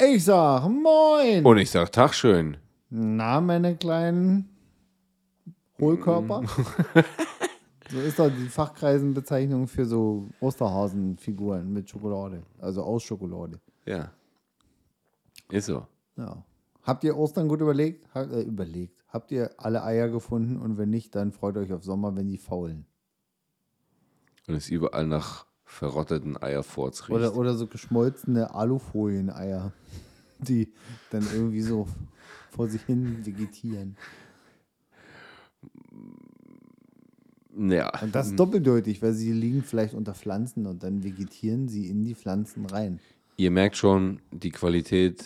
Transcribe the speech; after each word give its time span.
Ich 0.00 0.24
sag 0.24 0.68
Moin. 0.68 1.44
Und 1.44 1.58
ich 1.58 1.72
sag 1.72 1.90
Tag 1.90 2.14
schön. 2.14 2.56
Na, 2.88 3.40
meine 3.40 3.76
kleinen 3.76 4.48
Hohlkörper. 5.80 6.44
so 7.90 7.98
ist 7.98 8.16
doch 8.16 8.30
die 8.30 8.48
Fachkreisenbezeichnung 8.48 9.66
für 9.66 9.84
so 9.84 10.28
Osterhasenfiguren 10.38 11.72
mit 11.72 11.90
Schokolade. 11.90 12.44
Also 12.60 12.84
aus 12.84 13.02
Schokolade. 13.02 13.58
Ja. 13.86 14.12
Ist 15.50 15.66
so. 15.66 15.84
Ja. 16.16 16.44
Habt 16.84 17.02
ihr 17.02 17.16
Ostern 17.16 17.48
gut 17.48 17.60
überlegt? 17.60 18.06
Ha 18.14 18.22
äh, 18.22 18.42
überlegt. 18.42 19.04
Habt 19.08 19.32
ihr 19.32 19.50
alle 19.56 19.82
Eier 19.82 20.08
gefunden? 20.08 20.58
Und 20.58 20.78
wenn 20.78 20.90
nicht, 20.90 21.16
dann 21.16 21.32
freut 21.32 21.56
euch 21.56 21.72
auf 21.72 21.82
Sommer, 21.82 22.14
wenn 22.14 22.28
die 22.28 22.38
faulen. 22.38 22.86
Und 24.46 24.54
es 24.54 24.70
überall 24.70 25.08
nach 25.08 25.47
verrotteten 25.68 26.42
Eierforts 26.42 27.02
riecht. 27.02 27.10
Oder, 27.10 27.36
oder 27.36 27.54
so 27.54 27.66
geschmolzene 27.66 28.54
Alufolien-Eier, 28.54 29.72
die 30.38 30.72
dann 31.10 31.22
irgendwie 31.32 31.60
so 31.60 31.86
vor 32.50 32.68
sich 32.68 32.82
hin 32.82 33.24
vegetieren. 33.24 33.96
ja. 37.56 37.92
Und 38.00 38.14
das 38.14 38.28
ist 38.28 38.36
doppeldeutig, 38.38 39.02
weil 39.02 39.12
sie 39.12 39.32
liegen 39.32 39.62
vielleicht 39.62 39.94
unter 39.94 40.14
Pflanzen 40.14 40.66
und 40.66 40.82
dann 40.82 41.04
vegetieren 41.04 41.68
sie 41.68 41.88
in 41.88 42.02
die 42.02 42.14
Pflanzen 42.14 42.66
rein. 42.66 42.98
Ihr 43.36 43.50
merkt 43.50 43.76
schon, 43.76 44.20
die 44.32 44.50
Qualität, 44.50 45.24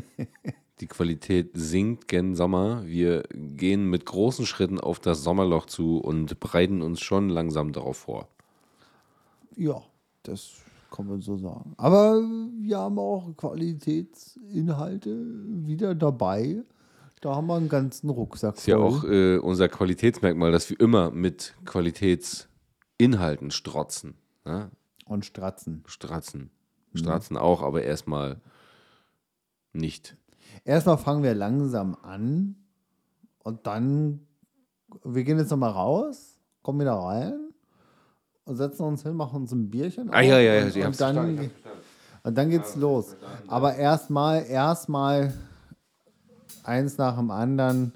die 0.80 0.86
Qualität 0.86 1.50
sinkt 1.54 2.08
gen 2.08 2.34
Sommer. 2.34 2.86
Wir 2.86 3.24
gehen 3.34 3.90
mit 3.90 4.06
großen 4.06 4.46
Schritten 4.46 4.80
auf 4.80 5.00
das 5.00 5.22
Sommerloch 5.22 5.66
zu 5.66 5.98
und 5.98 6.40
bereiten 6.40 6.80
uns 6.80 7.00
schon 7.00 7.28
langsam 7.28 7.72
darauf 7.72 7.98
vor. 7.98 8.28
Ja, 9.60 9.82
das 10.22 10.52
kann 10.90 11.06
man 11.06 11.20
so 11.20 11.36
sagen. 11.36 11.74
Aber 11.76 12.14
wir 12.14 12.78
haben 12.78 12.98
auch 12.98 13.36
Qualitätsinhalte 13.36 15.10
wieder 15.66 15.94
dabei. 15.94 16.62
Da 17.20 17.36
haben 17.36 17.46
wir 17.46 17.56
einen 17.56 17.68
ganzen 17.68 18.08
Rucksack 18.08 18.56
Ist 18.56 18.66
ja 18.66 18.78
auch 18.78 19.04
äh, 19.04 19.36
unser 19.36 19.68
Qualitätsmerkmal, 19.68 20.50
dass 20.50 20.70
wir 20.70 20.80
immer 20.80 21.10
mit 21.10 21.54
Qualitätsinhalten 21.66 23.50
strotzen. 23.50 24.14
Ne? 24.46 24.70
Und 25.04 25.26
Stratzen. 25.26 25.84
Stratzen. 25.84 26.48
Stratzen 26.94 27.36
auch, 27.36 27.60
aber 27.60 27.82
erstmal 27.82 28.40
nicht. 29.74 30.16
Erstmal 30.64 30.96
fangen 30.96 31.22
wir 31.22 31.34
langsam 31.34 31.98
an 32.00 32.56
und 33.44 33.66
dann, 33.66 34.26
wir 35.04 35.22
gehen 35.22 35.36
jetzt 35.36 35.50
nochmal 35.50 35.72
raus, 35.72 36.38
kommen 36.62 36.80
wieder 36.80 36.94
rein 36.94 37.49
setzen 38.54 38.82
uns 38.82 39.02
hin, 39.02 39.14
machen 39.14 39.42
uns 39.42 39.52
ein 39.52 39.70
Bierchen. 39.70 40.10
Ah, 40.12 40.20
ja, 40.20 40.38
ja, 40.38 40.54
ja, 40.54 40.64
und, 40.64 40.72
Sie 40.72 40.82
und, 40.82 41.00
dann, 41.00 41.50
und 42.22 42.38
dann 42.38 42.50
geht's 42.50 42.76
los. 42.76 43.16
Aber 43.46 43.76
erstmal, 43.76 44.44
erstmal 44.46 45.32
eins 46.62 46.98
nach 46.98 47.16
dem 47.16 47.30
anderen. 47.30 47.92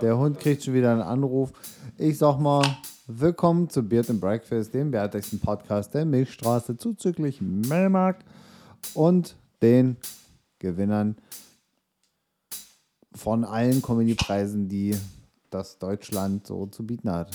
Der 0.00 0.16
Hund 0.18 0.38
kriegt 0.38 0.64
schon 0.64 0.74
wieder 0.74 0.92
einen 0.92 1.02
Anruf. 1.02 1.52
Ich 1.98 2.18
sag 2.18 2.38
mal, 2.38 2.64
willkommen 3.06 3.68
zu 3.68 3.82
Beard 3.82 4.10
and 4.10 4.20
Breakfast, 4.20 4.72
dem 4.74 4.92
wertigsten 4.92 5.40
Podcast 5.40 5.94
der 5.94 6.04
Milchstraße 6.04 6.76
zuzüglich 6.76 7.40
Melmarkt 7.40 8.24
und 8.94 9.36
den 9.62 9.96
Gewinnern 10.58 11.16
von 13.14 13.44
allen 13.44 13.82
Comedy-Preisen, 13.82 14.68
die 14.68 14.96
das 15.50 15.78
Deutschland 15.78 16.46
so 16.46 16.66
zu 16.66 16.84
bieten 16.84 17.10
hat. 17.10 17.30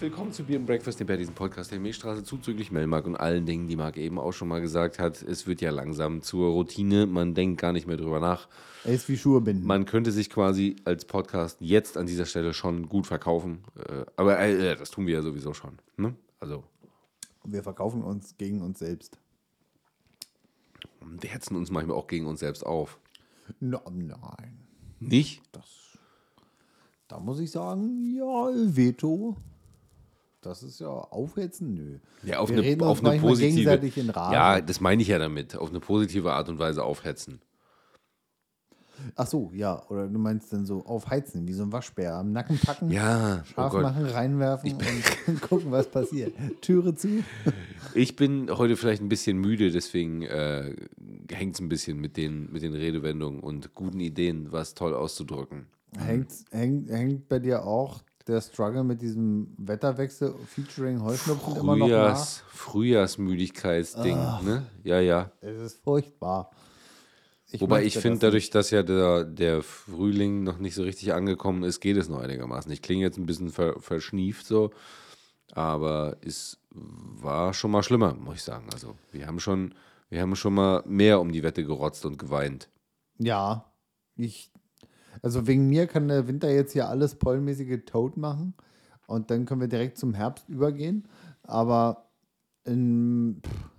Willkommen 0.00 0.32
zu 0.32 0.44
Beer 0.44 0.58
and 0.58 0.66
Breakfast, 0.66 1.00
dem 1.00 1.06
diesen 1.06 1.34
Podcast 1.34 1.70
der 1.70 1.80
Milchstraße 1.80 2.22
zuzüglich 2.24 2.70
Melmark 2.70 3.06
und 3.06 3.16
allen 3.16 3.46
Dingen, 3.46 3.68
die 3.68 3.76
Marc 3.76 3.96
eben 3.96 4.18
auch 4.18 4.32
schon 4.32 4.48
mal 4.48 4.60
gesagt 4.60 4.98
hat. 4.98 5.22
Es 5.22 5.46
wird 5.46 5.60
ja 5.60 5.70
langsam 5.70 6.22
zur 6.22 6.50
Routine, 6.50 7.06
man 7.06 7.34
denkt 7.34 7.60
gar 7.60 7.72
nicht 7.72 7.86
mehr 7.86 7.96
drüber 7.96 8.20
nach. 8.20 8.48
Er 8.84 8.94
ist 8.94 9.08
wie 9.08 9.16
Schuhe 9.16 9.40
binden. 9.40 9.66
Man 9.66 9.84
könnte 9.86 10.12
sich 10.12 10.30
quasi 10.30 10.76
als 10.84 11.04
Podcast 11.04 11.60
jetzt 11.60 11.96
an 11.96 12.06
dieser 12.06 12.26
Stelle 12.26 12.54
schon 12.54 12.88
gut 12.88 13.06
verkaufen, 13.06 13.64
äh, 13.76 14.04
aber 14.16 14.38
äh, 14.38 14.76
das 14.76 14.90
tun 14.90 15.06
wir 15.06 15.14
ja 15.14 15.22
sowieso 15.22 15.54
schon. 15.54 15.78
Ne? 15.96 16.14
Also, 16.40 16.64
Wir 17.44 17.62
verkaufen 17.62 18.02
uns 18.02 18.36
gegen 18.36 18.62
uns 18.62 18.78
selbst. 18.78 19.18
wir 21.00 21.30
hetzen 21.30 21.56
uns 21.56 21.70
manchmal 21.70 21.96
auch 21.96 22.06
gegen 22.06 22.26
uns 22.26 22.40
selbst 22.40 22.64
auf. 22.64 22.98
No, 23.60 23.80
nein. 23.90 24.58
Nicht? 25.00 25.42
Da 27.08 27.20
muss 27.20 27.38
ich 27.38 27.50
sagen, 27.50 28.14
ja, 28.16 28.48
Veto. 28.76 29.36
Das 30.44 30.62
ist 30.62 30.80
ja 30.80 30.88
aufhetzen, 30.88 31.74
nö. 31.74 31.98
Ja, 32.22 32.38
auf 32.40 32.50
Wir 32.50 32.58
eine, 32.58 32.66
reden 32.66 32.82
auf 32.82 33.00
uns 33.00 33.08
eine 33.08 33.20
positive. 33.20 33.50
gegenseitig 33.56 33.98
in 33.98 34.10
Rage. 34.10 34.34
Ja, 34.34 34.60
das 34.60 34.80
meine 34.80 35.02
ich 35.02 35.08
ja 35.08 35.18
damit. 35.18 35.56
Auf 35.56 35.70
eine 35.70 35.80
positive 35.80 36.32
Art 36.32 36.48
und 36.48 36.58
Weise 36.58 36.82
aufhetzen. 36.84 37.40
Ach 39.16 39.26
so, 39.26 39.50
ja. 39.54 39.82
Oder 39.88 40.06
du 40.06 40.18
meinst 40.18 40.52
dann 40.52 40.66
so 40.66 40.84
aufheizen, 40.86 41.48
wie 41.48 41.52
so 41.52 41.64
ein 41.64 41.72
Waschbär. 41.72 42.14
Am 42.14 42.32
Nacken 42.32 42.58
packen, 42.58 42.90
Ja, 42.90 43.40
oh 43.42 43.44
scharf 43.46 43.72
Gott. 43.72 43.82
machen, 43.82 44.06
reinwerfen 44.06 44.72
und 45.26 45.40
gucken, 45.42 45.70
was 45.72 45.88
passiert. 45.90 46.32
Türe 46.60 46.94
zu. 46.94 47.24
Ich 47.94 48.16
bin 48.16 48.50
heute 48.56 48.76
vielleicht 48.76 49.02
ein 49.02 49.08
bisschen 49.08 49.38
müde, 49.38 49.70
deswegen 49.70 50.22
äh, 50.22 50.76
hängt 51.30 51.54
es 51.54 51.60
ein 51.60 51.68
bisschen 51.68 51.98
mit 52.00 52.16
den, 52.16 52.52
mit 52.52 52.62
den 52.62 52.74
Redewendungen 52.74 53.40
und 53.40 53.74
guten 53.74 54.00
Ideen, 54.00 54.52
was 54.52 54.74
toll 54.74 54.94
auszudrücken. 54.94 55.66
Hängt, 55.98 56.30
hängt, 56.50 56.90
hängt 56.90 57.28
bei 57.28 57.38
dir 57.40 57.64
auch 57.64 58.02
der 58.26 58.40
Struggle 58.40 58.84
mit 58.84 59.02
diesem 59.02 59.54
Wetterwechsel 59.58 60.34
featuring 60.46 61.02
Heuschnupfen 61.02 61.56
immer 61.56 61.76
noch 61.76 61.86
nach? 61.86 61.86
Frühjahrs, 61.86 62.42
Frühjahrsmüdigkeitsding, 62.48 64.16
ne? 64.16 64.66
Ja, 64.82 65.00
ja. 65.00 65.30
Es 65.40 65.60
ist 65.60 65.82
furchtbar. 65.82 66.50
Ich 67.50 67.60
Wobei 67.60 67.84
ich 67.84 67.98
finde, 67.98 68.18
dadurch, 68.18 68.50
dass 68.50 68.70
ja 68.70 68.82
der, 68.82 69.24
der 69.24 69.62
Frühling 69.62 70.42
noch 70.42 70.58
nicht 70.58 70.74
so 70.74 70.82
richtig 70.82 71.12
angekommen 71.14 71.62
ist, 71.62 71.80
geht 71.80 71.96
es 71.96 72.08
noch 72.08 72.18
einigermaßen. 72.18 72.72
Ich 72.72 72.82
klinge 72.82 73.02
jetzt 73.02 73.16
ein 73.16 73.26
bisschen 73.26 73.50
ver, 73.50 73.80
verschnieft 73.80 74.44
so, 74.44 74.70
aber 75.52 76.16
es 76.20 76.58
war 76.70 77.54
schon 77.54 77.70
mal 77.70 77.84
schlimmer, 77.84 78.14
muss 78.14 78.36
ich 78.36 78.42
sagen. 78.42 78.66
Also 78.72 78.96
wir 79.12 79.28
haben 79.28 79.38
schon, 79.38 79.74
wir 80.08 80.20
haben 80.20 80.34
schon 80.34 80.54
mal 80.54 80.82
mehr 80.86 81.20
um 81.20 81.30
die 81.30 81.44
Wette 81.44 81.64
gerotzt 81.64 82.04
und 82.06 82.18
geweint. 82.18 82.70
Ja, 83.18 83.72
ich, 84.16 84.50
also 85.22 85.46
wegen 85.46 85.68
mir 85.68 85.86
kann 85.86 86.08
der 86.08 86.26
Winter 86.28 86.50
jetzt 86.50 86.72
hier 86.72 86.88
alles 86.88 87.14
pollenmäßige 87.14 87.80
Toad 87.86 88.16
machen 88.16 88.54
und 89.06 89.30
dann 89.30 89.44
können 89.46 89.60
wir 89.60 89.68
direkt 89.68 89.98
zum 89.98 90.14
Herbst 90.14 90.48
übergehen. 90.48 91.06
Aber 91.42 92.08
in, 92.64 93.40
pff, 93.46 93.70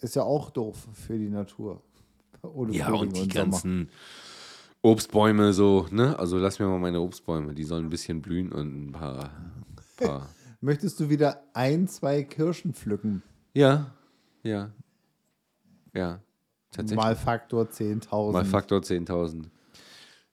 ist 0.00 0.16
ja 0.16 0.22
auch 0.22 0.50
doof 0.50 0.88
für 0.92 1.16
die 1.18 1.30
Natur. 1.30 1.82
Ohne 2.42 2.72
Ja, 2.72 2.86
Frühling 2.86 3.00
und 3.00 3.14
die 3.16 3.20
Sommer. 3.20 3.32
ganzen 3.32 3.90
Obstbäume 4.82 5.52
so, 5.52 5.86
ne? 5.90 6.18
Also 6.18 6.38
lass 6.38 6.58
mir 6.58 6.66
mal 6.66 6.80
meine 6.80 7.00
Obstbäume, 7.00 7.54
die 7.54 7.62
sollen 7.64 7.86
ein 7.86 7.90
bisschen 7.90 8.20
blühen 8.20 8.50
und 8.50 8.88
ein 8.88 8.92
paar. 8.92 9.30
paar. 9.96 10.28
Möchtest 10.60 10.98
du 11.00 11.08
wieder 11.08 11.42
ein, 11.54 11.86
zwei 11.88 12.22
Kirschen 12.24 12.74
pflücken? 12.74 13.22
ja, 13.54 13.92
ja. 14.42 14.70
Ja, 15.94 16.20
tatsächlich. 16.70 16.96
Mal 17.04 17.14
Faktor 17.16 17.64
10.000. 17.64 18.32
Mal 18.32 18.44
Faktor 18.46 18.80
10.000. 18.80 19.44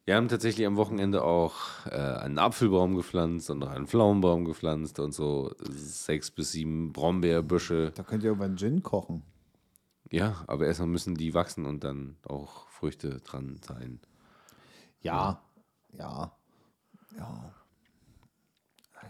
Wir 0.10 0.16
haben 0.16 0.28
tatsächlich 0.28 0.66
am 0.66 0.76
Wochenende 0.76 1.24
auch 1.24 1.54
äh, 1.86 1.92
einen 1.92 2.40
Apfelbaum 2.40 2.96
gepflanzt 2.96 3.52
und 3.52 3.60
noch 3.60 3.70
einen 3.70 3.86
Pflaumenbaum 3.86 4.44
gepflanzt 4.44 4.98
und 5.00 5.14
so 5.14 5.52
sechs 5.70 6.32
bis 6.32 6.52
sieben 6.54 6.92
Brombeerbüsche. 6.94 7.92
Da 7.94 8.02
könnt 8.02 8.24
ihr 8.24 8.32
einen 8.32 8.58
Gin 8.58 8.82
kochen. 8.82 9.22
Ja, 10.10 10.44
aber 10.48 10.66
erstmal 10.66 10.88
müssen 10.88 11.14
die 11.14 11.36
wachsen 11.36 11.68
und 11.68 11.84
dann 11.84 12.16
auch 12.28 12.68
Früchte 12.70 13.18
dran 13.18 13.60
sein. 13.62 14.00
Ja, 15.02 15.44
ja, 15.92 16.32
ja. 17.16 17.54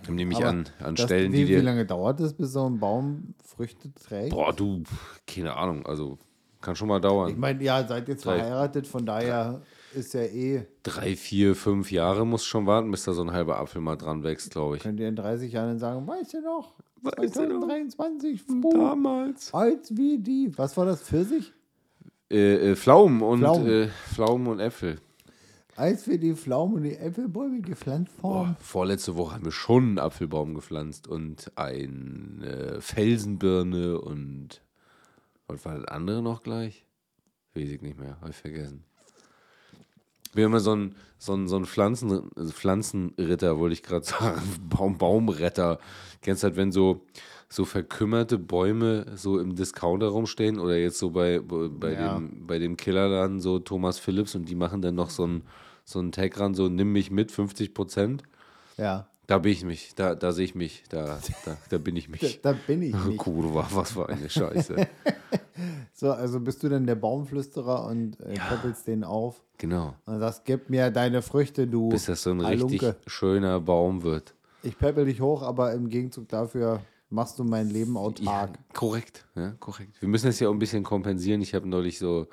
Ich 0.01 0.07
habe 0.09 0.15
nämlich 0.15 0.39
Aber 0.39 0.49
an, 0.49 0.65
an 0.79 0.95
Das, 0.95 1.05
Stellen, 1.05 1.31
wie, 1.31 1.37
die 1.37 1.47
wie 1.47 1.51
dir. 1.55 1.63
lange 1.63 1.85
dauert 1.85 2.19
es, 2.19 2.33
bis 2.33 2.51
so 2.51 2.69
ein 2.69 2.77
Baum 2.77 3.35
Früchte 3.45 3.93
trägt? 3.93 4.31
Boah, 4.31 4.51
du, 4.51 4.83
keine 5.25 5.55
Ahnung, 5.55 5.85
also 5.85 6.17
kann 6.59 6.75
schon 6.75 6.89
mal 6.89 6.97
Ich 6.97 7.03
dauern. 7.03 7.39
meine, 7.39 7.63
ja, 7.63 7.87
seid 7.87 8.09
jetzt 8.09 8.23
verheiratet, 8.23 8.85
von 8.85 9.05
daher 9.05 9.61
ist 9.95 10.13
ja 10.13 10.21
eh, 10.21 10.65
Drei, 10.83 11.15
vier, 11.15 11.55
fünf 11.55 11.91
Jahre 11.91 12.25
muss 12.25 12.45
schon 12.45 12.65
warten, 12.65 12.91
bis 12.91 13.03
da 13.03 13.13
so 13.13 13.21
ein 13.21 13.31
halber 13.31 13.57
Apfel 13.59 13.81
mal 13.81 13.95
dran 13.95 14.23
wächst, 14.23 14.51
glaube 14.51 14.77
ich. 14.77 14.83
könnt 14.83 14.99
ihr 14.99 15.07
in 15.09 15.15
30 15.15 15.51
Jahren 15.51 15.79
sagen, 15.79 16.05
weißt 16.07 16.33
du 16.35 16.41
noch, 16.41 16.75
Weißt 17.01 17.37
du 17.37 17.41
noch? 17.47 17.67
2023, 17.67 18.41
froh, 18.41 18.71
Damals. 18.73 19.53
alt 19.53 19.89
wie 19.95 20.17
die. 20.19 20.51
Was 20.57 20.75
war 20.75 20.85
das, 20.85 21.01
Pfirsich? 21.01 21.53
Äh, 22.29 22.71
äh, 22.71 22.75
Pflaumen 22.75 23.21
und 23.21 23.39
Pflaumen. 23.39 23.67
Äh, 23.67 23.87
Pflaumen 24.13 24.47
und 24.47 24.59
Äpfel. 24.59 24.97
als 25.77 26.07
wir 26.07 26.17
die 26.19 26.35
Pflaumen 26.35 26.75
und 26.75 26.83
die 26.83 26.95
Äpfelbäume 26.97 27.61
gepflanzt 27.61 28.11
haben. 28.17 28.21
Boah, 28.21 28.55
vorletzte 28.59 29.15
Woche 29.15 29.35
haben 29.35 29.45
wir 29.45 29.51
schon 29.53 29.83
einen 29.83 29.99
Apfelbaum 29.99 30.53
gepflanzt 30.53 31.07
und 31.07 31.51
eine 31.55 32.79
Felsenbirne 32.81 33.99
und 33.99 34.61
was 35.47 35.63
war 35.65 35.75
das 35.77 35.85
andere 35.85 36.21
noch 36.21 36.43
gleich? 36.43 36.85
Weiß 37.55 37.69
ich 37.69 37.81
nicht 37.81 37.97
mehr, 37.97 38.17
habe 38.19 38.31
ich 38.31 38.35
vergessen. 38.35 38.83
Wir 40.33 40.45
haben 40.45 40.53
ja 40.53 40.59
so 40.59 40.71
einen 40.71 40.95
so 41.21 41.33
einen, 41.33 41.47
so 41.49 41.57
einen 41.57 41.65
Pflanzen, 41.65 42.29
also 42.35 42.53
Pflanzenritter, 42.53 43.59
wollte 43.59 43.73
ich 43.73 43.83
gerade 43.83 44.05
sagen, 44.05 44.41
Baum, 44.69 44.97
Baumretter. 44.97 45.79
Kennst 46.21 46.43
du 46.43 46.47
halt, 46.47 46.55
wenn 46.55 46.71
so, 46.71 47.05
so 47.49 47.65
verkümmerte 47.65 48.37
Bäume 48.39 49.05
so 49.15 49.37
im 49.37 49.55
Discounter 49.55 50.07
rumstehen 50.07 50.59
oder 50.59 50.77
jetzt 50.77 50.97
so 50.97 51.09
bei, 51.09 51.39
bei, 51.39 51.91
Ja. 51.93 52.17
dem, 52.17 52.47
bei 52.47 52.57
dem 52.57 52.77
Killerladen 52.77 53.41
so 53.41 53.59
Thomas 53.59 53.99
Phillips 53.99 54.33
und 54.33 54.45
die 54.47 54.55
machen 54.55 54.81
dann 54.81 54.95
noch 54.95 55.09
so 55.09 55.23
einen, 55.23 55.43
so 55.83 55.99
einen 55.99 56.13
Tag 56.13 56.39
ran, 56.39 56.53
so 56.53 56.69
nimm 56.69 56.93
mich 56.93 57.11
mit, 57.11 57.31
50 57.33 57.73
Prozent. 57.73 58.23
Ja, 58.77 59.09
Da 59.29 59.37
bin 59.37 59.51
ich 59.51 59.63
mich, 59.63 59.93
da, 59.93 60.15
da 60.15 60.31
sehe 60.31 60.45
ich 60.45 60.55
mich, 60.55 60.83
da, 60.89 61.19
da, 61.45 61.55
da 61.69 61.77
bin 61.77 61.95
ich 61.95 62.05
da, 62.07 62.11
mich. 62.11 62.41
da 62.41 62.53
bin 62.65 62.81
ich 62.81 62.95
nicht. 62.95 63.19
Kurva, 63.19 63.67
was 63.71 63.91
für 63.91 64.09
eine 64.09 64.27
Scheiße. 64.29 64.75
So, 65.93 66.11
also 66.13 66.39
bist 66.39 66.63
du 66.63 66.69
denn 66.69 66.85
der 66.87 66.95
Baumflüsterer 66.95 67.85
und 67.87 68.17
äh, 68.21 68.33
peppelst 68.35 68.87
den 68.87 69.03
auf 69.03 69.41
Genau. 69.57 69.93
und 70.05 70.19
sagst, 70.19 70.45
gib 70.45 70.69
mir 70.69 70.89
deine 70.89 71.21
Früchte, 71.21 71.67
du 71.67 71.89
Bis 71.89 72.05
das 72.05 72.23
so 72.23 72.29
ein 72.31 72.39
richtig 72.39 72.81
Halunke. 72.81 72.99
schöner 73.05 73.59
Baum 73.59 74.01
wird. 74.03 74.33
Ich 74.63 74.77
peppel 74.79 75.03
dich 75.05 75.19
hoch, 75.19 75.41
aber 75.41 75.73
im 75.73 75.89
Gegenzug 75.89 76.29
dafür 76.29 76.79
machst 77.09 77.37
du 77.39 77.43
mein 77.43 77.69
Leben 77.69 77.95
Ja, 77.95 77.99
autark. 77.99 78.57
korrekt, 78.73 79.25
ja, 79.35 79.51
korrekt. 79.59 80.01
Wir 80.01 80.07
müssen 80.07 80.27
das 80.27 80.39
ja 80.39 80.47
auch 80.47 80.53
ein 80.53 80.59
bisschen 80.59 80.83
kompensieren. 80.85 81.41
Ich 81.41 81.53
habe 81.53 81.67
neulich 81.67 81.99
so 81.99 82.27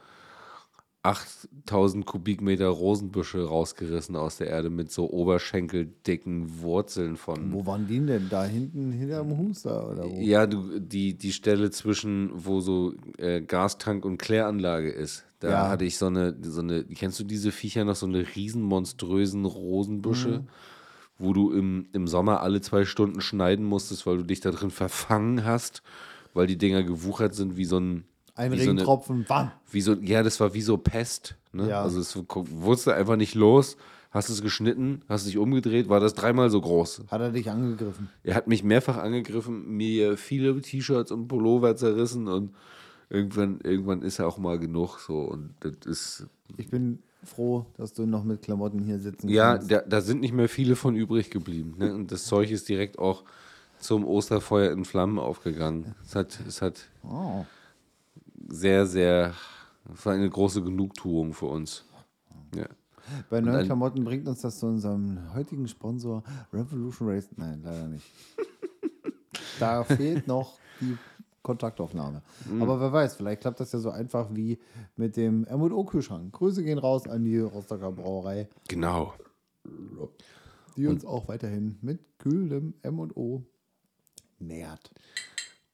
8000 1.06 2.05
Kubikmeter 2.06 2.69
Rosenbüsche 2.69 3.44
rausgerissen 3.44 4.17
aus 4.17 4.37
der 4.38 4.49
Erde 4.49 4.70
mit 4.70 4.91
so 4.91 5.11
oberschenkeldicken 5.11 6.61
Wurzeln 6.61 7.17
von. 7.17 7.53
Wo 7.53 7.67
waren 7.67 7.87
die 7.87 8.05
denn? 8.05 8.29
Da 8.29 8.44
hinten 8.44 8.93
hinterm 8.93 9.37
Huster 9.38 9.91
oder 9.91 10.05
wo? 10.05 10.20
Ja, 10.20 10.47
du, 10.47 10.79
die, 10.81 11.14
die 11.14 11.32
Stelle 11.32 11.70
zwischen, 11.70 12.31
wo 12.35 12.61
so 12.61 12.94
äh, 13.19 13.41
Gastank 13.41 14.05
und 14.05 14.19
Kläranlage 14.19 14.91
ist. 14.91 15.25
Da 15.41 15.50
Ja. 15.50 15.69
hatte 15.69 15.85
ich 15.85 15.99
so 15.99 16.06
eine, 16.06 16.37
so 16.43 16.61
eine, 16.61 16.85
kennst 16.85 17.20
du 17.20 17.25
diese 17.25 17.53
Viecher 17.53 17.85
noch, 17.85 17.97
so 17.97 18.06
eine 18.06 18.25
riesen 18.37 18.62
monströsen 18.62 19.44
Rosenbüsche, 19.44 20.41
Mhm. 20.41 20.49
wo 21.19 21.32
du 21.32 21.50
im, 21.53 21.88
im 21.93 22.06
Sommer 22.08 22.41
alle 22.41 22.61
zwei 22.61 22.85
Stunden 22.85 23.20
schneiden 23.20 23.64
musstest, 23.64 24.06
weil 24.06 24.19
du 24.19 24.23
dich 24.25 24.41
da 24.41 24.50
drin 24.50 24.70
verfangen 24.70 25.44
hast, 25.44 25.82
weil 26.35 26.47
die 26.47 26.58
Dinger 26.58 26.82
gewuchert 26.82 27.35
sind 27.35 27.56
wie 27.56 27.64
so 27.64 27.79
ein 27.79 28.05
Ein 28.36 28.52
wie 28.52 28.58
so 28.58 28.70
Regentropfen, 28.70 29.24
wann? 29.28 29.50
wie 29.70 29.80
so, 29.80 29.94
ja, 29.94 30.22
das 30.22 30.38
war 30.40 30.54
wie 30.54 30.62
so 30.62 30.76
Pest. 30.76 31.36
Ne? 31.52 31.70
Ja. 31.70 31.82
Also 31.82 32.00
es 32.00 32.12
du 32.12 32.90
einfach 32.90 33.16
nicht 33.16 33.34
los, 33.34 33.76
hast 34.10 34.28
es 34.28 34.42
geschnitten, 34.42 35.02
hast 35.08 35.26
dich 35.26 35.38
umgedreht, 35.38 35.88
war 35.88 36.00
das 36.00 36.14
dreimal 36.14 36.50
so 36.50 36.60
groß. 36.60 37.04
Hat 37.08 37.20
er 37.20 37.32
dich 37.32 37.50
angegriffen? 37.50 38.10
Er 38.22 38.34
hat 38.34 38.46
mich 38.46 38.62
mehrfach 38.62 38.98
angegriffen, 38.98 39.76
mir 39.76 40.16
viele 40.16 40.60
T-Shirts 40.60 41.10
und 41.10 41.28
Pullover 41.28 41.76
zerrissen 41.76 42.28
und 42.28 42.54
irgendwann, 43.08 43.60
irgendwann 43.62 44.02
ist 44.02 44.18
er 44.18 44.28
auch 44.28 44.38
mal 44.38 44.58
genug 44.58 44.98
so 44.98 45.18
und 45.20 45.54
das 45.60 45.86
ist 45.86 46.26
Ich 46.58 46.68
bin 46.68 46.98
froh, 47.24 47.66
dass 47.76 47.94
du 47.94 48.06
noch 48.06 48.22
mit 48.24 48.42
Klamotten 48.42 48.80
hier 48.80 48.98
sitzen 48.98 49.28
ja, 49.28 49.54
kannst. 49.54 49.70
da, 49.70 49.80
da 49.80 50.00
sind 50.00 50.20
nicht 50.20 50.34
mehr 50.34 50.48
viele 50.48 50.76
von 50.76 50.94
übrig 50.94 51.30
geblieben. 51.30 51.74
Ne? 51.78 51.94
Und 51.94 52.12
das 52.12 52.24
Zeug 52.24 52.50
ist 52.50 52.68
direkt 52.68 52.98
auch 52.98 53.24
zum 53.78 54.04
Osterfeuer 54.04 54.72
in 54.72 54.84
Flammen 54.84 55.18
aufgegangen. 55.18 55.94
Es 56.04 56.14
hat, 56.14 56.38
es 56.46 56.62
hat 56.62 56.88
Oh. 57.02 57.44
Sehr, 58.48 58.87
sehr, 58.87 59.34
es 59.93 60.04
war 60.06 60.14
eine 60.14 60.28
große 60.31 60.62
Genugtuung 60.62 61.32
für 61.32 61.46
uns. 61.46 61.84
Ja. 62.54 62.66
Bei 63.31 63.40
neuen 63.40 63.56
ein- 63.56 63.66
Klamotten 63.66 64.04
bringt 64.04 64.26
uns 64.26 64.40
das 64.40 64.58
zu 64.58 64.66
unserem 64.66 65.32
heutigen 65.34 65.69
Sponsor 65.69 66.22
Revolution 66.52 67.08
Race. 67.08 67.28
Nein, 67.37 67.60
leider 67.62 67.87
nicht. 67.88 68.04
da 69.60 69.84
fehlt 69.84 70.26
noch 70.26 70.58
die 70.81 70.96
Kontaktaufnahme. 71.43 72.22
Mhm. 72.50 72.62
Aber 72.62 72.81
wer 72.81 72.93
weiß, 72.93 73.14
vielleicht 73.14 73.43
klappt 73.43 73.60
das 73.60 73.70
ja 73.72 73.78
so 73.78 73.90
einfach 73.90 74.28
wie 74.34 74.58
mit 74.96 75.16
dem 75.16 75.44
M&O-Kühlschrank. 75.46 76.32
Grüße 76.32 76.64
gehen 76.64 76.78
raus 76.78 77.06
an 77.06 77.25
die 77.25 77.38
Rostocker 77.38 77.93
Brauerei, 77.93 78.48
Genau. 78.69 79.14
die 80.76 80.87
uns 80.88 81.04
auch 81.04 81.28
weiterhin 81.28 81.78
mit 81.82 82.00
kühlem 82.19 82.75
M&O 82.82 83.43
nährt. 84.40 84.90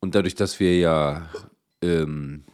Und 0.00 0.14
dadurch, 0.14 0.34
dass 0.34 0.60
wir 0.60 0.78
ja 0.78 1.30
ähm, 1.80 2.44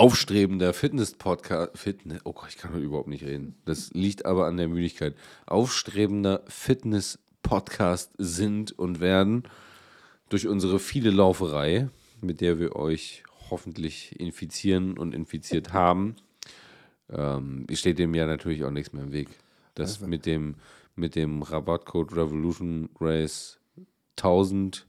aufstrebender 0.00 0.72
Fitness-Podcast, 0.72 1.76
Fitness, 1.76 2.22
oh 2.24 2.32
Gott, 2.32 2.48
ich 2.48 2.56
kann 2.56 2.74
überhaupt 2.82 3.08
nicht 3.08 3.22
reden. 3.22 3.56
Das 3.66 3.90
liegt 3.92 4.24
aber 4.24 4.46
an 4.46 4.56
der 4.56 4.66
Müdigkeit. 4.66 5.14
Aufstrebender 5.44 6.42
Fitness-Podcast 6.48 8.12
sind 8.16 8.72
und 8.78 9.00
werden 9.00 9.42
durch 10.30 10.48
unsere 10.48 10.78
viele 10.78 11.10
Lauferei, 11.10 11.90
mit 12.22 12.40
der 12.40 12.58
wir 12.58 12.76
euch 12.76 13.24
hoffentlich 13.50 14.18
infizieren 14.18 14.96
und 14.96 15.14
infiziert 15.14 15.74
haben, 15.74 16.16
ähm, 17.10 17.66
steht 17.74 17.98
dem 17.98 18.14
ja 18.14 18.26
natürlich 18.26 18.64
auch 18.64 18.70
nichts 18.70 18.94
mehr 18.94 19.04
im 19.04 19.12
Weg. 19.12 19.28
Das 19.74 20.00
mit 20.00 20.24
dem, 20.24 20.54
mit 20.96 21.14
dem 21.14 21.42
Rabattcode 21.42 22.16
Revolution 22.16 22.88
Race 22.98 23.60
1000 24.16 24.86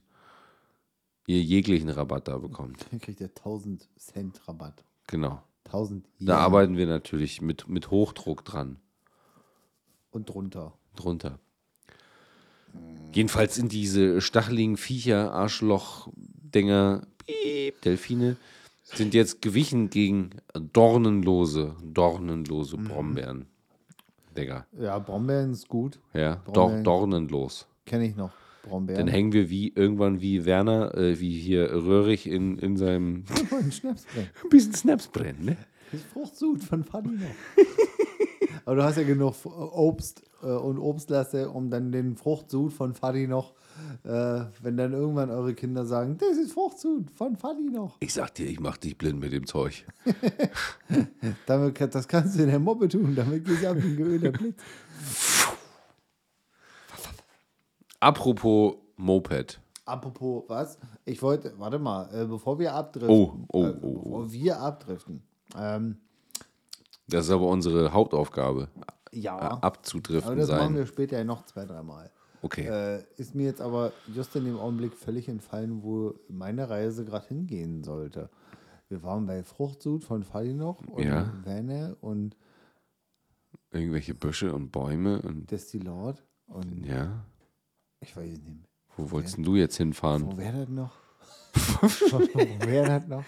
ihr 1.26 1.42
jeglichen 1.42 1.90
Rabatt 1.90 2.28
da 2.28 2.38
bekommt. 2.38 2.86
Dann 2.90 2.98
kriegt 2.98 3.20
ihr 3.20 3.28
1000 3.28 3.90
Cent 3.98 4.48
Rabatt. 4.48 4.82
Genau. 5.06 5.42
1000 5.66 6.04
Da 6.20 6.24
Yen 6.24 6.30
arbeiten 6.30 6.76
wir 6.76 6.86
natürlich 6.86 7.40
mit, 7.40 7.68
mit 7.68 7.90
Hochdruck 7.90 8.44
dran, 8.44 8.78
und 10.10 10.28
drunter. 10.28 10.74
drunter. 10.96 11.38
Jedenfalls 13.12 13.54
sind 13.54 13.72
diese 13.72 14.20
stacheligen 14.20 14.76
Viecher, 14.76 15.32
Arschloch-Dinger, 15.32 17.06
piep, 17.18 17.80
Delfine, 17.82 18.36
sind 18.84 19.14
jetzt 19.14 19.42
gewichen 19.42 19.90
gegen 19.90 20.30
dornenlose, 20.54 21.76
dornenlose 21.82 22.76
Brombeeren. 22.76 23.46
Digga. 24.36 24.66
Ja, 24.78 24.98
Brombeeren 24.98 25.52
ist 25.52 25.68
gut. 25.68 25.98
Ja, 26.14 26.36
Brombeeren. 26.44 26.84
dornenlos. 26.84 27.66
Kenne 27.84 28.06
ich 28.06 28.16
noch. 28.16 28.32
Dann 28.62 28.70
Brombeeren. 28.70 29.08
hängen 29.08 29.32
wir 29.32 29.50
wie 29.50 29.72
irgendwann 29.74 30.20
wie 30.20 30.44
Werner, 30.44 30.94
äh, 30.96 31.18
wie 31.18 31.32
hier 31.36 31.70
Röhrig 31.72 32.26
in, 32.28 32.58
in 32.58 32.76
seinem 32.76 33.24
Ein 33.50 33.72
Schnaps 33.72 34.06
drin. 34.06 34.26
ein 34.42 34.48
bisschen 34.50 34.74
Snaps 34.74 35.08
brennen, 35.08 35.44
ne? 35.44 35.56
Das 35.90 36.00
Fruchtsud 36.12 36.62
von 36.62 36.84
Fanny 36.84 37.12
noch. 37.12 37.64
Aber 38.64 38.76
du 38.76 38.84
hast 38.84 38.96
ja 38.96 39.02
genug 39.02 39.34
Obst 39.44 40.22
äh, 40.42 40.46
und 40.46 40.78
Obstlasse, 40.78 41.50
um 41.50 41.70
dann 41.70 41.90
den 41.92 42.16
Fruchtsud 42.16 42.72
von 42.72 42.94
Fadi 42.94 43.26
noch, 43.26 43.54
äh, 44.04 44.44
wenn 44.62 44.76
dann 44.76 44.92
irgendwann 44.92 45.30
eure 45.30 45.54
Kinder 45.54 45.84
sagen, 45.84 46.16
das 46.18 46.36
ist 46.38 46.52
Fruchtsud 46.52 47.10
von 47.10 47.36
Fadi 47.36 47.70
noch. 47.70 47.96
Ich 48.00 48.14
sag 48.14 48.34
dir, 48.34 48.46
ich 48.46 48.60
mach 48.60 48.76
dich 48.76 48.96
blind 48.96 49.20
mit 49.20 49.32
dem 49.32 49.46
Zeug. 49.46 49.84
Damit, 51.46 51.94
das 51.94 52.06
kannst 52.06 52.38
du 52.38 52.42
in 52.42 52.50
der 52.50 52.58
Moppe 52.60 52.88
tun, 52.88 53.14
damit 53.14 53.44
gehst 53.44 53.62
du 53.62 53.70
ab 53.70 53.76
wie 53.80 53.88
ein 53.88 53.96
geölter 53.96 54.30
Blitz. 54.30 54.62
Apropos 58.02 58.74
Moped. 58.96 59.60
Apropos, 59.84 60.44
was? 60.48 60.78
Ich 61.04 61.22
wollte, 61.22 61.54
warte 61.58 61.78
mal, 61.78 62.08
äh, 62.14 62.26
bevor 62.26 62.58
wir 62.58 62.74
abdriften. 62.74 63.10
Oh, 63.14 63.44
oh, 63.52 63.64
äh, 63.64 63.74
oh, 63.80 63.86
oh. 63.86 64.02
Bevor 64.04 64.32
wir 64.32 64.60
abdriften. 64.60 65.22
Ähm, 65.56 65.98
Das 67.08 67.26
ist 67.26 67.30
aber 67.30 67.46
unsere 67.46 67.92
Hauptaufgabe. 67.92 68.68
ja. 69.12 69.36
äh, 69.38 69.40
aber 69.40 69.64
Abzudriften 69.64 70.36
das 70.36 70.48
machen 70.48 70.60
sein. 70.60 70.74
wir 70.76 70.86
später 70.86 71.18
ja 71.18 71.24
noch 71.24 71.44
zwei, 71.46 71.64
dreimal. 71.64 72.10
Okay. 72.42 72.66
Äh, 72.66 73.04
ist 73.16 73.36
mir 73.36 73.44
jetzt 73.46 73.60
aber 73.60 73.92
just 74.12 74.34
in 74.34 74.44
dem 74.46 74.58
Augenblick 74.58 74.94
völlig 74.96 75.28
entfallen, 75.28 75.84
wo 75.84 76.14
meine 76.28 76.68
Reise 76.68 77.04
gerade 77.04 77.28
hingehen 77.28 77.84
sollte. 77.84 78.30
Wir 78.88 79.02
waren 79.04 79.26
bei 79.26 79.44
Fruchtsud 79.44 80.04
von 80.04 80.24
Fadi 80.24 80.54
noch 80.54 80.80
und 80.88 81.04
Ja. 81.04 81.32
Wenne 81.44 81.96
und 82.00 82.36
Irgendwelche 83.70 84.14
Büsche 84.14 84.52
und 84.52 84.70
Bäume 84.72 85.22
und 85.22 85.50
Destillat 85.50 86.22
und 86.46 86.84
ja. 86.84 87.24
Ich 88.02 88.16
weiß 88.16 88.24
nicht 88.28 88.44
mehr. 88.44 88.68
Wo 88.96 89.10
wolltest 89.10 89.36
denn 89.38 89.44
du 89.44 89.56
jetzt 89.56 89.76
hinfahren? 89.76 90.26
Wo 90.26 90.36
wäre 90.36 90.60
das 90.60 90.68
noch? 90.68 90.92
Wo 92.12 92.66
wäre 92.66 92.86
das 93.00 93.06
noch? 93.08 93.24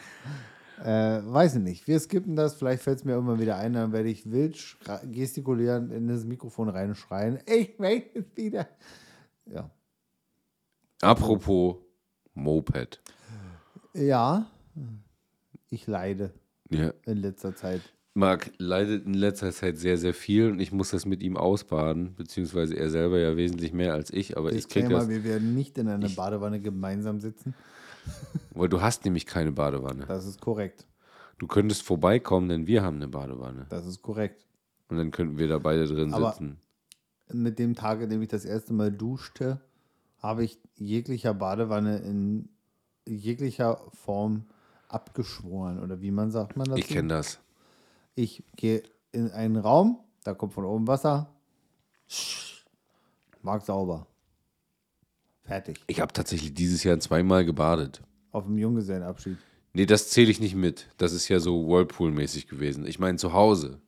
Äh, 0.85 1.23
weiß 1.25 1.57
ich 1.57 1.63
nicht. 1.63 1.87
Wir 1.87 1.99
skippen 2.01 2.37
das. 2.37 2.55
Vielleicht 2.55 2.83
fällt 2.83 2.99
es 2.99 3.05
mir 3.05 3.13
irgendwann 3.13 3.41
wieder 3.41 3.57
ein. 3.57 3.73
Dann 3.75 3.93
werde 3.93 4.09
ich 4.11 4.31
wild 4.31 4.57
schra- 4.57 5.07
gestikulieren 5.07 5.91
in 5.91 6.09
das 6.09 6.25
Mikrofon 6.25 6.69
reinschreien. 6.69 7.39
Ich 7.47 7.79
weiß 7.79 8.03
es 8.15 8.25
wieder. 8.37 8.69
Ja. 9.47 9.71
Apropos 11.01 11.77
Moped. 12.35 13.01
Ja. 13.95 14.51
Ich 15.71 15.87
leide 15.87 16.35
Ja. 16.71 16.93
in 17.07 17.19
letzter 17.19 17.55
Zeit. 17.55 17.83
Marc 18.15 18.53
leidet 18.59 19.05
in 19.07 19.15
letzter 19.15 19.51
Zeit 19.51 19.77
sehr, 19.77 19.99
sehr 19.99 20.15
viel 20.15 20.51
und 20.51 20.61
ich 20.61 20.71
muss 20.71 20.91
das 20.91 21.05
mit 21.05 21.21
ihm 21.23 21.37
ausbaden, 21.37 22.15
beziehungsweise 22.15 22.77
er 22.77 22.89
selber 22.89 23.19
ja 23.19 23.37
wesentlich 23.37 23.73
mehr 23.73 23.93
als 23.93 24.13
ich, 24.13 24.37
aber 24.37 24.53
ich 24.53 24.69
krieg 24.69 24.83
Disclaimer, 24.85 25.01
das, 25.01 25.09
wir 25.09 25.25
werden 25.25 25.55
nicht 25.55 25.77
in 25.79 25.89
einer 25.89 26.09
Badewanne 26.09 26.61
gemeinsam 26.61 27.19
sitzen. 27.21 27.55
weil 28.53 28.69
du 28.69 28.81
hast 28.81 29.05
nämlich 29.05 29.27
keine 29.27 29.51
Badewanne. 29.53 30.05
Das 30.07 30.27
ist 30.27 30.41
korrekt. 30.41 30.87
Du 31.39 31.49
könntest 31.49 31.83
vorbeikommen, 31.83 32.49
denn 32.49 32.67
wir 32.67 32.83
haben 32.83 32.97
eine 32.97 33.09
Badewanne. 33.09 33.67
Das 33.69 33.87
ist 33.87 34.03
korrekt. 34.03 34.47
Und 34.89 34.99
dann 34.99 35.11
könnten 35.11 35.39
wir 35.39 35.49
da 35.49 35.59
beide 35.59 35.87
drin 35.87 36.15
Aber- 36.15 36.31
sitzen. 36.31 36.59
Mit 37.33 37.59
dem 37.59 37.75
Tag, 37.75 38.03
an 38.03 38.11
dem 38.11 38.21
ich 38.21 38.29
das 38.29 38.45
erste 38.45 38.75
Mal 38.75 38.93
duschte, 38.93 39.61
habe 40.19 40.45
ich 40.45 40.59
jeglicher 40.75 41.33
Badewanne 41.33 41.99
in 41.99 42.51
jeglicher 43.07 43.81
Form 43.95 44.45
abgeschworen. 44.89 45.83
Oder 45.83 46.03
wie 46.03 46.11
man 46.11 46.31
sagt 46.31 46.57
man 46.57 46.69
das? 46.69 46.79
Ich 46.79 46.87
kenne 46.87 47.09
das. 47.09 47.41
Ich 48.15 48.43
gehe 48.57 48.83
in 49.13 49.31
einen 49.31 49.57
Raum, 49.57 49.99
da 50.23 50.35
kommt 50.35 50.53
von 50.53 50.65
oben 50.65 50.87
Wasser. 50.87 51.31
Mag 53.43 53.65
sauber. 53.65 54.07
Fertig. 55.43 55.81
Ich 55.87 56.01
habe 56.01 56.13
tatsächlich 56.13 56.55
dieses 56.55 56.85
Jahr 56.85 56.99
zweimal 57.01 57.45
gebadet. 57.45 58.01
Auf 58.31 58.45
dem 58.45 58.57
Junggesellenabschied. 58.57 59.37
Nee, 59.75 59.87
das 59.87 60.11
zähle 60.11 60.31
ich 60.31 60.41
nicht 60.41 60.55
mit. 60.55 60.89
Das 60.97 61.13
ist 61.13 61.29
ja 61.29 61.41
so 61.41 61.67
Whirlpool-mäßig 61.69 62.47
gewesen. 62.49 62.87
Ich 62.87 62.99
meine 62.99 63.19
zu 63.19 63.33
Hause. 63.33 63.81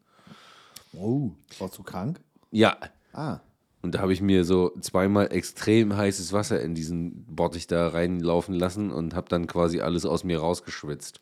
Oh, 0.92 1.30
warst 1.58 1.78
du 1.78 1.82
krank? 1.82 2.20
Ja. 2.50 2.76
Ah, 3.12 3.40
Und 3.82 3.94
da 3.94 4.00
habe 4.00 4.12
ich 4.12 4.20
mir 4.20 4.44
so 4.44 4.72
zweimal 4.80 5.32
extrem 5.32 5.96
heißes 5.96 6.32
Wasser 6.32 6.60
in 6.60 6.74
diesen 6.74 7.24
Bottich 7.26 7.66
da 7.66 7.88
reinlaufen 7.88 8.54
lassen 8.54 8.90
und 8.90 9.14
habe 9.14 9.28
dann 9.28 9.46
quasi 9.46 9.80
alles 9.80 10.04
aus 10.04 10.24
mir 10.24 10.40
rausgeschwitzt. 10.40 11.20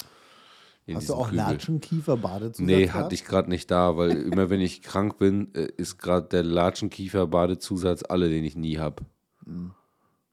Hast 0.92 1.08
du 1.08 1.14
auch 1.14 1.26
Kübel. 1.30 1.36
Latschenkiefer-Badezusatz 1.38 2.58
Nee, 2.66 2.86
gehabt? 2.86 3.04
hatte 3.04 3.14
ich 3.14 3.24
gerade 3.24 3.48
nicht 3.48 3.70
da, 3.70 3.96
weil 3.96 4.10
immer 4.32 4.50
wenn 4.50 4.60
ich 4.60 4.82
krank 4.82 5.16
bin, 5.18 5.54
äh, 5.54 5.68
ist 5.76 5.98
gerade 5.98 6.28
der 6.28 6.42
Latschenkiefer-Badezusatz 6.42 8.02
alle, 8.08 8.28
den 8.28 8.44
ich 8.44 8.56
nie 8.56 8.78
habe. 8.78 9.04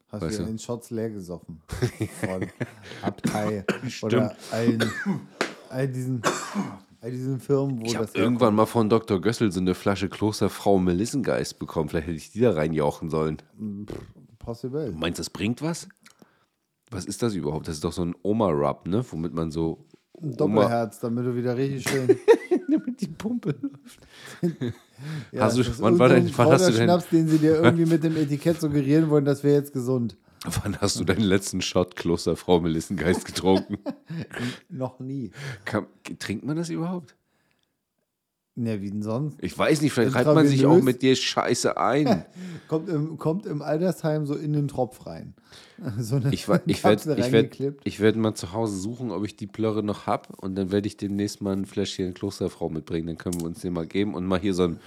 Hast 0.09 0.21
weißt 0.23 0.39
du 0.39 0.43
du? 0.43 0.49
in 0.49 0.59
Shots 0.59 0.89
leer 0.91 1.09
gesoffen. 1.09 1.61
Von 2.19 2.47
Abtei 3.01 3.65
oder 4.01 4.35
allen, 4.51 4.83
all 5.69 5.87
diesen, 5.87 6.21
all 6.99 7.11
diesen 7.11 7.39
Firmen, 7.39 7.79
wo 7.81 7.85
Ich 7.85 7.93
das 7.93 8.13
irgendwann 8.13 8.53
mal 8.55 8.65
von 8.65 8.89
Dr. 8.89 9.21
Gössel 9.21 9.51
so 9.53 9.61
eine 9.61 9.73
Flasche 9.73 10.09
Klosterfrau 10.09 10.79
Melissengeist 10.79 11.59
bekommen. 11.59 11.87
Vielleicht 11.87 12.07
hätte 12.07 12.17
ich 12.17 12.31
die 12.31 12.41
da 12.41 12.51
reinjauchen 12.51 13.09
sollen. 13.09 13.37
Possible. 14.37 14.91
Du 14.91 14.97
meinst, 14.97 15.19
das 15.19 15.29
bringt 15.29 15.61
was? 15.61 15.87
Was 16.89 17.05
ist 17.05 17.21
das 17.23 17.33
überhaupt? 17.35 17.69
Das 17.69 17.75
ist 17.75 17.83
doch 17.85 17.93
so 17.93 18.03
ein 18.03 18.15
Oma-Rub, 18.21 18.87
ne? 18.87 19.05
Womit 19.11 19.33
man 19.33 19.49
so. 19.49 19.85
Ein 20.21 20.35
Doppelherz, 20.37 20.99
damit 20.99 21.25
du 21.25 21.35
wieder 21.35 21.55
richtig 21.57 21.83
schön. 21.89 22.07
Damit 22.69 23.01
die 23.01 23.07
Pumpe 23.07 23.55
läuft. 23.61 23.99
Ja, 25.31 25.45
Hast 25.45 25.57
du- 25.57 25.63
wann 25.79 25.97
war 25.97 26.09
dein- 26.09 26.31
wann 26.37 26.49
hast 26.51 26.67
du 26.67 26.73
denn- 26.73 26.83
Schnaps, 26.83 27.09
den 27.09 27.27
sie 27.27 27.39
dir 27.39 27.55
irgendwie 27.55 27.85
mit 27.91 28.03
dem 28.03 28.15
Etikett 28.15 28.61
suggerieren 28.61 29.09
wollen, 29.09 29.25
das 29.25 29.43
wäre 29.43 29.55
jetzt 29.55 29.73
gesund. 29.73 30.15
Wann 30.63 30.77
hast 30.77 30.99
du 30.99 31.03
deinen 31.03 31.21
letzten 31.23 31.61
Shot 31.61 31.95
Klosterfrau 31.95 32.59
Melissengeist 32.61 33.25
getrunken? 33.25 33.79
Noch 34.69 34.99
nie. 34.99 35.31
Kann, 35.65 35.87
trinkt 36.19 36.45
man 36.45 36.55
das 36.55 36.69
überhaupt? 36.69 37.15
Ja, 38.57 38.81
wie 38.81 38.91
denn 38.91 39.01
sonst? 39.01 39.37
Ich 39.41 39.57
weiß 39.57 39.81
nicht, 39.81 39.93
vielleicht 39.93 40.13
reibt 40.13 40.25
man 40.35 40.45
sich 40.45 40.65
auch 40.65 40.81
mit 40.81 41.01
dir 41.01 41.15
Scheiße 41.15 41.77
ein. 41.77 42.25
Kommt 42.67 42.89
im, 42.89 43.17
kommt 43.17 43.45
im 43.45 43.61
Altersheim 43.61 44.25
so 44.25 44.35
in 44.35 44.53
den 44.53 44.67
Tropf 44.67 45.05
rein. 45.05 45.33
So 45.99 46.21
Ich, 46.31 46.47
wa- 46.47 46.59
ich 46.67 46.83
werde 46.83 47.15
ich 47.19 47.31
werd, 47.31 47.57
ich 47.83 47.99
werd 47.99 48.15
mal 48.15 48.35
zu 48.35 48.53
Hause 48.53 48.77
suchen, 48.77 49.09
ob 49.11 49.25
ich 49.25 49.35
die 49.35 49.47
Plörre 49.47 49.83
noch 49.83 50.05
habe. 50.05 50.29
Und 50.37 50.55
dann 50.55 50.71
werde 50.71 50.87
ich 50.87 50.95
demnächst 50.97 51.41
mal 51.41 51.53
ein 51.53 51.65
Fläschchen 51.65 52.13
Klosterfrau 52.13 52.69
mitbringen. 52.69 53.07
Dann 53.07 53.17
können 53.17 53.39
wir 53.41 53.47
uns 53.47 53.61
den 53.61 53.73
mal 53.73 53.87
geben 53.87 54.13
und 54.13 54.25
mal 54.25 54.39
hier 54.39 54.53
so 54.53 54.63
ein, 54.63 54.79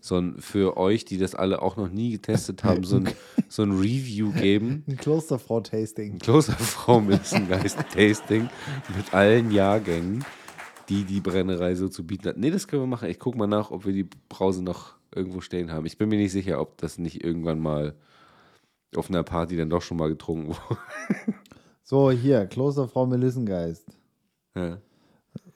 so 0.00 0.16
ein 0.16 0.36
für 0.40 0.76
euch, 0.76 1.04
die 1.04 1.18
das 1.18 1.34
alle 1.34 1.62
auch 1.62 1.76
noch 1.76 1.88
nie 1.90 2.10
getestet 2.12 2.64
haben, 2.64 2.84
so 2.84 2.96
ein, 2.96 3.08
so 3.48 3.62
ein 3.62 3.72
Review 3.72 4.32
geben. 4.32 4.82
Ein 4.88 4.96
Klosterfrau-Tasting. 4.96 6.18
Klosterfrau 6.18 7.00
Melissengeist-Tasting 7.00 8.48
mit 8.96 9.14
allen 9.14 9.50
Jahrgängen, 9.52 10.24
die 10.90 11.04
die 11.04 11.20
Brennerei 11.20 11.74
so 11.74 11.88
zu 11.88 12.06
bieten 12.06 12.28
hat. 12.28 12.36
Nee, 12.36 12.50
das 12.50 12.68
können 12.68 12.82
wir 12.82 12.86
machen. 12.86 13.08
Ich 13.08 13.18
gucke 13.18 13.38
mal 13.38 13.46
nach, 13.46 13.70
ob 13.70 13.86
wir 13.86 13.92
die 13.94 14.08
Brause 14.28 14.62
noch 14.62 14.96
irgendwo 15.14 15.40
stehen 15.40 15.72
haben. 15.72 15.86
Ich 15.86 15.96
bin 15.96 16.08
mir 16.08 16.18
nicht 16.18 16.32
sicher, 16.32 16.60
ob 16.60 16.76
das 16.78 16.98
nicht 16.98 17.24
irgendwann 17.24 17.60
mal 17.60 17.94
auf 18.96 19.08
einer 19.08 19.22
Party 19.22 19.56
dann 19.56 19.70
doch 19.70 19.82
schon 19.82 19.96
mal 19.96 20.08
getrunken 20.08 20.48
wurde. 20.48 20.80
So, 21.82 22.12
hier, 22.12 22.46
Klosterfrau 22.46 23.04
Melissengeist. 23.06 23.84
Ja. 24.54 24.78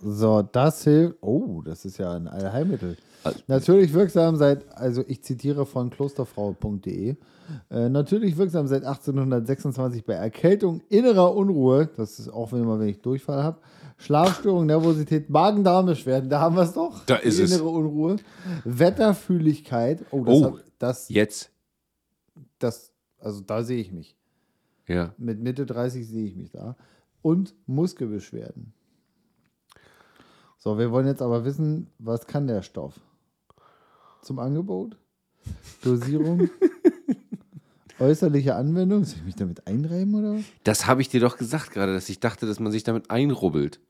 So, 0.00 0.42
das 0.42 0.82
hilft. 0.82 1.18
Oh, 1.20 1.62
das 1.62 1.84
ist 1.84 1.98
ja 1.98 2.12
ein 2.12 2.26
Allheilmittel. 2.26 2.96
Also- 3.22 3.38
Natürlich 3.46 3.92
wirksam 3.92 4.34
seit, 4.34 4.66
also 4.76 5.04
ich 5.06 5.22
zitiere 5.22 5.64
von 5.64 5.90
klosterfrau.de, 5.90 7.14
äh, 7.70 7.88
natürlich 7.88 8.36
wirksam 8.36 8.66
seit 8.66 8.84
1826 8.84 10.04
bei 10.04 10.14
Erkältung, 10.14 10.80
innerer 10.88 11.36
Unruhe, 11.36 11.88
das 11.96 12.18
ist 12.18 12.28
auch 12.30 12.50
wenn, 12.52 12.64
mal, 12.64 12.80
wenn 12.80 12.88
ich 12.88 13.00
Durchfall 13.00 13.44
habe, 13.44 13.58
Schlafstörung, 13.96 14.66
Nervosität, 14.66 15.30
Magen-Darm-Beschwerden, 15.30 16.28
da 16.28 16.40
haben 16.40 16.56
wir 16.56 16.62
es 16.62 16.72
doch. 16.72 17.04
Da 17.06 17.16
ist 17.16 17.38
die 17.38 17.42
es. 17.44 17.52
innere 17.52 17.68
Unruhe. 17.68 18.16
Wetterfühligkeit, 18.64 20.04
oh, 20.10 20.24
das, 20.24 20.34
Oh. 20.34 20.44
hab, 20.44 20.60
das, 20.78 21.08
Jetzt. 21.08 21.50
das, 22.58 22.92
also 23.18 23.40
da 23.40 23.62
sehe 23.62 23.80
ich 23.80 23.92
mich. 23.92 24.16
Ja. 24.86 25.14
Mit 25.16 25.40
Mitte 25.40 25.64
30 25.64 26.06
sehe 26.06 26.26
ich 26.26 26.36
mich 26.36 26.50
da. 26.50 26.76
Und 27.22 27.54
Muskelbeschwerden. 27.66 28.74
So, 30.58 30.78
wir 30.78 30.90
wollen 30.90 31.06
jetzt 31.06 31.22
aber 31.22 31.44
wissen, 31.44 31.90
was 31.98 32.26
kann 32.26 32.46
der 32.46 32.62
Stoff? 32.62 33.00
Zum 34.22 34.38
Angebot? 34.38 34.96
Dosierung? 35.82 36.48
Äußerliche 38.04 38.54
Anwendung? 38.54 39.04
Soll 39.04 39.18
ich 39.18 39.24
mich 39.24 39.36
damit 39.36 39.66
einreiben 39.66 40.14
oder 40.14 40.34
was? 40.34 40.44
Das 40.62 40.86
habe 40.86 41.00
ich 41.00 41.08
dir 41.08 41.20
doch 41.20 41.38
gesagt 41.38 41.70
gerade, 41.70 41.94
dass 41.94 42.08
ich 42.08 42.20
dachte, 42.20 42.46
dass 42.46 42.60
man 42.60 42.70
sich 42.70 42.84
damit 42.84 43.10
einrubbelt. 43.10 43.80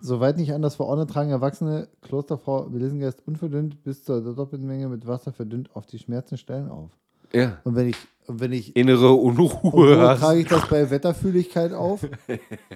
Soweit 0.00 0.36
nicht 0.36 0.52
anders 0.52 0.76
verordnet, 0.76 1.10
tragen 1.10 1.30
Erwachsene 1.30 1.88
Klosterfrau 2.02 2.68
Melissengeist 2.68 3.26
unverdünnt 3.26 3.82
bis 3.82 4.04
zur 4.04 4.20
doppelten 4.20 4.66
Menge 4.66 4.88
mit 4.88 5.06
Wasser 5.06 5.32
verdünnt 5.32 5.74
auf 5.74 5.86
die 5.86 5.98
Schmerzenstellen 5.98 6.70
auf. 6.70 6.90
Ja. 7.32 7.58
Und 7.64 7.74
wenn 7.76 7.88
ich, 7.88 7.96
und 8.26 8.40
wenn 8.40 8.52
ich, 8.52 8.76
Innere 8.76 9.12
Unruhe 9.12 9.72
wo 9.72 10.00
hast 10.00 10.20
trage 10.20 10.40
ich 10.40 10.46
das 10.46 10.68
bei 10.68 10.88
Wetterfühligkeit 10.90 11.72
auf? 11.72 12.06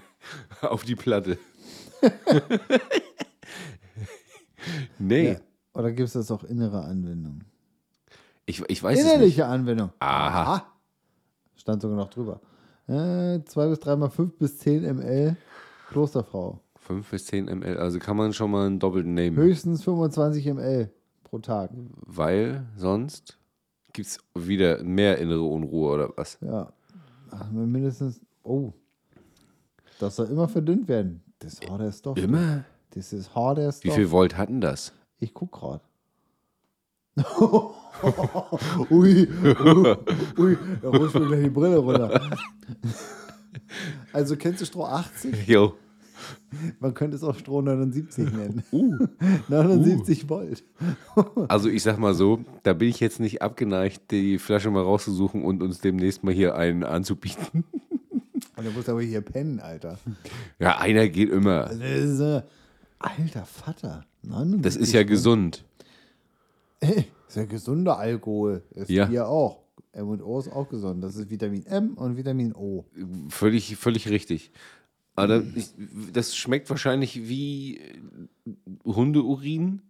auf 0.62 0.82
die 0.84 0.96
Platte. 0.96 1.38
nee. 4.98 5.32
Ja. 5.32 5.36
Oder 5.74 5.92
gibt 5.92 6.08
es 6.08 6.14
das 6.14 6.30
auch 6.30 6.42
innere 6.44 6.82
Anwendung? 6.82 7.44
Ich, 8.46 8.62
ich 8.68 8.82
weiß 8.82 8.98
es 8.98 9.04
nicht. 9.04 9.14
Innerliche 9.14 9.46
Anwendung. 9.46 9.90
Aha. 10.00 10.66
Stand 11.60 11.82
sogar 11.82 11.96
noch 11.96 12.08
drüber. 12.08 12.40
Äh, 12.88 13.44
2 13.44 13.68
bis 13.68 13.80
3 13.80 13.96
mal 13.96 14.08
5 14.08 14.38
bis 14.38 14.58
10 14.58 14.82
ml 14.96 15.36
Klosterfrau. 15.90 16.58
5 16.78 17.10
bis 17.10 17.26
10 17.26 17.44
ml, 17.44 17.76
also 17.76 17.98
kann 17.98 18.16
man 18.16 18.32
schon 18.32 18.50
mal 18.50 18.66
einen 18.66 18.78
doppelten 18.78 19.12
nehmen. 19.12 19.36
Höchstens 19.36 19.84
25 19.84 20.46
ml 20.46 20.90
pro 21.22 21.38
Tag. 21.38 21.70
Weil 22.06 22.64
sonst 22.76 23.38
gibt 23.92 24.08
es 24.08 24.18
wieder 24.34 24.82
mehr 24.82 25.18
innere 25.18 25.42
Unruhe 25.42 25.92
oder 25.92 26.12
was? 26.16 26.38
Ja. 26.40 26.72
Ach, 27.30 27.50
mindestens. 27.50 28.20
Oh. 28.42 28.72
Das 29.98 30.16
soll 30.16 30.28
immer 30.28 30.48
verdünnt 30.48 30.88
werden. 30.88 31.22
Das 31.40 31.54
ist 31.54 31.70
harder 31.70 31.92
Stoff. 31.92 32.16
Immer? 32.16 32.64
Das 32.92 33.12
ist 33.12 33.34
harder 33.34 33.68
Wie 33.68 33.72
Stoff. 33.72 33.94
viel 33.94 34.10
Volt 34.10 34.36
hatten 34.38 34.62
das? 34.62 34.94
Ich 35.18 35.34
guck 35.34 35.52
gerade. 35.52 35.82
ui, 38.90 39.28
ui, 39.44 39.96
ui, 40.38 40.58
da 40.80 40.88
rutscht 40.88 41.14
mir 41.14 41.26
gleich 41.26 41.44
die 41.44 41.50
Brille 41.50 41.78
runter. 41.78 42.20
Also 44.12 44.36
kennst 44.36 44.60
du 44.60 44.64
Stroh 44.64 44.84
80? 44.84 45.46
Jo. 45.46 45.74
Man 46.80 46.94
könnte 46.94 47.16
es 47.16 47.22
auch 47.22 47.36
Stroh 47.38 47.62
79 47.62 48.32
nennen. 48.32 48.64
Uh. 48.72 49.06
79 49.48 50.28
Volt. 50.28 50.64
Also 51.48 51.68
ich 51.68 51.82
sag 51.82 51.98
mal 51.98 52.14
so, 52.14 52.44
da 52.64 52.72
bin 52.72 52.88
ich 52.88 53.00
jetzt 53.00 53.20
nicht 53.20 53.42
abgeneigt, 53.42 54.10
die 54.10 54.38
Flasche 54.38 54.70
mal 54.70 54.82
rauszusuchen 54.82 55.44
und 55.44 55.62
uns 55.62 55.80
demnächst 55.80 56.24
mal 56.24 56.34
hier 56.34 56.56
einen 56.56 56.82
anzubieten. 56.82 57.64
Und 58.56 58.66
du 58.66 58.70
musst 58.72 58.88
aber 58.88 59.02
hier 59.02 59.20
pennen, 59.20 59.60
Alter. 59.60 59.98
Ja, 60.58 60.78
einer 60.78 61.08
geht 61.08 61.30
immer. 61.30 61.70
Äh, 61.70 62.42
alter 62.98 63.46
Vater. 63.46 64.04
79 64.22 64.62
Das 64.62 64.76
ist 64.76 64.92
ja 64.92 65.04
gesund. 65.04 65.64
Ist 66.80 67.36
ja 67.36 67.44
gesunder 67.44 67.98
Alkohol. 67.98 68.62
Ist 68.70 68.90
Ja. 68.90 69.08
hier 69.08 69.28
auch. 69.28 69.60
M&O 69.92 70.38
ist 70.38 70.52
auch 70.52 70.68
gesund. 70.68 71.02
Das 71.02 71.16
ist 71.16 71.30
Vitamin 71.30 71.66
M 71.66 71.94
und 71.94 72.16
Vitamin 72.16 72.54
O. 72.54 72.84
Völlig, 73.28 73.76
völlig 73.76 74.08
richtig. 74.08 74.52
Aber 75.16 75.42
ich, 75.54 75.70
das 76.12 76.36
schmeckt 76.36 76.70
wahrscheinlich 76.70 77.28
wie 77.28 77.78
äh, 77.78 77.98
Hundeurin. 78.86 79.82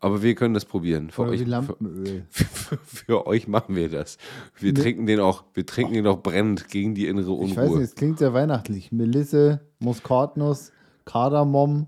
Aber 0.00 0.22
wir 0.22 0.34
können 0.36 0.54
das 0.54 0.64
probieren. 0.64 1.10
Für 1.10 1.22
Oder 1.22 1.30
euch, 1.32 1.40
wie 1.40 1.44
für, 1.44 1.50
Lampenöl. 1.50 2.26
für, 2.30 2.76
für 2.84 3.26
euch 3.26 3.48
machen 3.48 3.74
wir 3.74 3.88
das. 3.88 4.18
Wir 4.58 4.74
trinken 4.74 5.06
den 5.06 5.18
auch, 5.20 5.44
wir 5.54 5.66
trinken 5.66 5.94
den 5.94 6.06
auch 6.06 6.22
brennend 6.22 6.68
gegen 6.68 6.94
die 6.94 7.06
innere 7.08 7.32
Ich 7.32 7.50
weiß 7.50 7.56
nicht, 7.56 7.58
Unruhe. 7.58 7.82
es 7.82 7.94
klingt 7.96 8.18
sehr 8.18 8.32
weihnachtlich. 8.32 8.92
Melisse, 8.92 9.60
Muskatnuss, 9.80 10.70
Kardamom, 11.04 11.86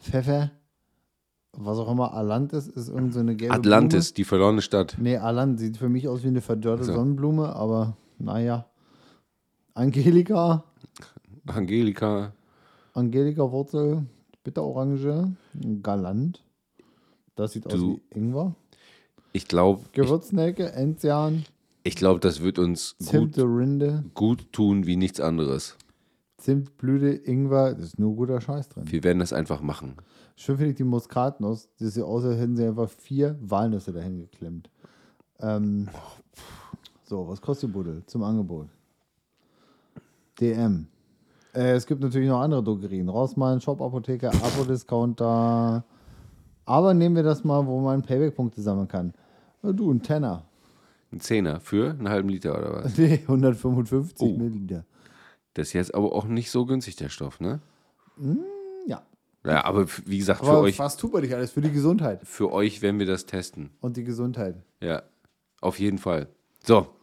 Pfeffer, 0.00 0.50
was 1.52 1.78
auch 1.78 1.90
immer 1.90 2.14
Alantis 2.14 2.68
ist, 2.68 2.88
irgend 2.88 3.12
so 3.14 3.20
eine 3.20 3.34
gelbe 3.36 3.54
Atlantis, 3.54 4.14
die 4.14 4.24
verlorene 4.24 4.62
Stadt. 4.62 4.94
Blume. 4.96 5.10
Nee, 5.10 5.16
Alant 5.16 5.58
sieht 5.58 5.76
für 5.76 5.88
mich 5.88 6.08
aus 6.08 6.22
wie 6.22 6.28
eine 6.28 6.40
verdörrte 6.40 6.84
So. 6.84 6.92
Sonnenblume, 6.94 7.54
aber 7.54 7.96
naja. 8.18 8.66
Angelika, 9.74 10.64
Angelika. 11.46 12.32
Angelika-Wurzel, 12.92 14.04
Bitterorange, 14.44 15.36
Galant. 15.82 16.42
Das 17.36 17.52
sieht 17.52 17.66
aus 17.66 17.72
Du- 17.74 18.00
wie 18.12 18.18
Ingwer. 18.18 18.54
Ich 19.32 19.46
glaube, 19.46 19.84
Gewürznelke, 19.92 20.72
Enzian, 20.72 21.44
ich 21.84 21.94
glaub, 21.96 22.20
das 22.20 22.42
wird 22.42 22.58
uns 22.58 22.96
gut, 22.98 23.06
Zimtrinde, 23.08 24.04
gut 24.14 24.52
tun 24.52 24.86
wie 24.86 24.96
nichts 24.96 25.20
anderes. 25.20 25.76
Zimtblüte, 26.36 27.08
Ingwer. 27.08 27.74
Das 27.74 27.84
ist 27.84 27.98
nur 27.98 28.16
guter 28.16 28.40
Scheiß 28.40 28.68
drin. 28.70 28.84
Wir 28.90 29.04
werden 29.04 29.18
das 29.20 29.32
einfach 29.32 29.60
machen. 29.62 29.94
Schön 30.36 30.56
finde 30.56 30.70
ich 30.70 30.76
die 30.76 30.84
Muskatnuss. 30.84 31.68
Das 31.78 31.94
sieht 31.94 32.02
aus, 32.02 32.24
als 32.24 32.38
hätten 32.38 32.56
sie 32.56 32.66
einfach 32.66 32.88
vier 32.88 33.36
Walnüsse 33.40 33.92
dahin 33.92 34.18
geklemmt. 34.18 34.70
Ähm, 35.40 35.88
so, 37.04 37.28
was 37.28 37.40
kostet 37.40 37.68
die 37.70 37.72
Buddel 37.72 38.02
zum 38.06 38.22
Angebot? 38.22 38.68
DM. 40.40 40.86
Äh, 41.54 41.72
es 41.72 41.86
gibt 41.86 42.00
natürlich 42.00 42.28
noch 42.28 42.40
andere 42.40 42.62
Drogerien. 42.62 43.08
Rossmann, 43.08 43.60
Shop 43.60 43.80
Apotheke, 43.82 44.30
Abo-Discounter. 44.30 45.84
Aber 46.64 46.94
nehmen 46.94 47.16
wir 47.16 47.22
das 47.22 47.42
mal, 47.44 47.66
wo 47.66 47.80
man 47.80 48.02
Payback-Punkte 48.02 48.62
sammeln 48.62 48.88
kann. 48.88 49.12
Na 49.62 49.72
du, 49.72 49.92
ein 49.92 50.02
Tenner. 50.02 50.44
Ein 51.12 51.20
Zehner 51.20 51.58
für 51.60 51.90
einen 51.90 52.08
halben 52.08 52.28
Liter 52.28 52.56
oder 52.56 52.84
was? 52.84 52.96
Nee, 52.98 53.20
155 53.22 54.20
Oh. 54.34 54.38
Milliliter. 54.38 54.84
Das 55.54 55.68
ist 55.68 55.72
jetzt 55.72 55.94
aber 55.94 56.12
auch 56.12 56.26
nicht 56.26 56.50
so 56.50 56.64
günstig, 56.64 56.94
der 56.96 57.08
Stoff, 57.08 57.40
ne? 57.40 57.60
Ja. 58.18 58.34
Ja, 59.44 59.64
aber 59.64 59.86
wie 60.04 60.18
gesagt, 60.18 60.40
für 60.40 60.50
Aber 60.50 60.60
euch, 60.60 60.78
was 60.78 60.96
tut 60.96 61.12
man 61.12 61.22
nicht 61.22 61.34
alles? 61.34 61.50
Für 61.52 61.62
die 61.62 61.72
Gesundheit. 61.72 62.20
für 62.26 62.52
euch 62.52 62.82
werden 62.82 62.98
wir 62.98 63.06
das 63.06 63.24
testen. 63.26 63.70
Und 63.80 63.96
die 63.96 64.04
Gesundheit. 64.04 64.62
Ja, 64.82 65.02
auf 65.60 65.78
jeden 65.78 65.98
Fall. 65.98 66.28
So, 66.62 66.94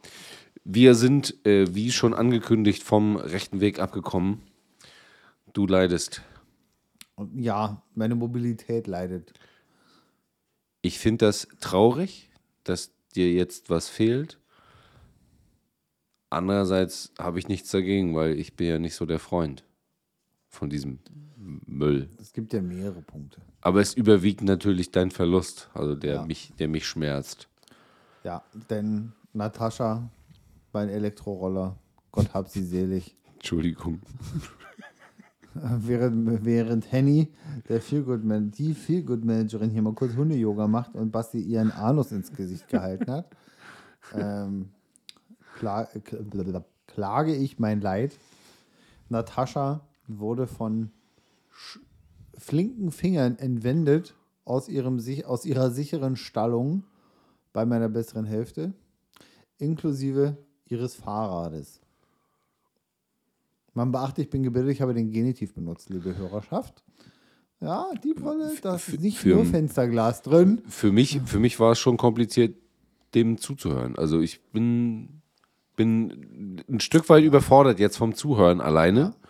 wir 0.64 0.94
sind, 0.94 1.44
äh, 1.46 1.74
wie 1.74 1.90
schon 1.90 2.14
angekündigt, 2.14 2.82
vom 2.84 3.16
rechten 3.16 3.60
Weg 3.60 3.80
abgekommen. 3.80 4.42
Du 5.52 5.66
leidest. 5.66 6.22
Ja, 7.34 7.82
meine 7.94 8.14
Mobilität 8.14 8.86
leidet. 8.86 9.32
Ich 10.82 11.00
finde 11.00 11.26
das 11.26 11.48
traurig, 11.58 12.30
dass 12.62 12.92
dir 13.16 13.32
jetzt 13.32 13.68
was 13.68 13.88
fehlt. 13.88 14.38
Andererseits 16.30 17.12
habe 17.18 17.38
ich 17.40 17.48
nichts 17.48 17.70
dagegen, 17.70 18.14
weil 18.14 18.38
ich 18.38 18.54
bin 18.54 18.68
ja 18.68 18.78
nicht 18.78 18.94
so 18.94 19.06
der 19.06 19.18
Freund 19.18 19.64
von 20.48 20.70
diesem 20.70 21.00
Müll. 21.68 22.08
Es 22.18 22.32
gibt 22.32 22.52
ja 22.52 22.62
mehrere 22.62 23.02
Punkte. 23.02 23.40
Aber 23.60 23.80
es 23.80 23.94
überwiegt 23.94 24.42
natürlich 24.42 24.90
dein 24.90 25.10
Verlust, 25.10 25.68
also 25.74 25.94
der, 25.94 26.14
Ja. 26.16 26.24
mich, 26.26 26.52
der 26.58 26.68
mich 26.68 26.86
schmerzt. 26.86 27.48
Ja, 28.24 28.42
denn 28.70 29.12
Natascha, 29.32 30.08
mein 30.72 30.88
Elektroroller, 30.88 31.76
Gott 32.12 32.32
hab 32.34 32.48
sie 32.48 32.64
selig, 32.64 33.16
Entschuldigung. 33.34 34.00
während, 35.54 36.44
während 36.44 36.90
Henny, 36.92 37.28
der 37.68 37.80
Feelgood 37.80 38.24
Man, 38.24 38.50
die 38.50 38.74
Feelgood 38.74 39.24
Managerin 39.24 39.70
hier 39.70 39.82
mal 39.82 39.94
kurz 39.94 40.14
Hunde-Yoga 40.16 40.66
macht 40.68 40.94
und 40.94 41.10
Basti 41.10 41.40
ihren 41.40 41.70
Anus 41.72 42.12
ins 42.12 42.32
Gesicht 42.32 42.68
gehalten 42.68 43.10
hat, 43.10 43.28
ähm, 44.14 44.70
kla 45.56 45.82
kla- 45.84 46.64
klage 46.86 47.34
ich 47.34 47.58
mein 47.58 47.80
Leid. 47.80 48.16
Natascha 49.08 49.80
wurde 50.06 50.46
von 50.46 50.90
flinken 52.36 52.90
Fingern 52.92 53.36
entwendet 53.38 54.14
aus, 54.44 54.68
ihrem, 54.68 55.00
aus 55.26 55.44
ihrer 55.44 55.70
sicheren 55.70 56.16
Stallung 56.16 56.84
bei 57.52 57.66
meiner 57.66 57.88
besseren 57.88 58.24
Hälfte, 58.24 58.72
inklusive 59.58 60.36
ihres 60.66 60.94
Fahrrades. 60.94 61.80
Man 63.74 63.92
beachte, 63.92 64.22
ich 64.22 64.30
bin 64.30 64.42
gebildet, 64.42 64.72
ich 64.72 64.80
habe 64.80 64.94
den 64.94 65.10
Genitiv 65.10 65.54
benutzt, 65.54 65.88
liebe 65.90 66.16
Hörerschaft. 66.16 66.82
Ja, 67.60 67.86
die 68.04 68.14
Wolle, 68.22 68.52
da 68.62 68.76
ist 68.76 69.00
nicht 69.00 69.18
für- 69.18 69.30
nur 69.30 69.44
Fensterglas 69.44 70.22
drin. 70.22 70.62
Für 70.68 70.92
mich, 70.92 71.20
für 71.24 71.38
mich 71.40 71.58
war 71.58 71.72
es 71.72 71.78
schon 71.78 71.96
kompliziert, 71.96 72.56
dem 73.14 73.38
zuzuhören. 73.38 73.96
Also 73.96 74.20
ich 74.20 74.40
bin, 74.52 75.22
bin 75.76 76.62
ein 76.68 76.80
Stück 76.80 77.08
weit 77.08 77.24
überfordert 77.24 77.78
jetzt 77.80 77.96
vom 77.96 78.14
Zuhören 78.14 78.60
alleine. 78.60 79.00
Ja. 79.00 79.27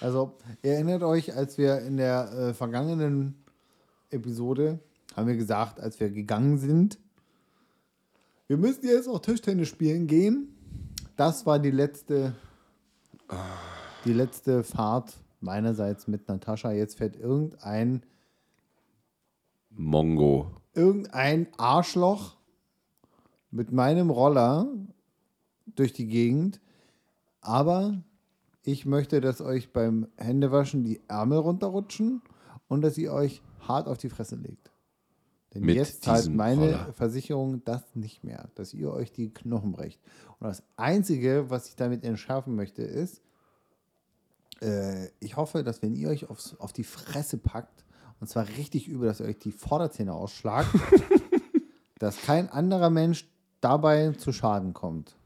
Also, 0.00 0.36
ihr 0.62 0.74
erinnert 0.74 1.02
euch, 1.02 1.34
als 1.34 1.58
wir 1.58 1.80
in 1.80 1.96
der 1.96 2.32
äh, 2.32 2.54
vergangenen 2.54 3.34
Episode 4.10 4.78
haben 5.16 5.26
wir 5.26 5.36
gesagt, 5.36 5.80
als 5.80 5.98
wir 5.98 6.10
gegangen 6.10 6.58
sind, 6.58 6.98
wir 8.46 8.56
müssen 8.56 8.86
jetzt 8.86 9.08
auch 9.08 9.18
Tischtennis 9.18 9.68
spielen 9.68 10.06
gehen. 10.06 10.54
Das 11.16 11.44
war 11.44 11.58
die 11.58 11.70
letzte, 11.70 12.34
die 14.04 14.12
letzte 14.12 14.62
Fahrt 14.64 15.18
meinerseits 15.40 16.06
mit 16.06 16.28
Natascha. 16.28 16.72
Jetzt 16.72 16.96
fährt 16.96 17.16
irgendein, 17.16 18.02
Mongo. 19.70 20.50
irgendein 20.74 21.48
Arschloch 21.58 22.36
mit 23.50 23.72
meinem 23.72 24.10
Roller 24.10 24.66
durch 25.66 25.92
die 25.92 26.06
Gegend. 26.06 26.60
Aber 27.40 28.02
ich 28.68 28.84
möchte, 28.84 29.22
dass 29.22 29.40
euch 29.40 29.72
beim 29.72 30.08
Händewaschen 30.16 30.84
die 30.84 31.00
Ärmel 31.08 31.38
runterrutschen 31.38 32.20
und 32.68 32.82
dass 32.82 32.98
ihr 32.98 33.14
euch 33.14 33.42
hart 33.60 33.88
auf 33.88 33.96
die 33.96 34.10
Fresse 34.10 34.36
legt. 34.36 34.70
Denn 35.54 35.64
Mit 35.64 35.76
jetzt 35.76 36.04
zahlt 36.04 36.28
meine 36.28 36.72
Roller. 36.72 36.92
Versicherung 36.92 37.64
das 37.64 37.82
nicht 37.94 38.24
mehr, 38.24 38.50
dass 38.56 38.74
ihr 38.74 38.92
euch 38.92 39.10
die 39.10 39.32
Knochen 39.32 39.72
brecht. 39.72 39.98
Und 40.38 40.48
das 40.48 40.62
Einzige, 40.76 41.48
was 41.48 41.68
ich 41.68 41.76
damit 41.76 42.04
entschärfen 42.04 42.54
möchte, 42.54 42.82
ist, 42.82 43.22
äh, 44.60 45.06
ich 45.18 45.38
hoffe, 45.38 45.64
dass 45.64 45.80
wenn 45.80 45.94
ihr 45.94 46.10
euch 46.10 46.28
aufs, 46.28 46.54
auf 46.58 46.74
die 46.74 46.84
Fresse 46.84 47.38
packt, 47.38 47.86
und 48.20 48.28
zwar 48.28 48.46
richtig 48.48 48.86
übel, 48.86 49.08
dass 49.08 49.20
ihr 49.20 49.26
euch 49.26 49.38
die 49.38 49.52
Vorderzähne 49.52 50.12
ausschlagt, 50.12 50.68
dass 51.98 52.20
kein 52.20 52.50
anderer 52.50 52.90
Mensch 52.90 53.26
dabei 53.62 54.12
zu 54.12 54.30
Schaden 54.30 54.74
kommt. 54.74 55.17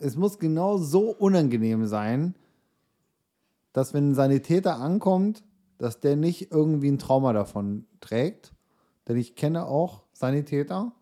Es 0.00 0.16
muss 0.16 0.38
genau 0.38 0.78
so 0.78 1.10
unangenehm 1.10 1.86
sein, 1.86 2.34
dass 3.72 3.92
wenn 3.94 4.10
ein 4.10 4.14
Sanitäter 4.14 4.76
ankommt, 4.76 5.44
dass 5.78 6.00
der 6.00 6.16
nicht 6.16 6.50
irgendwie 6.50 6.90
ein 6.90 6.98
Trauma 6.98 7.32
davon 7.32 7.86
trägt. 8.00 8.52
Denn 9.08 9.16
ich 9.16 9.34
kenne 9.34 9.66
auch 9.66 10.02
Sanitäter 10.12 10.92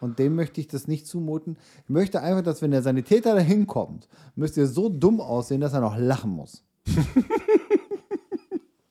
und 0.00 0.18
dem 0.18 0.34
möchte 0.34 0.60
ich 0.60 0.68
das 0.68 0.88
nicht 0.88 1.06
zumuten. 1.06 1.58
Ich 1.84 1.90
möchte 1.90 2.22
einfach, 2.22 2.42
dass 2.42 2.62
wenn 2.62 2.70
der 2.70 2.82
Sanitäter 2.82 3.34
da 3.34 3.40
hinkommt, 3.40 4.08
müsst 4.34 4.56
ihr 4.56 4.66
so 4.66 4.88
dumm 4.88 5.20
aussehen, 5.20 5.60
dass 5.60 5.74
er 5.74 5.80
noch 5.80 5.98
lachen 5.98 6.30
muss. 6.30 6.64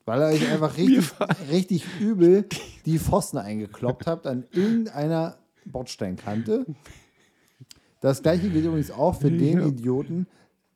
Weil 0.05 0.21
er 0.21 0.29
euch 0.29 0.47
einfach 0.51 0.77
richtig, 0.77 1.09
richtig 1.51 1.85
übel 1.99 2.45
die 2.85 2.99
Pfosten 2.99 3.37
eingekloppt 3.37 4.07
habt 4.07 4.27
an 4.27 4.45
irgendeiner 4.51 5.37
Bordsteinkante. 5.65 6.65
Das 7.99 8.21
gleiche 8.21 8.49
gilt 8.49 8.65
übrigens 8.65 8.91
auch 8.91 9.19
für 9.19 9.31
den 9.31 9.61
Idioten 9.61 10.27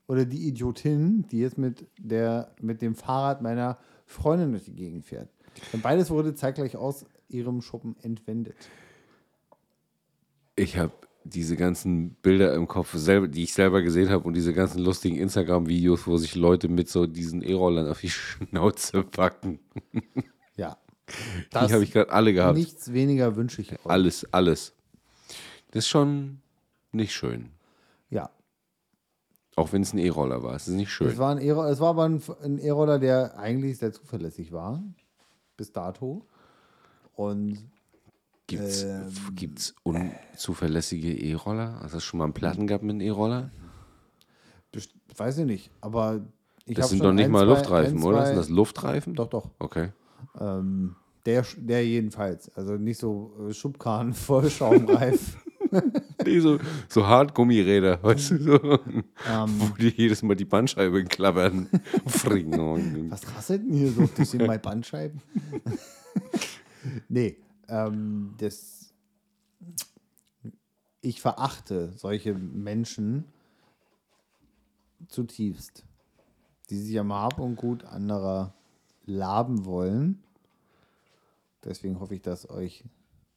oder 0.08 0.26
die 0.26 0.48
Idiotin, 0.48 1.26
die 1.32 1.40
jetzt 1.40 1.58
mit, 1.58 1.86
der, 1.98 2.54
mit 2.60 2.82
dem 2.82 2.96
Fahrrad 2.96 3.42
meiner 3.42 3.78
Freundin 4.06 4.52
durch 4.52 4.66
die 4.66 4.76
Gegend 4.76 5.06
fährt. 5.06 5.30
Denn 5.72 5.82
beides 5.82 6.10
wurde 6.10 6.36
zeitgleich 6.36 6.76
aus 6.76 7.06
ihrem 7.30 7.62
Schuppen 7.62 7.96
entwendet. 8.02 8.56
Ich 10.56 10.78
habe 10.78 10.92
diese 11.24 11.56
ganzen 11.56 12.16
Bilder 12.16 12.54
im 12.54 12.68
Kopf, 12.68 12.96
die 12.96 13.44
ich 13.44 13.54
selber 13.54 13.82
gesehen 13.82 14.10
habe 14.10 14.26
und 14.26 14.34
diese 14.34 14.54
ganzen 14.54 14.80
lustigen 14.80 15.16
Instagram-Videos, 15.16 16.06
wo 16.06 16.18
sich 16.18 16.36
Leute 16.36 16.68
mit 16.68 16.90
so 16.90 17.08
diesen 17.08 17.42
E-Rollern 17.42 17.88
auf 17.88 18.02
die 18.02 18.10
Schnauze 18.10 19.04
packen. 19.04 19.60
Ja. 20.56 20.78
die 21.52 21.74
habe 21.74 21.84
ich 21.84 21.92
gerade 21.92 22.12
alle 22.12 22.32
gehabt. 22.32 22.56
Nichts 22.56 22.94
weniger 22.94 23.36
wünsche 23.36 23.64
ich 23.64 23.72
euch. 23.72 23.86
Alles, 23.88 24.32
alles. 24.32 24.76
Das 25.72 25.86
ist 25.86 25.90
schon 25.90 26.43
nicht 26.94 27.14
schön. 27.14 27.50
Ja. 28.10 28.30
Auch 29.56 29.72
wenn 29.74 29.82
es 29.84 29.94
ein 29.94 30.00
E-Roller 30.00 30.42
war. 30.44 30.56
Es 30.56 30.68
ist 30.68 30.74
nicht 30.76 30.88
Es 30.88 30.94
schön. 30.94 31.18
war, 31.18 31.32
ein 31.36 31.40
E- 31.42 31.50
es 31.50 31.80
war 31.80 31.90
aber 31.90 32.06
ein, 32.06 32.22
E-Roller, 32.60 32.98
der 33.00 33.38
eigentlich 33.38 33.78
sehr 33.78 33.92
zuverlässig 33.94 34.52
war. 34.52 34.82
Bis 35.58 35.72
dato. 35.72 36.26
Und 37.14 37.70
Gibt 38.48 38.64
es 38.64 38.84
Ähm, 38.84 39.10
unzuverlässige 39.84 41.14
E-Roller? 41.14 41.80
Hast 41.82 41.94
du 41.96 42.00
schon 42.00 42.18
mal 42.18 42.26
einen 42.26 42.34
Platten 42.34 42.68
gehabt 42.68 42.84
mit 42.84 42.92
einem 42.96 43.02
E-Roller? 43.02 43.52
weiß 45.16 45.38
ich 45.40 45.46
nicht, 45.46 45.72
aber 45.80 46.22
ich 46.66 46.76
Das 46.76 46.90
sind 46.90 47.04
doch 47.04 47.14
nicht 47.14 47.26
ein, 47.26 47.32
mal 47.32 47.42
zwei- 47.46 47.54
Luftreifen, 47.54 47.98
ein, 48.00 48.04
oder? 48.04 48.18
zwei- 48.20 48.26
Sind 48.28 48.36
das 48.38 48.50
Luftreifen? 48.50 49.14
Doch, 49.14 49.28
doch. 49.28 49.50
Okay. 49.60 49.92
Ähm, 50.40 50.96
der, 51.26 51.46
der 51.58 51.86
jedenfalls. 51.86 52.50
Also 52.58 52.74
nicht 52.74 53.00
so 53.00 53.32
äh, 53.48 53.54
Schubkarren 53.54 54.14
voll 54.14 54.50
Schaumreif. 54.50 55.38
Nee, 56.26 56.40
so, 56.40 56.60
so 56.88 57.06
Hartgummiräder, 57.06 58.02
weißt 58.04 58.32
du, 58.32 58.38
so, 58.40 58.80
Ähm. 59.30 59.60
wo 59.60 59.76
die 59.78 59.90
jedes 59.90 60.24
Mal 60.24 60.36
die 60.36 60.46
Bandscheibe 60.46 61.04
klappern. 61.04 61.68
Fring. 62.06 63.12
Was 63.12 63.28
rasselt 63.36 63.64
denn 63.64 63.74
hier 63.74 63.92
so 63.92 64.08
durch 64.16 64.34
meine 64.36 64.60
Bandscheiben? 64.60 65.22
nee, 67.10 67.38
ähm, 67.68 68.36
das. 68.38 68.94
Ich 71.02 71.20
verachte 71.20 71.92
solche 71.98 72.34
Menschen 72.34 73.26
zutiefst, 75.10 75.84
die 76.70 76.78
sich 76.78 76.98
am 76.98 77.12
Hab 77.12 77.40
und 77.40 77.58
Gut 77.58 77.84
anderer 77.84 78.54
laben 79.06 79.66
wollen 79.66 80.24
Deswegen 81.64 82.00
hoffe 82.00 82.16
ich, 82.16 82.22
dass 82.22 82.50
euch 82.50 82.84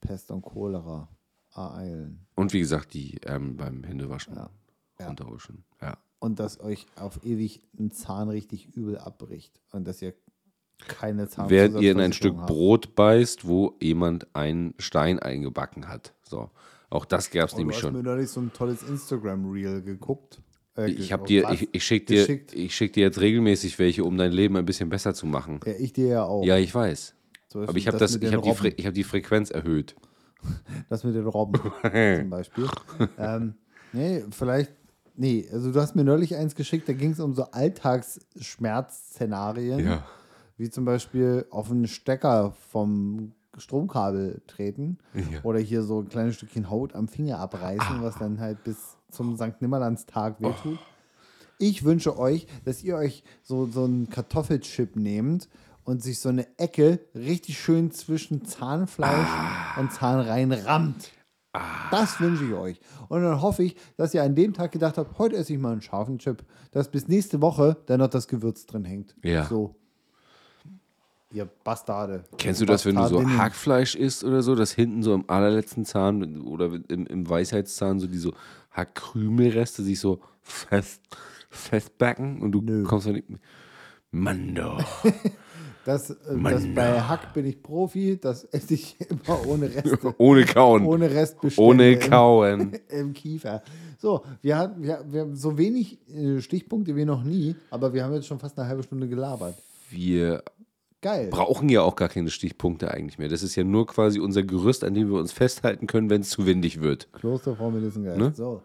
Pest 0.00 0.30
und 0.30 0.42
Cholera 0.42 1.08
ereilen. 1.56 2.26
Und 2.34 2.52
wie 2.52 2.60
gesagt, 2.60 2.94
die 2.94 3.18
ähm, 3.24 3.56
beim 3.56 3.82
Händewaschen 3.84 4.34
Ja. 4.36 4.50
Runterhuschen. 5.00 5.64
Ja. 5.80 5.98
Und 6.18 6.38
dass 6.40 6.60
euch 6.60 6.86
auf 6.96 7.24
ewig 7.24 7.60
ein 7.78 7.90
Zahn 7.90 8.28
richtig 8.28 8.74
übel 8.76 8.98
abbricht. 8.98 9.60
Und 9.72 9.86
dass 9.86 10.00
ihr 10.02 10.14
keine 10.88 11.28
Zahn 11.28 11.48
Während 11.50 11.80
ihr 11.80 11.92
in 11.92 12.00
ein 12.00 12.12
Stück 12.12 12.36
Brot 12.46 12.94
beißt, 12.94 13.46
wo 13.46 13.76
jemand 13.80 14.34
einen 14.34 14.74
Stein 14.78 15.18
eingebacken 15.18 15.88
hat. 15.88 16.14
So. 16.22 16.50
Auch 16.90 17.04
das 17.04 17.30
gab 17.30 17.48
es 17.48 17.56
nämlich 17.56 17.78
du 17.78 17.86
hast 17.86 17.92
mir 17.92 17.98
schon. 17.98 18.04
neulich 18.04 18.28
so 18.30 18.40
ein 18.40 18.52
tolles 18.52 18.82
Instagram-Reel 18.82 19.82
geguckt. 19.82 20.40
Äh, 20.76 20.90
Ich 20.90 21.12
habe 21.12 21.26
dir, 21.26 21.50
ich, 21.50 21.68
ich 21.72 21.84
schicke 21.84 22.06
dir, 22.06 22.20
Geschickt. 22.20 22.54
ich 22.54 22.74
schick 22.76 22.92
dir 22.92 23.02
jetzt 23.04 23.20
regelmäßig 23.20 23.78
welche, 23.78 24.04
um 24.04 24.16
dein 24.16 24.32
Leben 24.32 24.56
ein 24.56 24.64
bisschen 24.66 24.88
besser 24.88 25.14
zu 25.14 25.26
machen. 25.26 25.60
Ja, 25.66 25.72
ich 25.78 25.92
dir 25.92 26.06
ja 26.06 26.24
auch. 26.24 26.44
Ja, 26.44 26.56
ich 26.58 26.74
weiß. 26.74 27.14
So 27.48 27.62
Aber 27.62 27.76
ich 27.76 27.88
habe 27.88 27.98
das, 27.98 28.14
ich 28.16 28.32
habe 28.32 28.42
die, 28.42 28.54
Fre 28.54 28.68
ich 28.68 28.86
hab 28.86 28.94
die 28.94 29.04
Frequenz 29.04 29.50
erhöht. 29.50 29.96
Das 30.88 31.04
mit 31.04 31.14
den 31.14 31.26
Robben 31.26 31.60
zum 31.82 32.30
Beispiel. 32.30 32.66
ähm, 33.18 33.54
nee, 33.92 34.24
vielleicht. 34.30 34.72
Nee, 35.16 35.46
also 35.50 35.72
du 35.72 35.80
hast 35.80 35.96
mir 35.96 36.04
neulich 36.04 36.36
eins 36.36 36.54
geschickt, 36.54 36.88
da 36.88 36.92
ging 36.92 37.12
es 37.12 37.20
um 37.20 37.34
so 37.34 37.50
Alltagsschmerzszenarien. 37.50 39.80
Ja. 39.80 40.04
Wie 40.58 40.70
zum 40.70 40.84
Beispiel 40.84 41.46
auf 41.50 41.70
einen 41.70 41.86
Stecker 41.86 42.52
vom 42.70 43.32
Stromkabel 43.56 44.42
treten. 44.46 44.98
Ja. 45.14 45.40
Oder 45.42 45.58
hier 45.58 45.82
so 45.82 46.00
ein 46.00 46.08
kleines 46.08 46.36
Stückchen 46.36 46.70
Haut 46.70 46.94
am 46.94 47.08
Finger 47.08 47.38
abreißen, 47.38 48.02
was 48.02 48.18
dann 48.18 48.40
halt 48.40 48.62
bis 48.64 48.96
zum 49.10 49.36
St. 49.36 49.60
Nimmerlandstag 49.60 50.40
wehtut. 50.40 50.78
Ich 51.58 51.84
wünsche 51.84 52.18
euch, 52.18 52.46
dass 52.64 52.82
ihr 52.82 52.96
euch 52.96 53.22
so, 53.42 53.66
so 53.66 53.84
einen 53.84 54.10
Kartoffelchip 54.10 54.96
nehmt 54.96 55.48
und 55.86 56.02
sich 56.02 56.18
so 56.18 56.28
eine 56.28 56.46
Ecke 56.58 56.98
richtig 57.14 57.58
schön 57.58 57.92
zwischen 57.92 58.44
Zahnfleisch 58.44 59.28
und 59.78 59.92
Zahn 59.92 60.20
reinrammt. 60.20 61.12
Das 61.90 62.20
wünsche 62.20 62.44
ich 62.44 62.52
euch. 62.52 62.80
Und 63.08 63.22
dann 63.22 63.40
hoffe 63.40 63.62
ich, 63.62 63.76
dass 63.96 64.12
ihr 64.12 64.22
an 64.22 64.34
dem 64.34 64.52
Tag 64.52 64.72
gedacht 64.72 64.98
habt, 64.98 65.16
heute 65.18 65.36
esse 65.36 65.54
ich 65.54 65.58
mal 65.58 65.72
einen 65.72 65.80
scharfen 65.80 66.18
Chip, 66.18 66.44
dass 66.72 66.90
bis 66.90 67.08
nächste 67.08 67.40
Woche 67.40 67.76
dann 67.86 68.00
noch 68.00 68.08
das 68.08 68.26
Gewürz 68.26 68.66
drin 68.66 68.84
hängt. 68.84 69.14
Ja. 69.22 69.44
So. 69.44 69.76
Ihr 71.32 71.46
Bastarde. 71.46 72.24
Kennst 72.36 72.60
du 72.60 72.66
das, 72.66 72.84
wenn 72.84 72.96
du 72.96 73.06
so. 73.06 73.24
Hackfleisch 73.24 73.94
isst 73.94 74.24
oder 74.24 74.42
so, 74.42 74.54
dass 74.54 74.72
hinten 74.72 75.02
so 75.02 75.14
im 75.14 75.24
allerletzten 75.30 75.84
Zahn 75.84 76.42
oder 76.42 76.72
im, 76.88 77.06
im 77.06 77.28
Weisheitszahn 77.28 78.00
so 78.00 78.06
diese 78.08 78.32
Hackkrümelreste 78.72 79.82
sich 79.82 80.00
so 80.00 80.20
fest, 80.42 81.00
festbacken 81.48 82.42
und 82.42 82.52
du 82.52 82.60
Nö. 82.60 82.82
kommst 82.82 83.06
dann 83.06 83.14
nicht. 83.14 83.28
Mann, 84.10 84.54
doch. 84.54 84.84
Das, 85.86 86.10
äh, 86.10 86.16
das 86.42 86.64
bei 86.74 87.00
Hack 87.00 87.32
bin 87.32 87.46
ich 87.46 87.62
Profi, 87.62 88.18
das 88.20 88.44
esse 88.44 88.74
ich 88.74 88.96
immer 89.08 89.46
ohne 89.46 89.72
Reste. 89.72 90.14
Ohne 90.18 90.44
Kauen. 90.44 90.84
ohne 90.84 91.08
Restbestände 91.10 91.68
Ohne 91.70 91.92
im- 91.92 92.00
Kauen. 92.00 92.72
im 92.90 93.12
Kiefer. 93.12 93.62
So, 93.98 94.24
wir 94.42 94.58
hatten 94.58 94.82
wir, 94.82 95.04
wir 95.08 95.20
haben 95.22 95.36
so 95.36 95.56
wenig 95.56 95.98
äh, 96.10 96.40
Stichpunkte 96.40 96.96
wie 96.96 97.04
noch 97.04 97.22
nie, 97.22 97.54
aber 97.70 97.94
wir 97.94 98.04
haben 98.04 98.12
jetzt 98.14 98.26
schon 98.26 98.38
fast 98.40 98.58
eine 98.58 98.68
halbe 98.68 98.82
Stunde 98.82 99.08
gelabert. 99.08 99.54
Wir 99.88 100.42
Geil. 101.00 101.28
brauchen 101.30 101.68
ja 101.68 101.82
auch 101.82 101.94
gar 101.94 102.08
keine 102.08 102.30
Stichpunkte 102.30 102.90
eigentlich 102.90 103.18
mehr. 103.18 103.28
Das 103.28 103.44
ist 103.44 103.54
ja 103.54 103.62
nur 103.62 103.86
quasi 103.86 104.18
unser 104.18 104.42
Gerüst, 104.42 104.82
an 104.82 104.92
dem 104.94 105.08
wir 105.08 105.18
uns 105.20 105.30
festhalten 105.30 105.86
können, 105.86 106.10
wenn 106.10 106.22
es 106.22 106.30
zu 106.30 106.46
windig 106.46 106.80
wird. 106.82 107.12
Klosterfrau 107.12 107.70
Melissengeist. 107.70 108.18
Ne? 108.18 108.32
So. 108.34 108.62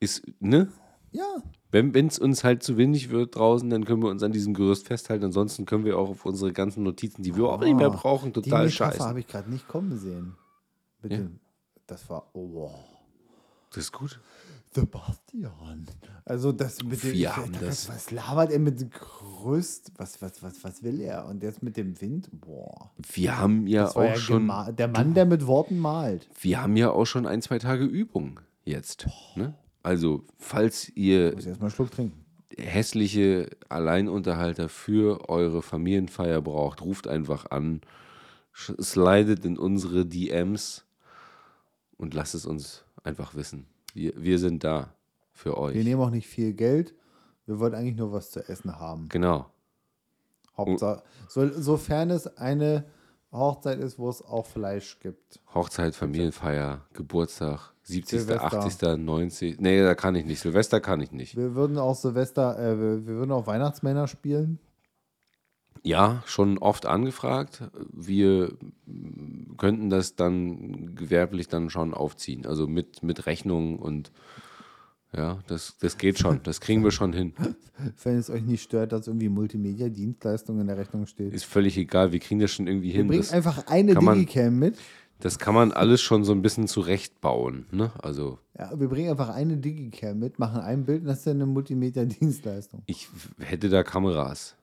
Ist, 0.00 0.22
ne? 0.40 0.68
Ja, 1.12 1.42
Wenn 1.72 2.06
es 2.06 2.18
uns 2.18 2.44
halt 2.44 2.62
zu 2.62 2.76
windig 2.76 3.08
wird 3.10 3.34
draußen, 3.34 3.68
dann 3.70 3.84
können 3.84 4.02
wir 4.02 4.10
uns 4.10 4.22
an 4.22 4.30
diesem 4.32 4.52
Gerüst 4.54 4.86
festhalten. 4.86 5.24
Ansonsten 5.24 5.64
können 5.64 5.84
wir 5.86 5.98
auch 5.98 6.10
auf 6.10 6.26
unsere 6.26 6.52
ganzen 6.52 6.82
Notizen, 6.82 7.22
die 7.22 7.34
wir 7.34 7.46
auch 7.48 7.60
nicht 7.60 7.74
mehr 7.74 7.90
brauchen, 7.90 8.32
die 8.32 8.42
total 8.42 8.66
Metapher 8.66 8.92
scheiße. 8.92 9.04
habe 9.04 9.20
ich 9.20 9.26
gerade 9.26 9.50
nicht 9.50 9.66
kommen 9.68 9.98
sehen. 9.98 10.36
Bitte. 11.00 11.14
Ja. 11.14 11.28
Das 11.86 12.08
war, 12.10 12.28
oh, 12.34 12.48
wow. 12.52 12.74
Das 13.70 13.84
ist 13.84 13.92
gut. 13.92 14.20
Sebastian. 14.74 15.86
Also 16.24 16.52
das 16.52 16.82
mit 16.82 17.02
dem, 17.02 17.12
Wir 17.12 17.36
haben 17.36 17.52
was, 17.54 17.86
das. 17.86 17.88
was 17.88 18.10
labert 18.10 18.50
er 18.50 18.58
mit 18.58 18.80
dem 18.80 18.90
Gerüst? 18.90 19.92
Was, 19.96 20.20
was, 20.22 20.42
was, 20.42 20.62
was 20.64 20.82
will 20.82 21.00
er? 21.00 21.26
Und 21.26 21.42
jetzt 21.42 21.62
mit 21.62 21.76
dem 21.76 22.00
Wind? 22.00 22.28
Boah. 22.32 22.90
Wir 23.12 23.38
haben 23.38 23.66
ja 23.66 23.84
Das 23.84 23.96
auch 23.96 24.02
ja 24.04 24.16
schon, 24.16 24.50
der 24.76 24.88
Mann, 24.88 25.14
der 25.14 25.26
mit 25.26 25.46
Worten 25.46 25.78
malt. 25.78 26.28
wir 26.40 26.62
haben 26.62 26.76
ja 26.76 26.90
auch 26.90 27.06
schon 27.06 27.26
ein, 27.26 27.42
zwei 27.42 27.58
Tage 27.58 27.84
Übung 27.84 28.40
jetzt. 28.64 29.08
Ne? 29.36 29.54
Also, 29.82 30.24
falls 30.38 30.88
ihr 30.90 31.36
hässliche 32.56 33.50
Alleinunterhalter 33.68 34.68
für 34.68 35.28
eure 35.28 35.62
Familienfeier 35.62 36.40
braucht, 36.40 36.82
ruft 36.82 37.08
einfach 37.08 37.50
an, 37.50 37.80
slidet 38.54 39.44
in 39.44 39.58
unsere 39.58 40.06
DMs 40.06 40.84
und 41.96 42.14
lasst 42.14 42.34
es 42.34 42.46
uns 42.46 42.84
einfach 43.02 43.34
wissen. 43.34 43.66
Wir, 43.94 44.12
wir 44.16 44.38
sind 44.38 44.64
da 44.64 44.94
für 45.32 45.56
euch. 45.58 45.74
Wir 45.74 45.84
nehmen 45.84 46.00
auch 46.00 46.10
nicht 46.10 46.28
viel 46.28 46.52
Geld. 46.52 46.94
Wir 47.46 47.58
wollen 47.58 47.74
eigentlich 47.74 47.96
nur 47.96 48.12
was 48.12 48.30
zu 48.30 48.46
essen 48.48 48.78
haben. 48.78 49.08
Genau. 49.08 49.50
Hauptsache, 50.56 51.02
so, 51.28 51.48
sofern 51.48 52.10
es 52.10 52.26
eine 52.36 52.84
Hochzeit 53.32 53.78
ist, 53.80 53.98
wo 53.98 54.08
es 54.10 54.22
auch 54.22 54.46
Fleisch 54.46 54.98
gibt. 55.00 55.40
Hochzeit, 55.54 55.94
Familienfeier, 55.94 56.82
Geburtstag, 56.92 57.72
70., 57.84 58.20
Silvester. 58.20 58.58
80., 58.58 58.98
90. 58.98 59.60
Nee, 59.60 59.82
da 59.82 59.94
kann 59.94 60.14
ich 60.14 60.26
nicht. 60.26 60.40
Silvester 60.40 60.80
kann 60.80 61.00
ich 61.00 61.12
nicht. 61.12 61.36
Wir 61.36 61.54
würden 61.54 61.78
auch 61.78 61.94
Silvester, 61.94 62.58
äh, 62.58 62.78
wir, 62.78 63.06
würden 63.06 63.32
auch 63.32 63.46
Weihnachtsmänner 63.46 64.06
spielen. 64.06 64.58
Ja, 65.82 66.22
schon 66.26 66.58
oft 66.58 66.86
angefragt. 66.86 67.64
Wir 67.92 68.52
könnten 69.56 69.90
das 69.90 70.14
dann 70.14 70.94
gewerblich 70.94 71.48
dann 71.48 71.70
schon 71.70 71.92
aufziehen. 71.92 72.46
Also 72.46 72.68
mit, 72.68 73.02
mit 73.02 73.26
Rechnung 73.26 73.78
und 73.78 74.12
ja, 75.16 75.38
das, 75.46 75.76
das 75.78 75.98
geht 75.98 76.18
schon. 76.18 76.40
Das 76.42 76.60
kriegen 76.60 76.82
wir 76.84 76.90
schon 76.90 77.12
hin. 77.12 77.34
Wenn 78.04 78.16
es 78.16 78.30
euch 78.30 78.42
nicht 78.42 78.62
stört, 78.62 78.92
dass 78.92 79.06
irgendwie 79.06 79.28
Multimedia-Dienstleistung 79.28 80.60
in 80.60 80.66
der 80.68 80.78
Rechnung 80.78 81.06
steht. 81.06 81.32
Ist 81.34 81.44
völlig 81.44 81.76
egal. 81.76 82.12
Wir 82.12 82.18
kriegen 82.20 82.40
das 82.40 82.50
schon 82.52 82.66
irgendwie 82.66 82.90
hin. 82.90 83.08
Bringt 83.08 83.22
Das, 83.24 83.32
einfach 83.32 83.66
eine 83.66 83.94
Digicam 83.94 84.58
mit. 84.58 84.76
das 85.20 85.38
kann 85.38 85.54
man 85.54 85.72
alles 85.72 86.00
schon 86.00 86.24
so 86.24 86.32
ein 86.32 86.42
bisschen 86.42 86.66
zurechtbauen. 86.68 87.66
Ne? 87.72 87.90
Also 88.02 88.38
Ja, 88.58 88.78
wir 88.78 88.88
bringen 88.88 89.10
einfach 89.10 89.30
eine 89.30 89.56
Digicam 89.56 90.18
mit, 90.18 90.38
machen 90.38 90.60
ein 90.60 90.84
Bild 90.84 91.02
und 91.02 91.08
das 91.08 91.18
ist 91.18 91.26
dann 91.26 91.36
eine 91.36 91.46
Multimedia-Dienstleistung. 91.46 92.82
ich 92.86 93.08
hätte 93.38 93.68
da 93.68 93.82
Kameras. 93.82 94.56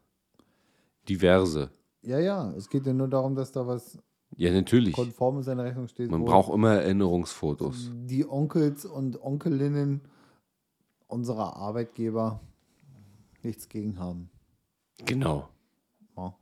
Diverse. 1.07 1.69
Ja, 2.01 2.19
ja, 2.19 2.51
es 2.55 2.69
geht 2.69 2.85
ja 2.85 2.93
nur 2.93 3.07
darum, 3.07 3.35
dass 3.35 3.51
da 3.51 3.65
was 3.67 3.97
Ja, 4.37 4.51
natürlich. 4.51 4.93
Konformes 4.93 5.47
in 5.47 5.57
der 5.57 5.65
Rechnung 5.65 5.87
steht. 5.87 6.09
Man 6.11 6.23
braucht 6.23 6.53
immer 6.53 6.75
Erinnerungsfotos. 6.75 7.91
die 8.05 8.27
Onkels 8.27 8.85
und 8.85 9.21
Onkelinnen 9.21 10.01
unserer 11.09 11.57
Arbeitgeber 11.57 12.39
nichts 13.43 13.67
gegen 13.67 13.99
haben. 13.99 14.29
Genau. 15.05 15.49
Ja. 16.15 16.35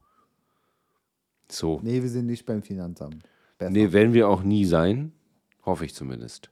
So. 1.50 1.80
Nee, 1.82 2.02
wir 2.04 2.10
sind 2.10 2.28
nicht 2.28 2.46
beim 2.46 2.62
Finanzamt. 2.62 3.24
Besser. 3.58 3.72
Nee, 3.72 3.92
werden 3.92 4.14
wir 4.14 4.30
auch 4.30 4.44
nie 4.44 4.66
sein. 4.66 5.14
Hoffe 5.66 5.86
ich 5.86 5.96
zumindest. 5.96 6.50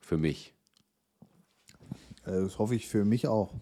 Für 0.00 0.16
mich. 0.16 0.54
Äh, 2.24 2.42
Das 2.42 2.58
hoffe 2.58 2.74
ich 2.74 2.88
für 2.88 3.04
mich 3.04 3.26
auch. 3.26 3.52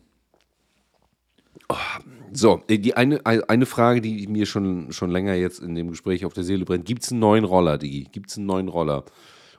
So, 2.32 2.62
äh, 2.68 2.78
die 2.78 2.94
eine, 2.94 3.24
eine 3.24 3.66
Frage, 3.66 4.00
die 4.00 4.26
mir 4.26 4.46
schon, 4.46 4.92
schon 4.92 5.10
länger 5.10 5.34
jetzt 5.34 5.60
in 5.60 5.74
dem 5.74 5.90
Gespräch 5.90 6.24
auf 6.24 6.34
der 6.34 6.44
Seele 6.44 6.64
brennt. 6.64 6.84
Gibt 6.84 7.04
es 7.04 7.12
einen 7.12 7.20
neuen 7.20 7.44
Roller, 7.44 7.78
Digi? 7.78 8.04
Gibt 8.10 8.30
es 8.30 8.36
einen 8.36 8.46
neuen 8.46 8.68
Roller? 8.68 9.04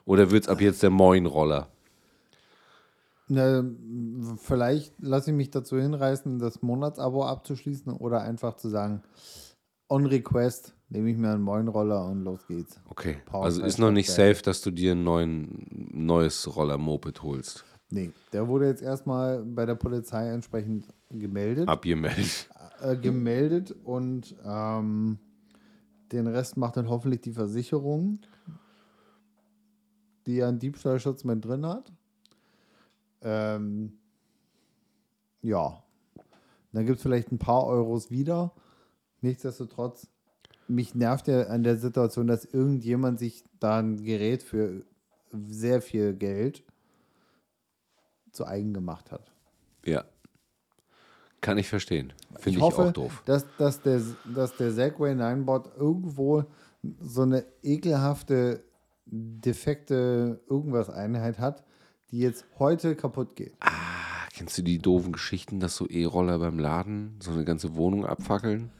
Oder 0.04 0.30
wird 0.30 0.44
es 0.44 0.48
ab 0.48 0.60
jetzt 0.60 0.82
der 0.82 0.90
Moin-Roller? 0.90 1.68
Na, 3.26 3.64
vielleicht 4.36 4.94
lasse 5.00 5.30
ich 5.30 5.36
mich 5.36 5.50
dazu 5.50 5.78
hinreißen, 5.78 6.38
das 6.38 6.62
Monatsabo 6.62 7.24
abzuschließen 7.24 7.92
oder 7.92 8.20
einfach 8.20 8.56
zu 8.56 8.68
sagen, 8.68 9.02
on 9.88 10.06
request 10.06 10.74
nehme 10.88 11.10
ich 11.10 11.16
mir 11.16 11.30
einen 11.30 11.42
Moin-Roller 11.42 12.06
und 12.06 12.22
los 12.22 12.46
geht's. 12.46 12.80
Okay, 12.88 13.16
Power 13.24 13.44
also 13.44 13.62
ist 13.62 13.78
noch 13.78 13.90
nicht 13.90 14.10
safe, 14.10 14.42
dass 14.42 14.60
du 14.60 14.70
dir 14.70 14.92
ein 14.92 15.04
neuen, 15.04 15.66
neues 15.92 16.54
Roller-Moped 16.54 17.22
holst. 17.22 17.64
Nee, 17.90 18.12
der 18.32 18.48
wurde 18.48 18.66
jetzt 18.66 18.82
erstmal 18.82 19.42
bei 19.42 19.66
der 19.66 19.74
Polizei 19.74 20.28
entsprechend 20.28 20.88
gemeldet. 21.10 21.68
Abgemeldet. 21.68 22.48
äh, 22.80 22.96
gemeldet 22.96 23.74
und 23.84 24.34
ähm, 24.44 25.18
den 26.12 26.26
Rest 26.26 26.56
macht 26.56 26.76
dann 26.76 26.88
hoffentlich 26.88 27.20
die 27.22 27.32
Versicherung, 27.32 28.20
die 30.26 30.36
ja 30.36 30.48
einen 30.48 30.58
Diebstahlschutz 30.58 31.24
mit 31.24 31.44
drin 31.44 31.66
hat. 31.66 31.92
Ähm, 33.24 33.98
ja, 35.42 35.82
dann 36.72 36.86
gibt 36.86 36.96
es 36.98 37.02
vielleicht 37.02 37.32
ein 37.32 37.38
paar 37.38 37.66
Euros 37.66 38.10
wieder. 38.10 38.52
Nichtsdestotrotz, 39.20 40.08
mich 40.68 40.94
nervt 40.94 41.28
ja 41.28 41.42
an 41.48 41.62
der 41.62 41.76
Situation, 41.76 42.26
dass 42.26 42.44
irgendjemand 42.44 43.18
sich 43.18 43.44
da 43.60 43.78
ein 43.78 44.02
Gerät 44.02 44.42
für 44.42 44.84
sehr 45.32 45.82
viel 45.82 46.14
Geld 46.14 46.62
zu 48.32 48.46
eigen 48.46 48.74
gemacht 48.74 49.10
hat. 49.12 49.32
Ja. 49.84 50.04
Kann 51.40 51.58
ich 51.58 51.68
verstehen. 51.68 52.12
Finde 52.36 52.50
Ich 52.50 52.56
ich, 52.56 52.62
hoffe, 52.62 52.88
auch 52.88 52.92
doof. 52.92 53.22
dass, 53.26 53.46
dass, 53.58 53.82
der, 53.82 54.00
dass 54.34 54.56
der 54.56 54.72
Segway 54.72 55.12
9-Bot 55.12 55.76
irgendwo 55.76 56.44
so 57.00 57.22
eine 57.22 57.44
ekelhafte, 57.62 58.64
defekte 59.06 60.40
irgendwas 60.48 60.88
Einheit 60.90 61.38
hat, 61.38 61.62
die 62.14 62.20
jetzt 62.20 62.46
heute 62.60 62.94
kaputt 62.94 63.34
geht. 63.34 63.54
Ah, 63.58 64.28
kennst 64.32 64.56
du 64.56 64.62
die 64.62 64.78
doofen 64.78 65.10
Geschichten, 65.10 65.58
dass 65.58 65.74
so 65.74 65.88
E-Roller 65.88 66.38
beim 66.38 66.60
Laden 66.60 67.16
so 67.18 67.32
eine 67.32 67.44
ganze 67.44 67.74
Wohnung 67.74 68.06
abfackeln? 68.06 68.70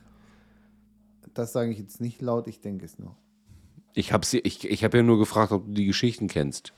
Das 1.35 1.53
sage 1.53 1.73
ich 1.73 1.79
jetzt 1.81 2.01
nicht 2.01 2.23
laut, 2.23 2.47
ich 2.47 2.61
denke 2.61 2.85
es 2.85 2.97
nur. 2.97 3.16
Ich 3.92 4.12
habe 4.12 4.25
ich, 4.31 4.64
ich 4.70 4.85
hab 4.85 4.94
ja 4.94 5.03
nur 5.03 5.18
gefragt, 5.18 5.51
ob 5.51 5.66
du 5.66 5.73
die 5.73 5.87
Geschichten 5.87 6.29
kennst. 6.29 6.75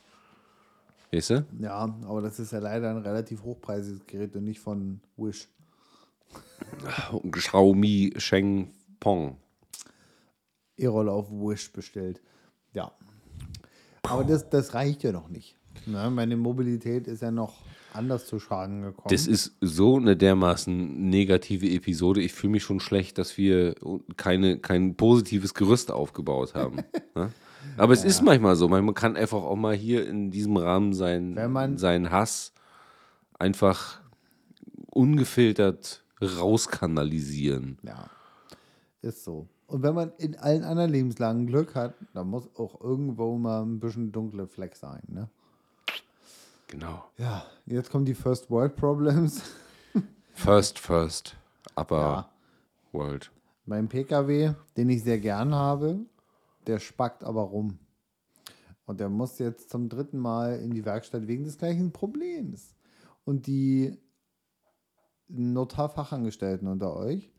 Weißt 1.13 1.29
du? 1.29 1.47
Ja, 1.61 1.95
aber 2.07 2.23
das 2.23 2.39
ist 2.39 2.53
ja 2.53 2.59
leider 2.59 2.89
ein 2.89 3.03
relativ 3.03 3.43
hochpreisiges 3.43 4.07
Gerät 4.07 4.35
und 4.35 4.45
nicht 4.45 4.61
von 4.61 5.03
Wish. 5.19 5.49
Xiaomi 7.33 8.15
Sheng 8.17 8.73
Pong. 8.99 9.37
E-Roller 10.79 11.13
auf 11.13 11.31
Wish 11.31 11.71
bestellt. 11.71 12.23
Ja. 12.73 12.93
Aber 14.05 14.25
das, 14.25 14.49
das 14.49 14.73
reicht 14.73 15.03
ja 15.03 15.13
noch 15.13 15.29
nicht. 15.29 15.57
Ne? 15.87 16.11
Meine 16.11 16.37
Mobilität 16.37 17.07
ist 17.07 17.23
ja 17.23 17.31
noch 17.31 17.63
anders 17.93 18.27
zu 18.27 18.39
Schaden 18.39 18.83
gekommen. 18.83 19.09
Das 19.11 19.27
ist 19.27 19.57
so 19.61 19.97
eine 19.97 20.17
dermaßen 20.17 21.09
negative 21.09 21.67
Episode. 21.69 22.21
Ich 22.23 22.33
fühle 22.33 22.53
mich 22.53 22.63
schon 22.63 22.81
schlecht, 22.81 23.19
dass 23.19 23.37
wir 23.39 23.75
keine, 24.17 24.59
kein 24.59 24.97
positives 24.97 25.55
Gerüst 25.55 25.91
aufgebaut 25.91 26.55
haben. 26.55 26.77
ne? 27.15 27.33
Aber 27.77 27.93
es 27.93 28.05
ist 28.05 28.23
manchmal 28.23 28.57
so. 28.57 28.69
Man 28.69 28.95
kann 28.95 29.17
einfach 29.17 29.43
auch 29.43 29.57
mal 29.57 29.75
hier 29.75 30.07
in 30.09 30.31
diesem 30.31 30.57
Rahmen 30.57 30.93
sein, 30.93 31.35
Wenn 31.37 31.53
man- 31.53 31.79
seinen 31.79 32.11
Hass 32.11 32.53
einfach 33.39 34.01
ungefiltert 34.91 36.03
rauskanalisieren. 36.23 37.79
Ja, 37.83 38.09
ist 39.03 39.25
so. 39.25 39.49
Und 39.67 39.83
wenn 39.83 39.95
man 39.95 40.13
in 40.19 40.37
allen 40.37 40.63
anderen 40.63 40.91
Lebenslagen 40.93 41.47
Glück 41.47 41.75
hat, 41.75 41.95
dann 42.15 42.29
muss 42.29 42.49
auch 42.57 42.81
irgendwo 42.81 43.37
mal 43.37 43.63
ein 43.63 43.81
bisschen 43.81 44.13
dunkle 44.13 44.47
Fleck 44.47 44.77
sein. 44.77 45.03
Ne? 45.09 45.29
Genau. 46.69 47.05
Ja, 47.17 47.45
jetzt 47.67 47.91
kommen 47.91 48.05
die 48.05 48.15
First 48.15 48.51
World 48.51 48.77
Problems. 48.77 49.43
First, 50.35 50.79
first. 50.79 51.37
Upper 51.77 51.97
Ja. 51.97 52.31
World. 52.93 53.31
Mein 53.65 53.89
PKW, 53.89 54.53
den 54.77 54.91
ich 54.91 55.03
sehr 55.03 55.19
gern 55.19 55.55
habe, 55.55 56.01
der 56.67 56.79
spackt 56.79 57.25
aber 57.25 57.43
rum. 57.43 57.79
Und 58.85 59.01
der 59.01 59.09
muss 59.09 59.39
jetzt 59.39 59.71
zum 59.71 59.89
dritten 59.89 60.19
Mal 60.19 60.61
in 60.61 60.71
die 60.73 60.85
Werkstatt 60.85 61.27
wegen 61.27 61.45
des 61.45 61.59
gleichen 61.59 61.93
Problems. 61.93 62.75
Und 63.25 63.47
die 63.47 63.99
Notarfachangestellten 65.29 66.69
unter 66.69 66.95
euch 66.97 67.33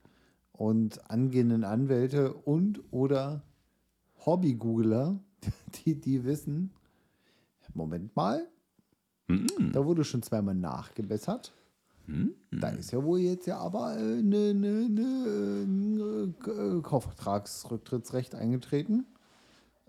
und 0.51 1.09
angehenden 1.09 1.63
Anwälte 1.63 2.33
und 2.33 2.81
oder 2.91 3.43
Hobby-Googler, 4.25 5.19
die, 5.85 5.99
die 5.99 6.25
wissen, 6.25 6.73
Moment 7.73 8.15
mal, 8.15 8.47
da 9.27 9.85
wurde 9.85 10.03
schon 10.03 10.23
zweimal 10.23 10.55
nachgebessert. 10.55 11.53
Da 12.51 12.69
ist 12.69 12.91
ja 12.91 13.03
wohl 13.03 13.19
jetzt 13.19 13.47
ja 13.47 13.57
aber 13.57 13.87
ein 13.87 14.31
äh, 14.31 14.53
ne, 14.53 14.89
ne, 14.89 15.65
ne, 15.67 16.33
äh, 16.45 16.81
Kaufvertragsrücktrittsrecht 16.81 18.33
eingetreten. 18.33 19.05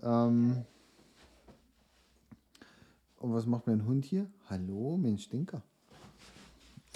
Ähm 0.03 0.65
und 3.19 3.33
was 3.33 3.47
macht 3.47 3.69
mein 3.69 3.87
Hund 3.87 4.05
hier? 4.05 4.29
Hallo, 4.51 4.97
Mensch, 4.97 5.25
Stinker. 5.25 5.63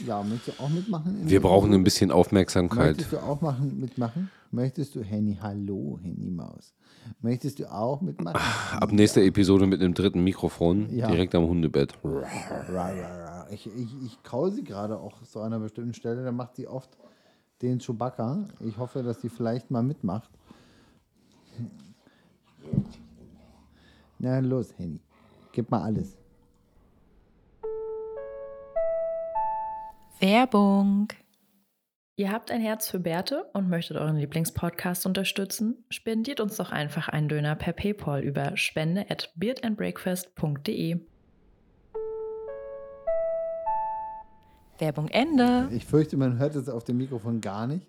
Ja, 0.07 0.23
möchtest 0.23 0.59
du 0.59 0.63
auch 0.63 0.69
mitmachen? 0.69 1.29
Wir 1.29 1.41
brauchen 1.41 1.73
ein 1.73 1.85
bisschen 1.85 2.11
Aufmerksamkeit. 2.11 2.97
Möchtest 2.97 3.13
du 3.13 3.19
auch 3.19 3.41
machen, 3.41 3.79
mitmachen? 3.79 4.31
Möchtest 4.51 4.95
du, 4.95 5.03
Henny, 5.03 5.39
hallo, 5.41 5.99
Henny 6.03 6.31
Maus. 6.31 6.75
Möchtest 7.21 7.59
du 7.59 7.71
auch 7.73 8.01
mitmachen? 8.01 8.41
Ab 8.79 8.93
nächster 8.93 9.23
Episode 9.23 9.67
mit 9.67 9.81
einem 9.81 9.95
dritten 9.95 10.23
Mikrofon 10.25 10.89
Ja. 10.91 11.09
direkt 11.09 11.35
am 11.35 11.45
Hundebett. 11.47 11.95
Ich, 13.51 13.67
ich, 13.67 14.03
ich 14.05 14.23
kau 14.23 14.49
sie 14.51 14.65
gerade 14.65 14.99
auch 14.99 15.23
so 15.25 15.41
an 15.41 15.53
einer 15.53 15.61
bestimmten 15.63 15.95
Stelle, 15.95 16.25
da 16.25 16.33
macht 16.33 16.57
sie 16.57 16.67
oft 16.67 16.91
den 17.61 17.79
Chewbacca. 17.79 18.49
Ich 18.61 18.77
hoffe, 18.79 19.03
dass 19.03 19.21
sie 19.21 19.29
vielleicht 19.29 19.71
mal 19.71 19.83
mitmacht. 19.83 20.31
Na 24.19 24.39
los, 24.41 24.73
Henny. 24.77 25.01
Gib 25.53 25.71
mal 25.71 25.83
alles. 25.83 26.17
Werbung. 30.23 31.09
Ihr 32.15 32.31
habt 32.31 32.53
ein 32.53 32.61
Herz 32.61 32.89
für 32.89 33.01
Bärte 33.01 33.51
und 33.55 33.69
möchtet 33.69 33.97
euren 33.97 34.17
Lieblingspodcast 34.17 35.05
unterstützen? 35.05 35.85
Spendiert 35.91 36.39
uns 36.39 36.57
doch 36.59 36.71
einfach 36.71 37.09
einen 37.09 37.29
Döner 37.29 37.57
per 37.57 37.73
PayPal 37.73 38.23
über 38.23 38.57
spende 38.57 39.11
at 39.11 39.33
beardandbreakfast.de. 39.35 41.01
Werbung 44.79 45.09
Ende. 45.09 45.69
Ich 45.73 45.87
fürchte, 45.87 46.17
man 46.17 46.39
hört 46.39 46.55
es 46.55 46.69
auf 46.69 46.85
dem 46.85 46.99
Mikrofon 46.99 47.41
gar 47.41 47.67
nicht. 47.67 47.89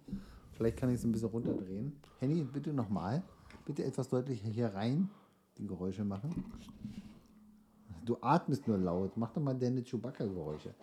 Vielleicht 0.53 0.77
kann 0.77 0.89
ich 0.89 0.95
es 0.95 1.03
ein 1.03 1.11
bisschen 1.11 1.29
runterdrehen. 1.29 2.01
Henny, 2.19 2.43
bitte 2.43 2.73
nochmal. 2.73 3.21
Bitte 3.67 3.83
etwas 3.83 4.09
deutlicher 4.09 4.47
hier 4.47 4.69
rein 4.69 5.07
die 5.59 5.67
Geräusche 5.67 6.03
machen. 6.03 6.43
Du 8.03 8.17
atmest 8.21 8.67
nur 8.67 8.79
laut. 8.79 9.15
Mach 9.17 9.31
doch 9.31 9.41
mal 9.43 9.53
deine 9.53 9.83
Chewbacca-Geräusche. 9.83 10.73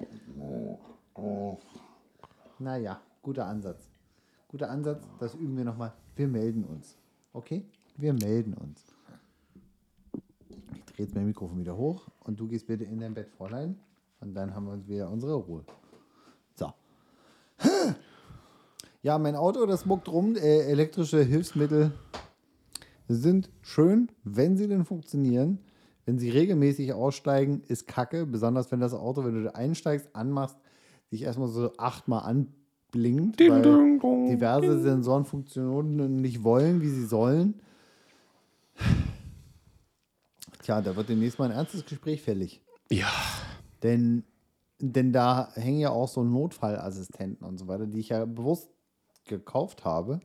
Naja, 2.59 3.00
guter 3.22 3.46
Ansatz. 3.46 3.88
Guter 4.48 4.70
Ansatz, 4.70 5.06
das 5.18 5.35
üben 5.35 5.56
wir 5.56 5.64
nochmal. 5.64 5.92
Wir 6.16 6.28
melden 6.28 6.64
uns. 6.64 6.96
Okay? 7.33 7.64
Wir 7.96 8.12
melden 8.12 8.54
uns. 8.54 8.85
Ich 10.74 10.85
drehe 10.87 11.06
jetzt 11.06 11.14
mein 11.14 11.26
Mikrofon 11.26 11.59
wieder 11.59 11.76
hoch 11.76 12.09
und 12.24 12.38
du 12.38 12.48
gehst 12.48 12.66
bitte 12.66 12.85
in 12.85 13.00
dein 13.00 13.14
Bett, 13.14 13.28
Fräulein. 13.30 13.78
Und 14.20 14.35
dann 14.35 14.54
haben 14.54 14.66
wir 14.66 14.72
uns 14.72 14.87
wieder 14.88 15.11
unsere 15.11 15.35
Ruhe. 15.35 15.64
So. 16.54 16.72
Ja, 19.02 19.18
mein 19.18 19.35
Auto, 19.35 19.64
das 19.64 19.87
muckt 19.87 20.09
rum. 20.09 20.37
Äh, 20.37 20.70
elektrische 20.70 21.22
Hilfsmittel 21.22 21.92
sind 23.09 23.48
schön, 23.62 24.11
wenn 24.24 24.59
sie 24.59 24.68
denn 24.68 24.85
funktionieren. 24.85 25.59
Wenn 26.04 26.18
sie 26.18 26.28
regelmäßig 26.28 26.92
aussteigen, 26.92 27.62
ist 27.66 27.87
kacke. 27.87 28.26
Besonders 28.26 28.70
wenn 28.70 28.80
das 28.80 28.92
Auto, 28.92 29.24
wenn 29.24 29.42
du 29.42 29.54
einsteigst, 29.54 30.14
anmachst, 30.14 30.59
dich 31.12 31.23
erstmal 31.23 31.49
so 31.49 31.73
achtmal 31.77 32.23
anblinkt, 32.23 33.40
weil 33.40 33.99
diverse 34.29 34.81
Sensorenfunktionen 34.81 36.20
nicht 36.20 36.44
wollen, 36.44 36.81
wie 36.81 36.88
sie 36.88 37.07
sollen. 37.07 37.61
Tja, 40.62 40.81
da 40.81 40.94
wird 40.94 41.09
demnächst 41.09 41.38
mal 41.38 41.46
ein 41.46 41.57
ernstes 41.57 41.85
Gespräch 41.85 42.23
fällig. 42.23 42.61
Ja. 42.90 43.11
Denn, 43.83 44.25
denn 44.79 45.12
da 45.12 45.53
hängen 45.55 45.81
ja 45.81 45.90
auch 45.90 46.09
so 46.09 46.23
Notfallassistenten 46.23 47.46
und 47.46 47.59
so 47.59 47.66
weiter, 47.66 47.87
die 47.87 48.01
ich 48.01 48.11
ja 48.11 48.25
bewusst 48.25 48.70
gekauft 49.25 49.85
habe. 49.85 50.20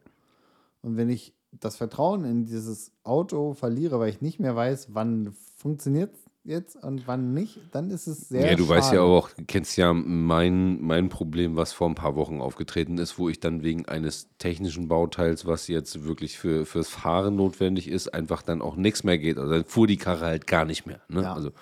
Und 0.81 0.97
wenn 0.97 1.09
ich 1.09 1.33
das 1.51 1.77
Vertrauen 1.77 2.25
in 2.25 2.45
dieses 2.45 2.91
Auto 3.03 3.53
verliere, 3.53 3.99
weil 3.99 4.09
ich 4.09 4.21
nicht 4.21 4.39
mehr 4.39 4.55
weiß, 4.55 4.93
wann 4.93 5.33
funktioniert 5.55 6.15
jetzt 6.45 6.75
und 6.83 7.07
wann 7.07 7.33
nicht, 7.33 7.59
dann 7.71 7.89
ist 7.89 8.07
es 8.07 8.29
sehr 8.29 8.51
Ja, 8.51 8.55
du 8.55 8.69
weißt 8.69 8.91
ja 8.93 8.99
schade. 8.99 9.01
auch, 9.01 9.29
du 9.31 9.43
kennst 9.45 9.77
ja 9.77 9.93
mein, 9.93 10.81
mein 10.81 11.09
Problem, 11.09 11.55
was 11.55 11.73
vor 11.73 11.89
ein 11.89 11.95
paar 11.95 12.15
Wochen 12.15 12.39
aufgetreten 12.41 12.97
ist, 12.97 13.17
wo 13.17 13.29
ich 13.29 13.39
dann 13.39 13.63
wegen 13.63 13.85
eines 13.87 14.29
technischen 14.37 14.87
Bauteils, 14.87 15.45
was 15.45 15.67
jetzt 15.67 16.03
wirklich 16.05 16.37
für, 16.37 16.65
fürs 16.65 16.89
Fahren 16.89 17.35
notwendig 17.35 17.87
ist, 17.89 18.13
einfach 18.13 18.41
dann 18.43 18.61
auch 18.61 18.75
nichts 18.75 19.03
mehr 19.03 19.17
geht. 19.17 19.37
Also 19.37 19.51
dann 19.51 19.65
fuhr 19.65 19.87
die 19.87 19.97
Karre 19.97 20.25
halt 20.25 20.47
gar 20.47 20.65
nicht 20.65 20.85
mehr. 20.85 21.01
Ne? 21.09 21.23
Ja. 21.23 21.33
Also 21.33 21.49
du 21.49 21.55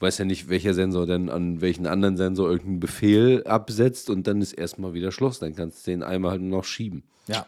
weißt 0.00 0.18
ja 0.18 0.24
nicht, 0.24 0.48
welcher 0.48 0.74
Sensor 0.74 1.06
denn 1.06 1.30
an 1.30 1.60
welchen 1.60 1.86
anderen 1.86 2.16
Sensor 2.16 2.48
irgendeinen 2.50 2.80
Befehl 2.80 3.44
absetzt 3.44 4.10
und 4.10 4.26
dann 4.26 4.42
ist 4.42 4.52
erstmal 4.52 4.94
wieder 4.94 5.12
Schluss. 5.12 5.38
Dann 5.38 5.54
kannst 5.54 5.86
du 5.86 5.92
den 5.92 6.02
einmal 6.02 6.32
halt 6.32 6.40
nur 6.42 6.58
noch 6.58 6.64
schieben. 6.64 7.04
Ja. 7.28 7.46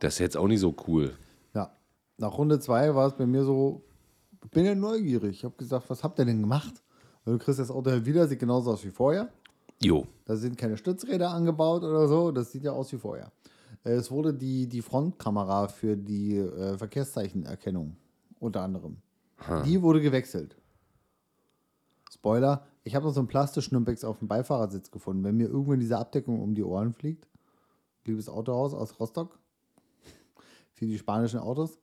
Das 0.00 0.14
ist 0.14 0.18
jetzt 0.20 0.36
auch 0.36 0.46
nicht 0.46 0.60
so 0.60 0.76
cool. 0.86 1.14
Ja. 1.54 1.72
Nach 2.18 2.38
Runde 2.38 2.60
zwei 2.60 2.94
war 2.94 3.08
es 3.08 3.14
bei 3.14 3.26
mir 3.26 3.42
so, 3.42 3.82
bin 4.50 4.64
ja 4.64 4.74
neugierig. 4.74 5.38
Ich 5.38 5.44
habe 5.44 5.54
gesagt, 5.56 5.88
was 5.88 6.02
habt 6.02 6.18
ihr 6.18 6.24
denn 6.24 6.40
gemacht? 6.40 6.82
Du 7.24 7.38
kriegst 7.38 7.60
das 7.60 7.70
Auto 7.70 7.90
halt 7.90 8.04
wieder, 8.04 8.26
sieht 8.26 8.40
genauso 8.40 8.72
aus 8.72 8.84
wie 8.84 8.90
vorher. 8.90 9.28
Jo. 9.80 10.06
Da 10.24 10.36
sind 10.36 10.56
keine 10.58 10.76
Stützräder 10.76 11.30
angebaut 11.30 11.82
oder 11.82 12.08
so. 12.08 12.30
Das 12.32 12.50
sieht 12.52 12.64
ja 12.64 12.72
aus 12.72 12.92
wie 12.92 12.98
vorher. 12.98 13.30
Äh, 13.84 13.92
Es 13.92 14.10
wurde 14.10 14.34
die, 14.34 14.66
die 14.68 14.82
Frontkamera 14.82 15.68
für 15.68 15.96
die 15.96 16.36
äh, 16.38 16.76
Verkehrszeichenerkennung 16.78 17.96
unter 18.40 18.62
anderem. 18.62 18.96
Die 19.64 19.82
wurde 19.82 20.00
gewechselt. 20.00 20.56
Spoiler, 22.12 22.64
ich 22.84 22.94
habe 22.94 23.06
noch 23.06 23.12
so 23.12 23.20
einen 23.20 23.26
Plastischnümpex 23.28 24.04
auf 24.04 24.18
dem 24.20 24.28
Beifahrersitz 24.28 24.90
gefunden. 24.90 25.24
Wenn 25.24 25.36
mir 25.36 25.48
irgendwann 25.48 25.80
diese 25.80 25.98
Abdeckung 25.98 26.40
um 26.40 26.54
die 26.54 26.62
Ohren 26.62 26.92
fliegt, 26.92 27.26
liebes 28.04 28.28
Autohaus 28.28 28.74
aus 28.74 29.00
Rostock, 29.00 29.38
für 30.74 30.86
die 30.86 30.98
spanischen 30.98 31.40
Autos, 31.40 31.78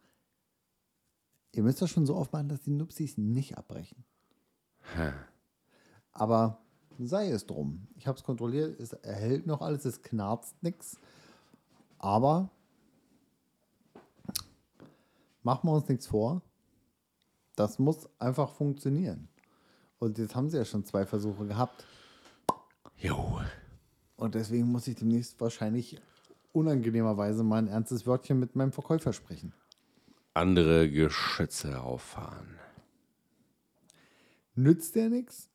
ihr 1.51 1.63
müsst 1.63 1.81
das 1.81 1.89
schon 1.89 2.05
so 2.05 2.15
aufmachen, 2.15 2.49
dass 2.49 2.61
die 2.61 2.71
Nupsis 2.71 3.17
nicht 3.17 3.57
abbrechen. 3.57 4.03
Aber 6.11 6.61
sei 6.97 7.29
es 7.29 7.45
drum. 7.45 7.87
Ich 7.95 8.07
habe 8.07 8.17
es 8.17 8.23
kontrolliert, 8.23 8.79
es 8.79 8.93
erhält 8.93 9.47
noch 9.47 9.61
alles, 9.61 9.85
es 9.85 10.01
knarzt 10.01 10.61
nichts. 10.61 10.97
Aber 11.97 12.49
machen 15.43 15.69
wir 15.69 15.73
uns 15.73 15.87
nichts 15.87 16.07
vor. 16.07 16.41
Das 17.55 17.79
muss 17.79 18.09
einfach 18.19 18.53
funktionieren. 18.53 19.27
Und 19.99 20.17
jetzt 20.17 20.35
haben 20.35 20.49
sie 20.49 20.57
ja 20.57 20.65
schon 20.65 20.85
zwei 20.85 21.05
Versuche 21.05 21.45
gehabt. 21.45 21.85
Jo. 22.97 23.41
Und 24.15 24.35
deswegen 24.35 24.71
muss 24.71 24.87
ich 24.87 24.95
demnächst 24.95 25.39
wahrscheinlich 25.39 26.01
unangenehmerweise 26.53 27.43
mal 27.43 27.57
ein 27.57 27.67
ernstes 27.67 28.05
Wörtchen 28.07 28.39
mit 28.39 28.55
meinem 28.55 28.71
Verkäufer 28.71 29.13
sprechen. 29.13 29.53
Andere 30.33 30.89
Geschütze 30.89 31.81
auffahren. 31.81 32.59
Nützt 34.55 34.95
ja 34.95 35.09
nichts, 35.09 35.49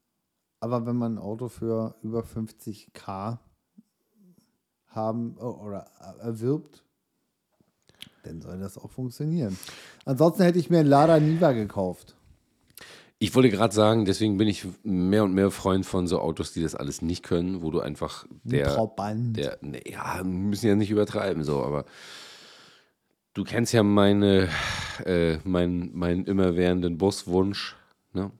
aber 0.60 0.86
wenn 0.86 0.96
man 0.96 1.14
ein 1.14 1.18
Auto 1.18 1.48
für 1.48 1.94
über 2.02 2.20
50k 2.20 3.38
haben 4.88 5.36
oh, 5.38 5.60
oder 5.64 5.86
erwirbt, 6.20 6.84
dann 8.22 8.40
soll 8.40 8.58
das 8.58 8.78
auch 8.78 8.90
funktionieren. 8.90 9.58
Ansonsten 10.04 10.42
hätte 10.42 10.58
ich 10.58 10.70
mir 10.70 10.80
ein 10.80 10.86
Lada 10.86 11.20
Niva 11.20 11.52
gekauft. 11.52 12.16
Ich 13.18 13.34
wollte 13.34 13.48
gerade 13.48 13.74
sagen, 13.74 14.04
deswegen 14.04 14.36
bin 14.36 14.48
ich 14.48 14.66
mehr 14.82 15.24
und 15.24 15.34
mehr 15.34 15.50
Freund 15.50 15.86
von 15.86 16.06
so 16.06 16.18
Autos, 16.20 16.52
die 16.52 16.62
das 16.62 16.74
alles 16.74 17.00
nicht 17.00 17.22
können, 17.22 17.62
wo 17.62 17.70
du 17.70 17.80
einfach 17.80 18.26
der, 18.42 18.74
Trabant. 18.74 19.36
der, 19.36 19.58
ne, 19.62 19.80
ja, 19.88 20.22
müssen 20.24 20.66
ja 20.66 20.74
nicht 20.74 20.90
übertreiben 20.90 21.44
so, 21.44 21.62
aber 21.62 21.84
du 23.34 23.44
kennst 23.44 23.72
ja 23.72 23.82
meine, 23.82 24.48
äh, 25.04 25.38
mein, 25.44 25.90
meinen 25.94 26.26
immerwährenden 26.26 26.98
Buswunsch, 26.98 27.76
ne? 28.12 28.30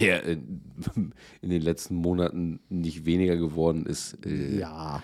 Der 0.00 0.26
äh, 0.26 0.32
in 1.40 1.50
den 1.50 1.62
letzten 1.62 1.94
Monaten 1.96 2.60
nicht 2.68 3.04
weniger 3.06 3.36
geworden 3.36 3.86
ist. 3.86 4.24
Äh, 4.26 4.58
Ja, 4.58 5.02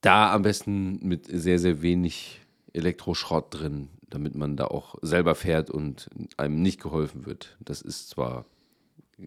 Da 0.00 0.32
am 0.32 0.42
besten 0.42 0.98
mit 1.06 1.26
sehr, 1.26 1.58
sehr 1.58 1.82
wenig 1.82 2.40
Elektroschrott 2.72 3.54
drin, 3.54 3.88
damit 4.08 4.34
man 4.34 4.56
da 4.56 4.66
auch 4.66 4.96
selber 5.02 5.34
fährt 5.34 5.70
und 5.70 6.08
einem 6.36 6.62
nicht 6.62 6.80
geholfen 6.80 7.26
wird. 7.26 7.56
Das 7.60 7.82
ist 7.82 8.10
zwar 8.10 8.46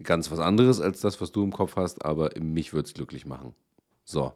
ganz 0.03 0.31
was 0.31 0.39
anderes 0.39 0.79
als 0.81 1.01
das, 1.01 1.19
was 1.21 1.31
du 1.31 1.43
im 1.43 1.51
Kopf 1.51 1.75
hast, 1.75 2.05
aber 2.05 2.31
mich 2.39 2.73
würde 2.73 2.87
es 2.87 2.93
glücklich 2.93 3.25
machen. 3.25 3.53
So. 4.05 4.33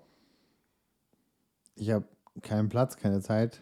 ich 1.75 1.91
habe 1.91 2.05
keinen 2.41 2.69
Platz, 2.69 2.97
keine 2.97 3.21
Zeit. 3.21 3.61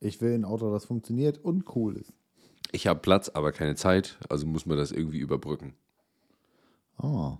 Ich 0.00 0.20
will 0.20 0.34
ein 0.34 0.44
Auto, 0.44 0.70
das 0.70 0.84
funktioniert 0.84 1.38
und 1.38 1.74
cool 1.76 1.96
ist. 1.96 2.12
Ich 2.72 2.86
habe 2.86 3.00
Platz, 3.00 3.28
aber 3.28 3.52
keine 3.52 3.76
Zeit, 3.76 4.18
also 4.28 4.46
muss 4.46 4.66
man 4.66 4.76
das 4.76 4.92
irgendwie 4.92 5.18
überbrücken. 5.18 5.74
Oh. 6.98 7.38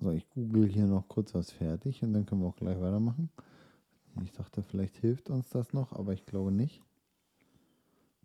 So, 0.00 0.10
ich 0.12 0.28
google 0.30 0.66
hier 0.66 0.86
noch 0.86 1.08
kurz 1.08 1.34
was 1.34 1.50
fertig 1.50 2.02
und 2.02 2.12
dann 2.12 2.26
können 2.26 2.42
wir 2.42 2.48
auch 2.48 2.56
gleich 2.56 2.80
weitermachen. 2.80 3.30
Ich 4.22 4.32
dachte, 4.32 4.62
vielleicht 4.62 4.96
hilft 4.98 5.30
uns 5.30 5.50
das 5.50 5.72
noch, 5.72 5.92
aber 5.92 6.12
ich 6.12 6.24
glaube 6.26 6.52
nicht. 6.52 6.80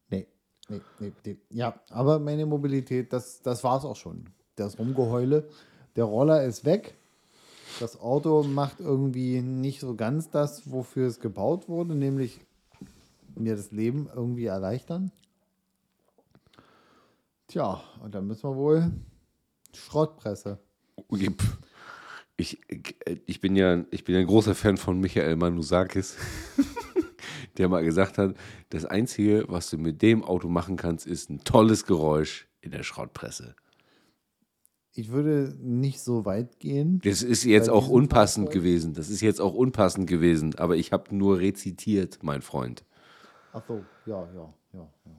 Nee, 0.10 0.28
nee, 0.68 0.82
nee, 1.00 1.14
nee. 1.26 1.38
Ja, 1.50 1.80
aber 1.90 2.20
meine 2.20 2.46
Mobilität, 2.46 3.12
das, 3.12 3.42
das 3.42 3.64
war 3.64 3.78
es 3.78 3.86
auch 3.86 3.96
schon. 3.96 4.26
Das 4.56 4.78
Rumgeheule. 4.78 5.50
Der 5.96 6.04
Roller 6.04 6.44
ist 6.44 6.66
weg. 6.66 6.99
Das 7.80 8.00
Auto 8.00 8.44
macht 8.44 8.82
irgendwie 8.82 9.42
nicht 9.42 9.80
so 9.80 9.96
ganz 9.96 10.30
das, 10.30 10.70
wofür 10.70 11.08
es 11.08 11.22
gebaut 11.22 11.70
wurde, 11.70 11.96
nämlich 11.96 12.42
mir 13.36 13.56
das 13.56 13.72
Leben 13.72 14.10
irgendwie 14.14 14.46
erleichtern. 14.46 15.12
Tja, 17.48 17.82
und 18.04 18.14
dann 18.14 18.28
müssen 18.28 18.50
wir 18.50 18.56
wohl 18.58 18.92
Schrottpresse. 19.74 20.60
Ich, 22.36 22.60
ich, 23.26 23.40
bin 23.40 23.56
ja, 23.56 23.86
ich 23.92 24.04
bin 24.04 24.16
ja 24.16 24.22
ein 24.22 24.28
großer 24.28 24.56
Fan 24.56 24.76
von 24.76 25.00
Michael 25.00 25.38
Manusakis, 25.38 26.18
der 27.58 27.70
mal 27.70 27.84
gesagt 27.84 28.18
hat, 28.18 28.36
das 28.70 28.84
Einzige, 28.84 29.46
was 29.48 29.70
du 29.70 29.78
mit 29.78 30.02
dem 30.02 30.24
Auto 30.24 30.50
machen 30.50 30.76
kannst, 30.76 31.08
ist 31.08 31.30
ein 31.30 31.46
tolles 31.46 31.86
Geräusch 31.86 32.48
in 32.62 32.72
der 32.72 32.84
Schrottpresse. 32.84 33.56
Ich 34.94 35.12
würde 35.12 35.56
nicht 35.62 36.02
so 36.02 36.26
weit 36.26 36.60
gehen. 36.60 37.00
Das 37.04 37.22
ist 37.22 37.44
jetzt 37.44 37.70
auch 37.70 37.90
unpassend 37.90 38.48
Fahrzeug? 38.48 38.64
gewesen. 38.64 38.94
Das 38.94 39.10
ist 39.10 39.22
jetzt 39.22 39.40
auch 39.40 39.54
unpassend 39.54 40.08
gewesen, 40.08 40.56
aber 40.58 40.76
ich 40.76 40.92
habe 40.92 41.16
nur 41.16 41.40
rezitiert, 41.40 42.20
mein 42.22 42.42
Freund. 42.42 42.84
Ach 43.54 43.64
so, 43.68 43.84
ja, 44.06 44.28
ja, 44.34 44.54
ja, 44.74 44.90
ja. 45.06 45.12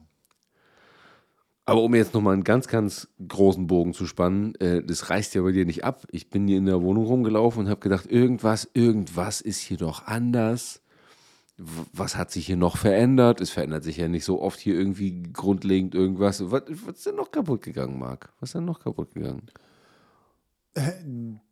Aber 1.65 1.83
um 1.83 1.95
jetzt 1.95 2.13
nochmal 2.13 2.33
einen 2.33 2.43
ganz, 2.43 2.67
ganz 2.67 3.07
großen 3.25 3.67
Bogen 3.67 3.93
zu 3.93 4.05
spannen, 4.05 4.55
äh, 4.55 4.83
das 4.83 5.09
reißt 5.09 5.35
ja 5.35 5.41
bei 5.41 5.51
dir 5.51 5.65
nicht 5.65 5.85
ab. 5.85 6.05
Ich 6.11 6.29
bin 6.29 6.47
hier 6.47 6.57
in 6.57 6.65
der 6.65 6.81
Wohnung 6.81 7.05
rumgelaufen 7.05 7.63
und 7.63 7.69
habe 7.69 7.79
gedacht, 7.79 8.11
irgendwas, 8.11 8.69
irgendwas 8.73 9.41
ist 9.41 9.59
hier 9.59 9.77
doch 9.77 10.05
anders. 10.05 10.81
Was 11.93 12.15
hat 12.15 12.31
sich 12.31 12.47
hier 12.47 12.57
noch 12.57 12.77
verändert? 12.77 13.39
Es 13.41 13.51
verändert 13.51 13.83
sich 13.83 13.97
ja 13.97 14.07
nicht 14.07 14.25
so 14.25 14.41
oft 14.41 14.59
hier 14.59 14.73
irgendwie 14.73 15.21
grundlegend 15.21 15.93
irgendwas. 15.93 16.49
Was, 16.49 16.63
was 16.67 16.95
ist 16.97 17.05
denn 17.05 17.15
noch 17.15 17.31
kaputt 17.31 17.61
gegangen, 17.61 17.99
Marc? 17.99 18.33
Was 18.39 18.49
ist 18.49 18.55
denn 18.55 18.65
noch 18.65 18.79
kaputt 18.79 19.13
gegangen? 19.13 19.47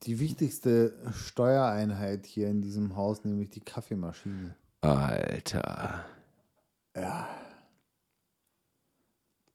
Die 0.04 0.20
wichtigste 0.20 0.98
Steuereinheit 1.14 2.26
hier 2.26 2.48
in 2.48 2.62
diesem 2.62 2.96
Haus, 2.96 3.26
nämlich 3.26 3.50
die 3.50 3.60
Kaffeemaschine. 3.60 4.56
Alter. 4.82 6.06
Ja. 6.96 7.28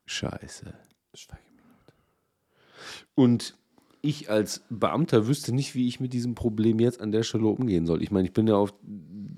Scheiße. 0.06 0.74
Schweigeminute. 1.14 1.94
Und 3.14 3.56
ich 4.04 4.30
als 4.30 4.64
Beamter 4.68 5.26
wüsste 5.26 5.54
nicht, 5.54 5.74
wie 5.74 5.88
ich 5.88 5.98
mit 5.98 6.12
diesem 6.12 6.34
Problem 6.34 6.78
jetzt 6.78 7.00
an 7.00 7.10
der 7.10 7.22
Stelle 7.22 7.46
umgehen 7.46 7.86
soll. 7.86 8.02
Ich 8.02 8.10
meine, 8.10 8.26
ich 8.26 8.34
bin 8.34 8.46
ja 8.46 8.54
auf, 8.54 8.74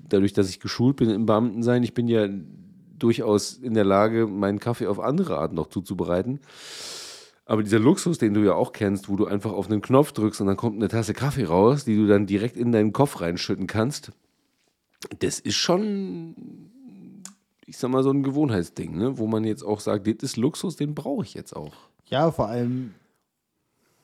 dadurch, 0.09 0.33
dass 0.33 0.49
ich 0.49 0.59
geschult 0.59 0.97
bin 0.97 1.09
im 1.09 1.25
Beamtensein, 1.25 1.83
ich 1.83 1.93
bin 1.93 2.07
ja 2.07 2.27
durchaus 2.99 3.53
in 3.53 3.73
der 3.73 3.85
Lage, 3.85 4.27
meinen 4.27 4.59
Kaffee 4.59 4.87
auf 4.87 4.99
andere 4.99 5.37
Art 5.37 5.53
noch 5.53 5.67
zuzubereiten. 5.67 6.39
Aber 7.45 7.63
dieser 7.63 7.79
Luxus, 7.79 8.17
den 8.17 8.33
du 8.33 8.41
ja 8.43 8.55
auch 8.55 8.73
kennst, 8.73 9.07
wo 9.07 9.15
du 9.15 9.25
einfach 9.25 9.53
auf 9.53 9.71
einen 9.71 9.81
Knopf 9.81 10.11
drückst 10.11 10.41
und 10.41 10.47
dann 10.47 10.57
kommt 10.57 10.75
eine 10.75 10.89
Tasse 10.89 11.13
Kaffee 11.13 11.45
raus, 11.45 11.85
die 11.85 11.95
du 11.95 12.05
dann 12.05 12.25
direkt 12.25 12.57
in 12.57 12.73
deinen 12.73 12.91
Kopf 12.91 13.21
reinschütten 13.21 13.67
kannst, 13.67 14.11
das 15.19 15.39
ist 15.39 15.55
schon, 15.55 16.35
ich 17.65 17.77
sag 17.77 17.89
mal, 17.89 18.03
so 18.03 18.11
ein 18.11 18.23
Gewohnheitsding, 18.23 18.97
ne? 18.97 19.17
wo 19.17 19.27
man 19.27 19.45
jetzt 19.45 19.63
auch 19.63 19.79
sagt, 19.79 20.07
das 20.07 20.15
ist 20.31 20.35
Luxus, 20.35 20.75
den 20.75 20.93
brauche 20.93 21.23
ich 21.23 21.35
jetzt 21.35 21.55
auch. 21.55 21.73
Ja, 22.07 22.31
vor 22.31 22.49
allem 22.49 22.93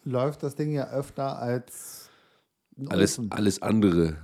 läuft 0.03 0.43
das 0.43 0.55
Ding 0.55 0.71
ja 0.71 0.89
öfter 0.89 1.39
als 1.39 2.09
Alles, 2.89 3.19
Ofen. 3.19 3.31
alles 3.31 3.61
andere. 3.61 4.17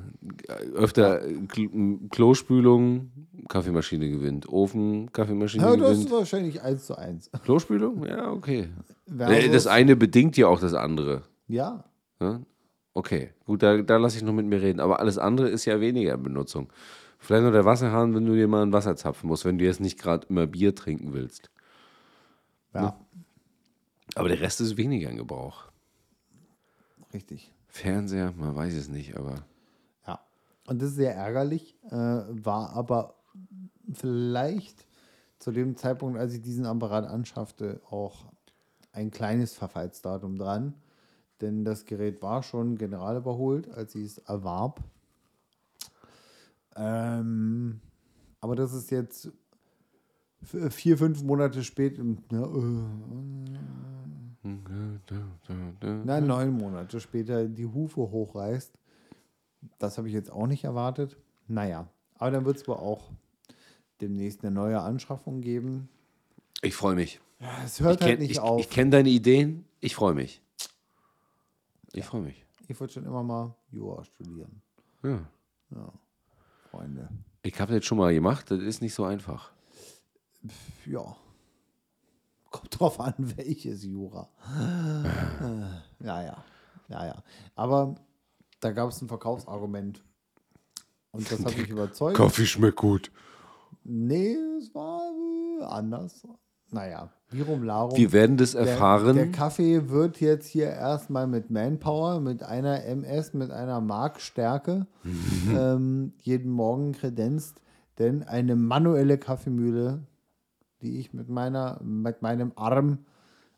Öfter 0.76 1.20
Kl 1.48 1.70
Klospülung, 2.10 3.12
Kaffeemaschine 3.48 4.10
gewinnt. 4.10 4.50
Ofen, 4.50 5.12
Kaffeemaschine 5.14 5.64
Ja, 5.64 5.76
das 5.76 5.92
ist 5.92 5.98
gewinnt. 6.06 6.12
wahrscheinlich 6.12 6.62
eins 6.62 6.86
zu 6.86 6.98
eins. 6.98 7.30
Klospülung? 7.44 8.06
Ja, 8.06 8.32
okay. 8.32 8.70
Versus- 9.08 9.36
Äh, 9.46 9.50
Das 9.50 9.68
eine 9.68 9.96
bedingt 9.96 10.36
ja 10.38 10.48
auch 10.48 10.60
das 10.60 10.74
andere. 10.74 11.24
Ja, 11.48 11.84
Ja? 12.20 12.42
Okay, 12.96 13.30
gut, 13.46 13.62
da, 13.64 13.82
da 13.82 13.98
lasse 13.98 14.18
ich 14.18 14.24
noch 14.24 14.34
mit 14.34 14.46
mir 14.48 14.62
reden. 14.62 14.80
Aber 14.82 15.00
alles 15.00 15.18
andere 15.18 15.48
ist 15.50 15.64
ja 15.66 15.80
weniger 15.80 16.16
in 16.16 16.24
Benutzung. 16.24 16.70
Vielleicht 17.20 17.44
noch 17.46 17.52
der 17.52 17.64
Wasserhahn, 17.66 18.14
wenn 18.16 18.26
du 18.26 18.34
dir 18.34 18.48
mal 18.48 18.64
ein 18.64 18.74
Wasser 18.74 18.96
zapfen 18.96 19.28
musst, 19.28 19.46
wenn 19.46 19.58
du 19.58 19.64
jetzt 19.66 19.80
nicht 19.80 20.00
gerade 20.00 20.26
immer 20.28 20.48
Bier 20.48 20.74
trinken 20.76 21.14
willst. 21.14 21.50
ja, 22.74 23.00
Aber 24.16 24.28
der 24.28 24.42
Rest 24.42 24.60
ist 24.60 24.76
weniger 24.76 25.10
in 25.10 25.18
Gebrauch. 25.18 25.69
Richtig. 27.14 27.54
Fernseher, 27.68 28.34
man 28.38 28.56
weiß 28.56 28.74
es 28.76 28.90
nicht, 28.90 29.18
aber 29.18 29.46
Ja. 30.08 30.20
Und 30.68 30.82
das 30.82 30.90
ist 30.90 30.96
sehr 30.96 31.16
ärgerlich, 31.16 31.78
äh, 31.90 31.92
war 31.92 32.72
aber 32.74 33.16
vielleicht 33.94 34.86
zu 35.40 35.52
dem 35.52 35.76
Zeitpunkt, 35.78 36.20
als 36.20 36.34
ich 36.34 36.42
diesen 36.42 36.66
Apparat 36.66 37.06
anschaffte, 37.06 37.82
auch 37.90 38.26
ein 38.92 39.12
kleines 39.12 39.54
Verfallsdatum 39.54 40.38
dran. 40.38 40.74
Denn 41.42 41.64
das 41.64 41.86
Gerät 41.86 42.22
war 42.22 42.44
schon 42.44 42.78
general 42.78 43.18
überholt, 43.18 43.70
als 43.72 43.96
ich 43.96 44.06
es 44.06 44.18
erwarb. 44.18 44.82
Ähm, 46.76 47.80
aber 48.42 48.56
das 48.56 48.74
ist 48.74 48.92
jetzt 48.92 49.32
vier, 50.42 50.98
fünf 50.98 51.24
Monate 51.24 51.64
später. 51.64 52.04
Ja, 52.32 52.44
äh, 52.44 52.86
na, 54.44 56.22
neun 56.22 56.52
Monate 56.58 57.00
später 57.00 57.46
die 57.48 57.66
Hufe 57.66 58.02
hochreißt. 58.02 58.74
Das 59.78 59.98
habe 59.98 60.08
ich 60.08 60.14
jetzt 60.14 60.32
auch 60.32 60.48
nicht 60.48 60.64
erwartet. 60.64 61.18
Naja, 61.48 61.88
aber 62.18 62.32
dann 62.32 62.46
wird 62.46 62.58
es 62.58 62.68
wohl 62.68 62.76
auch 62.78 63.12
demnächst 64.02 64.44
eine 64.44 64.52
neue 64.52 64.80
Anschaffung 64.80 65.42
geben. 65.42 65.90
ich 66.62 66.76
freue 66.76 66.96
mich. 66.96 67.20
Ja, 67.40 67.64
Es 67.66 67.80
hört 67.80 68.00
ich 68.02 68.08
halt 68.08 68.18
kenn- 68.18 68.22
nicht 68.22 68.32
ich, 68.32 68.40
auf. 68.40 68.60
Ich 68.62 68.70
kenne 68.70 68.92
deine 68.92 69.10
Ideen. 69.10 69.66
Ich 69.82 69.96
freue 69.96 70.14
mich. 70.14 70.42
Ich 71.94 72.06
freue 72.06 72.22
mich. 72.22 72.46
Ich 72.68 72.80
wollte 72.80 72.94
schon 72.94 73.06
immer 73.06 73.24
mal 73.24 73.56
Jura 73.72 74.04
studieren. 74.06 74.62
Ja. 75.04 75.20
Freunde. 76.70 77.10
Ich 77.44 77.60
habe 77.60 77.74
das 77.74 77.86
schon 77.86 77.98
mal 77.98 78.14
gemacht. 78.14 78.52
Das 78.52 78.60
ist 78.62 78.82
nicht 78.82 78.94
so 78.94 79.04
einfach. 79.06 79.52
Ja. 80.86 81.16
Kommt 82.50 82.80
drauf 82.80 83.00
an, 83.00 83.14
welches 83.38 83.84
Jura. 83.84 84.30
Äh, 84.46 86.06
ja, 86.06 86.24
ja. 86.24 86.44
Ja, 86.88 87.06
ja. 87.06 87.24
Aber 87.56 87.96
da 88.60 88.72
gab 88.72 88.90
es 88.90 89.02
ein 89.02 89.08
Verkaufsargument. 89.08 90.04
Und 91.12 91.32
das 91.32 91.44
hat 91.44 91.58
mich 91.58 91.70
überzeugt. 91.70 92.18
Kaffee 92.18 92.46
schmeckt 92.46 92.78
gut. 92.78 93.12
Nee, 93.84 94.36
es 94.60 94.74
war 94.76 95.02
äh, 95.60 95.64
anders. 95.64 96.28
Naja, 96.72 97.10
Lirum 97.32 97.64
Larum. 97.64 97.98
Wir 97.98 98.12
werden 98.12 98.38
das 98.38 98.52
der, 98.52 98.62
erfahren. 98.62 99.16
der 99.16 99.32
Kaffee 99.32 99.90
wird 99.90 100.20
jetzt 100.20 100.48
hier 100.48 100.68
erstmal 100.68 101.28
mit 101.28 101.50
Manpower, 101.52 102.20
mit 102.20 102.44
einer 102.44 102.84
MS, 102.84 103.34
mit 103.34 103.52
einer 103.52 103.82
Markstärke 103.82 104.88
ähm, 105.56 106.14
jeden 106.22 106.52
Morgen 106.52 106.94
kredenzt. 106.94 107.62
Denn 108.00 108.24
eine 108.24 108.56
manuelle 108.56 109.18
Kaffeemühle, 109.18 110.00
die 110.82 111.00
ich 111.00 111.14
mit, 111.14 111.30
meiner, 111.30 111.80
mit 111.84 112.22
meinem 112.22 112.52
Arm 112.56 113.00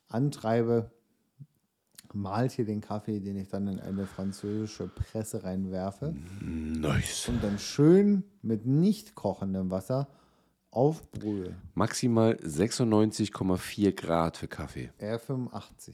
antreibe, 0.07 0.91
malt 2.13 2.51
hier 2.51 2.65
den 2.65 2.81
Kaffee, 2.81 3.19
den 3.19 3.37
ich 3.37 3.47
dann 3.47 3.67
in 3.67 3.79
eine 3.79 4.05
französische 4.05 4.87
Presse 4.87 5.43
reinwerfe 5.43 6.13
nice. 6.41 7.29
und 7.29 7.43
dann 7.43 7.57
schön 7.57 8.23
mit 8.41 8.65
nicht 8.65 9.15
kochendem 9.15 9.71
Wasser 9.71 10.07
aufbrühe. 10.71 11.55
Maximal 11.73 12.35
96,4 12.35 13.91
Grad 13.93 14.37
für 14.37 14.47
Kaffee. 14.47 14.89
R85. 14.99 15.93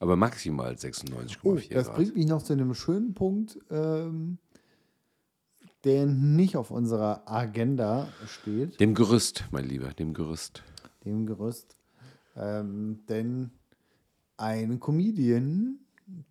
Aber 0.00 0.16
maximal 0.16 0.72
96,4 0.74 1.38
Oh, 1.42 1.54
das 1.54 1.86
Grad. 1.86 1.96
bringt 1.96 2.14
mich 2.16 2.26
noch 2.26 2.42
zu 2.42 2.52
einem 2.52 2.74
schönen 2.74 3.14
Punkt, 3.14 3.58
ähm, 3.70 4.38
der 5.84 6.06
nicht 6.06 6.56
auf 6.56 6.70
unserer 6.70 7.22
Agenda 7.30 8.08
steht, 8.26 8.80
Dem 8.80 8.94
Gerüst, 8.94 9.44
mein 9.50 9.64
Lieber, 9.64 9.88
dem 9.92 10.14
Gerüst. 10.14 10.62
dem 11.04 11.26
Gerüst. 11.26 11.76
Ähm, 12.36 13.00
denn 13.08 13.50
ein 14.36 14.80
Comedian, 14.80 15.78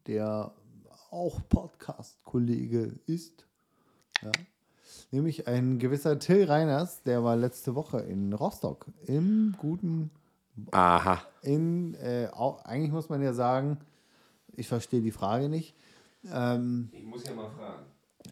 der 0.08 0.54
auch 1.12 1.40
Podcast-Kollege 1.50 3.00
ist, 3.06 3.46
ja, 4.22 4.32
nämlich 5.12 5.48
ein 5.48 5.80
gewisser 5.80 6.20
Till 6.20 6.46
Reiners, 6.46 7.04
der 7.04 7.24
war 7.24 7.36
letzte 7.36 7.76
Woche 7.76 8.00
in 8.00 8.34
Rostock 8.34 8.88
im 9.06 9.56
guten 9.58 10.10
Aha. 10.72 11.22
in, 11.42 11.94
äh, 11.96 12.28
auch, 12.34 12.66
eigentlich 12.66 12.92
muss 12.92 13.10
man 13.10 13.22
ja 13.22 13.34
sagen, 13.34 13.78
ich 14.56 14.68
verstehe 14.68 15.02
die 15.02 15.12
Frage 15.12 15.50
nicht. 15.50 15.76
Ähm, 16.32 16.90
Ich 16.94 17.06
muss 17.06 17.24
ja 17.26 17.34
mal 17.34 17.50
fragen. 17.50 17.86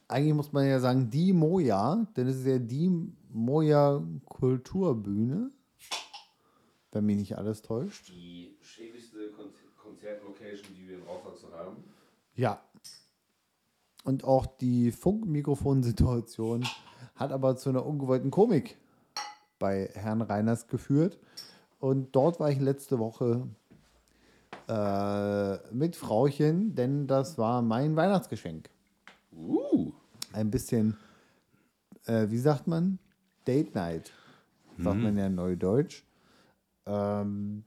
Eigentlich 0.07 0.33
muss 0.33 0.51
man 0.51 0.67
ja 0.67 0.79
sagen, 0.79 1.09
die 1.09 1.33
Moja, 1.33 2.07
denn 2.15 2.27
es 2.27 2.37
ist 2.37 2.47
ja 2.47 2.59
die 2.59 2.91
Moja 3.29 4.03
Kulturbühne, 4.25 5.51
wenn 6.91 7.05
mich 7.05 7.17
nicht 7.17 7.37
alles 7.37 7.61
täuscht. 7.61 8.09
Die 8.09 8.57
schäbigste 8.61 9.29
Kon 9.31 9.51
Konzertlocation, 9.81 10.75
die 10.75 10.87
wir 10.87 10.97
in 10.97 11.03
so 11.35 11.51
haben. 11.53 11.83
Ja. 12.35 12.61
Und 14.03 14.23
auch 14.23 14.45
die 14.45 14.91
Funkmikrofonsituation 14.91 16.65
hat 17.15 17.31
aber 17.31 17.55
zu 17.55 17.69
einer 17.69 17.85
ungewollten 17.85 18.31
Komik 18.31 18.77
bei 19.59 19.89
Herrn 19.93 20.21
Reiners 20.21 20.67
geführt. 20.67 21.19
Und 21.79 22.15
dort 22.15 22.39
war 22.39 22.49
ich 22.49 22.59
letzte 22.59 22.99
Woche 22.99 23.47
äh, 24.67 25.73
mit 25.73 25.95
Frauchen, 25.95 26.75
denn 26.75 27.07
das 27.07 27.37
war 27.37 27.61
mein 27.61 27.95
Weihnachtsgeschenk. 27.95 28.69
Uh. 29.32 29.91
Ein 30.34 30.51
bisschen, 30.51 30.97
äh, 32.05 32.27
wie 32.29 32.38
sagt 32.38 32.67
man? 32.67 32.99
Date 33.45 33.75
Night, 33.75 34.11
sagt 34.77 34.99
man 34.99 35.17
ja 35.17 35.29
neudeutsch. 35.29 36.03
Ähm, 36.86 37.63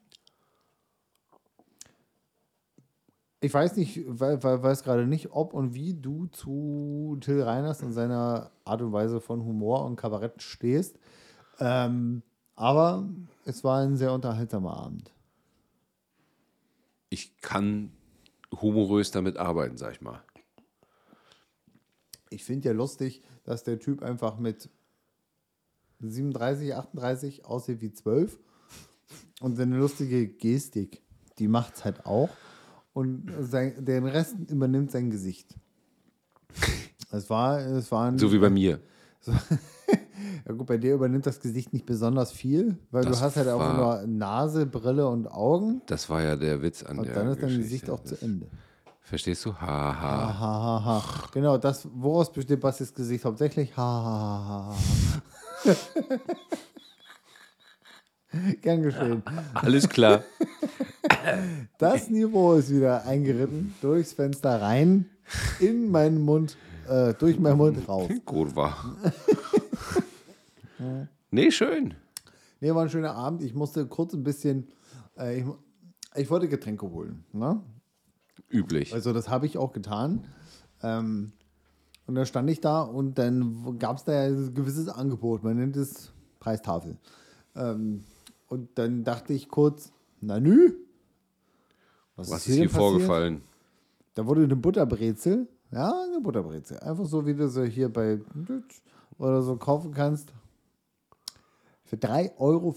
ich 3.40 3.52
weiß 3.52 3.76
nicht, 3.76 4.00
weiß 4.06 4.82
gerade 4.82 5.06
nicht, 5.06 5.32
ob 5.32 5.52
und 5.52 5.74
wie 5.74 5.94
du 5.94 6.26
zu 6.26 7.18
Till 7.20 7.42
Reiners 7.42 7.82
und 7.82 7.92
seiner 7.92 8.50
Art 8.64 8.80
und 8.80 8.92
Weise 8.92 9.20
von 9.20 9.44
Humor 9.44 9.84
und 9.84 9.96
Kabarett 9.96 10.42
stehst. 10.42 10.98
Ähm, 11.58 12.22
aber 12.56 13.08
es 13.44 13.64
war 13.64 13.82
ein 13.82 13.96
sehr 13.96 14.12
unterhaltsamer 14.12 14.76
Abend. 14.76 15.12
Ich 17.10 17.36
kann 17.40 17.92
humorös 18.60 19.10
damit 19.10 19.36
arbeiten, 19.36 19.76
sag 19.76 19.92
ich 19.92 20.00
mal. 20.00 20.22
Ich 22.30 22.44
finde 22.44 22.68
ja 22.68 22.74
lustig, 22.74 23.22
dass 23.44 23.64
der 23.64 23.78
Typ 23.78 24.02
einfach 24.02 24.38
mit 24.38 24.68
37, 26.00 26.74
38 26.74 27.44
aussieht 27.44 27.80
wie 27.80 27.92
12. 27.92 28.38
Und 29.40 29.56
seine 29.56 29.76
lustige 29.76 30.26
Gestik, 30.26 31.02
die 31.38 31.48
macht 31.48 31.76
es 31.76 31.84
halt 31.84 32.06
auch. 32.06 32.30
Und 32.92 33.30
sein, 33.40 33.84
den 33.84 34.06
Rest 34.06 34.36
übernimmt 34.48 34.90
sein 34.90 35.10
Gesicht. 35.10 35.54
Es 37.10 37.28
war, 37.28 37.58
es 37.60 37.90
war 37.90 38.06
ein, 38.08 38.18
So 38.18 38.32
wie 38.32 38.38
bei 38.38 38.50
mir. 38.50 38.80
ja 39.26 40.52
gut, 40.52 40.66
bei 40.66 40.76
dir 40.76 40.94
übernimmt 40.94 41.26
das 41.26 41.40
Gesicht 41.40 41.72
nicht 41.72 41.86
besonders 41.86 42.32
viel, 42.32 42.76
weil 42.90 43.04
Das 43.04 43.18
du 43.18 43.24
hast 43.24 43.36
halt 43.36 43.48
auch 43.48 43.76
nur 43.76 44.06
Nase, 44.06 44.66
Brille 44.66 45.08
und 45.08 45.26
Augen. 45.26 45.82
Das 45.86 46.08
war 46.10 46.22
ja 46.22 46.36
der 46.36 46.62
Witz 46.62 46.82
an 46.82 46.98
Und 46.98 47.06
der 47.06 47.14
dann 47.14 47.28
ist 47.28 47.42
dein 47.42 47.48
Geschichte. 47.48 47.62
Gesicht 47.62 47.90
auch 47.90 48.02
zu 48.02 48.20
Ende. 48.20 48.46
Verstehst 49.05 49.44
du? 49.44 49.55
Haha. 49.55 50.00
Ha, 50.00 50.38
ha, 50.40 50.40
ha, 50.40 50.84
ha. 50.84 51.28
Genau, 51.32 51.59
das, 51.59 51.86
woraus 51.92 52.32
besteht 52.32 52.61
Bastis 52.61 52.92
Gesicht 52.92 53.22
hauptsächlich? 53.26 53.76
Ha, 53.76 53.82
ha, 53.82 54.48
ha, 54.48 54.74
ha. 54.74 55.76
Gern 58.62 58.82
geschehen. 58.82 59.22
Alles 59.55 59.88
klar. 59.88 60.24
Das 61.78 62.11
Niveau 62.11 62.55
ist 62.55 62.70
wieder 62.70 63.07
eingeritten, 63.07 63.74
durchs 63.80 64.12
Fenster 64.12 64.61
rein, 64.61 65.09
in 65.59 65.90
meinen 65.90 66.20
Mund, 66.20 66.57
äh, 66.86 67.14
durch 67.14 67.38
meinen 67.38 67.57
Mund 67.57 67.88
raus. 67.88 68.11
Kurva. 68.26 68.76
nee, 71.30 71.50
schön. 71.50 71.94
Nee, 72.61 72.74
war 72.74 72.82
ein 72.82 72.90
schöner 72.90 73.14
Abend. 73.14 73.42
Ich 73.42 73.55
musste 73.55 73.86
kurz 73.86 74.12
ein 74.12 74.22
bisschen, 74.22 74.68
äh, 75.18 75.40
ich, 75.40 75.44
ich 76.14 76.30
wollte 76.30 76.48
Getränke 76.48 76.90
holen. 76.90 77.24
Ne? 77.32 77.62
Üblich. 78.49 78.92
Also 78.95 79.12
das 79.12 79.28
habe 79.28 79.47
ich 79.47 79.59
auch 79.59 79.72
getan. 79.72 80.26
Ähm, 80.82 81.32
und 82.07 82.14
dann 82.14 82.26
stand 82.26 82.51
ich 82.51 82.61
da 82.61 82.82
und 82.82 83.18
dann 83.18 83.78
gab 83.78 83.97
es 83.97 84.05
da 84.05 84.12
ja 84.12 84.24
ein 84.24 84.55
gewisses 84.55 84.88
Angebot. 84.88 85.42
Man 85.42 85.57
nennt 85.57 85.76
es 85.76 86.12
Preistafel. 86.38 86.99
Ähm, 87.57 88.05
und 88.49 88.78
dann 88.78 89.05
dachte 89.05 89.32
ich 89.32 89.49
kurz, 89.49 89.92
na 90.20 90.38
nü. 90.38 90.74
Was 92.16 92.30
ist 92.30 92.49
denn 92.49 92.55
hier 92.55 92.64
passiert? 92.64 92.80
vorgefallen? 92.80 93.42
Da 94.14 94.26
wurde 94.26 94.45
eine 94.45 94.57
Butterbrezel. 94.57 95.49
Ja, 95.72 95.92
eine 96.07 96.20
Butterbrezel. 96.20 96.78
Einfach 96.78 97.07
so, 97.07 97.26
wie 97.26 97.34
du 97.34 97.49
sie 97.49 97.68
hier 97.68 97.88
bei 97.88 98.20
oder 99.18 99.42
so 99.42 99.57
kaufen 99.57 99.92
kannst. 99.92 100.32
Für 101.84 101.97
3,50 101.97 102.38
Euro 102.38 102.74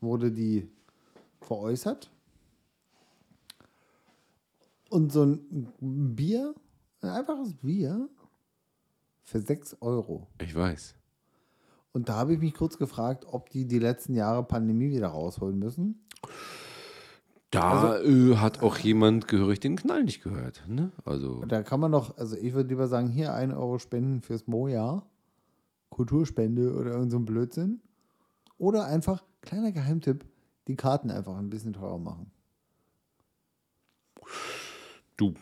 wurde 0.00 0.32
die 0.32 0.68
veräußert. 1.40 2.10
Und 4.88 5.12
so 5.12 5.24
ein 5.24 6.16
Bier, 6.16 6.54
ein 7.00 7.10
einfaches 7.10 7.54
Bier, 7.54 8.08
für 9.22 9.40
6 9.40 9.76
Euro. 9.80 10.26
Ich 10.40 10.54
weiß. 10.54 10.94
Und 11.92 12.08
da 12.08 12.16
habe 12.16 12.34
ich 12.34 12.40
mich 12.40 12.54
kurz 12.54 12.78
gefragt, 12.78 13.26
ob 13.30 13.50
die 13.50 13.66
die 13.66 13.78
letzten 13.78 14.14
Jahre 14.14 14.42
Pandemie 14.42 14.90
wieder 14.90 15.08
rausholen 15.08 15.58
müssen. 15.58 16.00
Da 17.50 17.98
äh, 18.00 18.36
hat 18.36 18.62
auch 18.62 18.78
jemand 18.78 19.26
gehörig 19.26 19.60
den 19.60 19.76
Knall 19.76 20.04
nicht 20.04 20.22
gehört. 20.22 20.62
Ne? 20.68 20.92
Also, 21.04 21.44
Da 21.46 21.62
kann 21.62 21.80
man 21.80 21.92
doch, 21.92 22.16
also 22.18 22.36
ich 22.36 22.52
würde 22.52 22.68
lieber 22.68 22.88
sagen, 22.88 23.08
hier 23.08 23.32
1 23.34 23.54
Euro 23.54 23.78
spenden 23.78 24.20
fürs 24.20 24.46
Moja, 24.46 25.02
Kulturspende 25.88 26.74
oder 26.74 26.92
irgend 26.92 27.10
so 27.10 27.18
ein 27.18 27.24
Blödsinn. 27.24 27.80
Oder 28.58 28.86
einfach, 28.86 29.22
kleiner 29.40 29.72
Geheimtipp, 29.72 30.26
die 30.66 30.76
Karten 30.76 31.10
einfach 31.10 31.36
ein 31.36 31.48
bisschen 31.48 31.72
teurer 31.72 31.98
machen. 31.98 32.30
Du, 35.18 35.34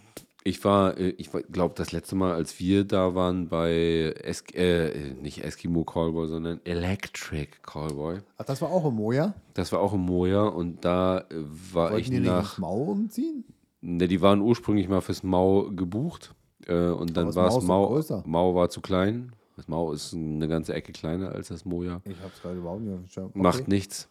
ich 0.42 0.64
war, 0.64 0.98
äh, 0.98 1.10
ich 1.10 1.30
glaube, 1.52 1.74
das 1.76 1.92
letzte 1.92 2.16
Mal, 2.16 2.34
als 2.34 2.58
wir 2.58 2.84
da 2.84 3.14
waren 3.14 3.48
bei, 3.48 4.14
es 4.22 4.42
äh, 4.54 5.14
nicht 5.14 5.44
Eskimo 5.44 5.84
Callboy, 5.84 6.26
sondern 6.26 6.60
Electric 6.64 7.48
Callboy. 7.62 8.18
Ach, 8.38 8.44
das 8.44 8.60
war 8.60 8.70
auch 8.70 8.84
im 8.86 8.94
Moja? 8.94 9.34
Das 9.54 9.70
war 9.72 9.80
auch 9.80 9.92
im 9.92 10.00
Moja 10.00 10.42
und 10.42 10.84
da 10.84 11.18
äh, 11.18 11.24
war 11.72 11.92
Wollten 11.92 12.00
ich 12.00 12.10
die 12.10 12.20
nicht 12.20 12.26
nach. 12.26 12.58
Mau 12.58 12.82
umziehen? 12.82 13.44
Ne, 13.80 14.08
die 14.08 14.20
waren 14.20 14.40
ursprünglich 14.40 14.88
mal 14.88 15.00
fürs 15.00 15.22
Mau 15.22 15.70
gebucht. 15.70 16.34
Äh, 16.66 16.88
und 16.88 17.16
dann 17.16 17.34
war 17.34 17.48
es 17.48 17.62
Mau. 17.62 18.02
Mau 18.24 18.54
war 18.54 18.70
zu 18.70 18.80
klein. 18.80 19.32
Das 19.56 19.68
Mau 19.68 19.92
ist 19.92 20.12
eine 20.12 20.48
ganze 20.48 20.74
Ecke 20.74 20.92
kleiner 20.92 21.32
als 21.32 21.48
das 21.48 21.64
Moja. 21.64 22.02
Ich 22.04 22.18
habe 22.18 22.30
es 22.34 22.42
gerade 22.42 22.58
überhaupt 22.58 22.82
nicht 22.82 22.92
auf 22.92 23.00
dem 23.00 23.08
Schirm. 23.08 23.26
Okay. 23.26 23.38
Macht 23.38 23.68
nichts. 23.68 24.08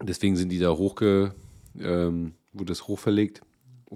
Deswegen 0.00 0.36
sind 0.36 0.50
die 0.50 0.58
da 0.58 0.70
hochge. 0.70 1.34
Ähm, 1.78 2.34
wurde 2.52 2.66
das 2.66 2.86
hochverlegt. 2.86 3.42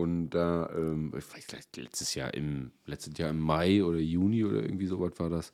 Und 0.00 0.30
da, 0.30 0.70
ähm, 0.74 1.12
ich 1.16 1.30
weiß 1.34 1.52
nicht, 1.52 1.76
letztes 1.76 2.14
Jahr 2.14 2.32
im, 2.32 2.70
letztes 2.86 3.18
Jahr 3.18 3.28
im 3.30 3.38
Mai 3.40 3.84
oder 3.84 3.98
Juni 3.98 4.44
oder 4.44 4.62
irgendwie 4.62 4.86
sowas 4.86 5.12
war 5.18 5.28
das. 5.28 5.52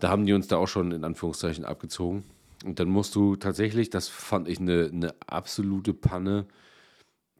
Da 0.00 0.08
haben 0.10 0.26
die 0.26 0.32
uns 0.32 0.48
da 0.48 0.56
auch 0.56 0.66
schon 0.66 0.90
in 0.90 1.04
Anführungszeichen 1.04 1.64
abgezogen. 1.64 2.24
Und 2.64 2.80
dann 2.80 2.88
musst 2.88 3.14
du 3.14 3.36
tatsächlich, 3.36 3.88
das 3.90 4.08
fand 4.08 4.48
ich 4.48 4.58
eine, 4.58 4.90
eine 4.92 5.14
absolute 5.26 5.94
Panne, 5.94 6.46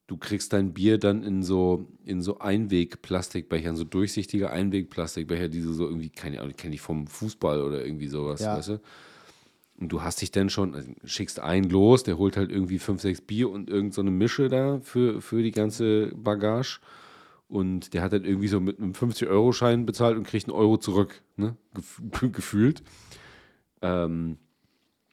du 0.07 0.17
kriegst 0.17 0.53
dein 0.53 0.73
Bier 0.75 0.99
dann 0.99 1.23
in 1.23 1.43
so, 1.43 1.89
in 2.05 2.23
so 2.23 2.39
Einwegplastikbechern, 2.39 3.77
so 3.77 3.85
durchsichtige 3.85 4.51
Einwegplastikbecher, 4.51 5.49
die 5.49 5.63
du 5.63 5.73
so 5.73 5.87
irgendwie, 5.87 6.11
keine 6.11 6.41
Ahnung, 6.41 6.55
kenne 6.57 6.75
ich 6.75 6.81
vom 6.81 7.07
Fußball 7.07 7.63
oder 7.63 7.85
irgendwie 7.85 8.09
sowas, 8.09 8.41
Ja. 8.41 8.57
weißt 8.57 8.69
du? 8.69 8.81
Und 9.83 9.89
du 9.89 10.03
hast 10.03 10.23
dich 10.23 10.31
dann 10.31 10.49
schon, 10.49 10.77
also 10.77 10.93
schickst 11.05 11.41
einen 11.41 11.69
los, 11.69 12.05
der 12.05 12.17
holt 12.17 12.37
halt 12.37 12.53
irgendwie 12.53 12.79
fünf, 12.79 13.01
sechs 13.01 13.21
Bier 13.21 13.51
und 13.51 13.69
irgend 13.69 13.93
so 13.93 14.05
Mische 14.05 14.49
da 14.49 14.79
für, 14.79 15.21
für 15.21 15.43
die 15.43 15.51
ganze 15.51 16.13
Bagage. 16.15 16.79
Und 17.49 17.93
der 17.93 18.03
hat 18.03 18.13
dann 18.13 18.25
irgendwie 18.25 18.47
so 18.47 18.61
mit 18.61 18.79
einem 18.79 18.93
50-Euro-Schein 18.93 19.85
bezahlt 19.85 20.17
und 20.17 20.25
kriegt 20.25 20.47
einen 20.47 20.55
Euro 20.55 20.77
zurück, 20.77 21.21
ne? 21.35 21.57
Gef 21.75 22.01
gefühlt. 22.33 22.85
Ähm, 23.81 24.39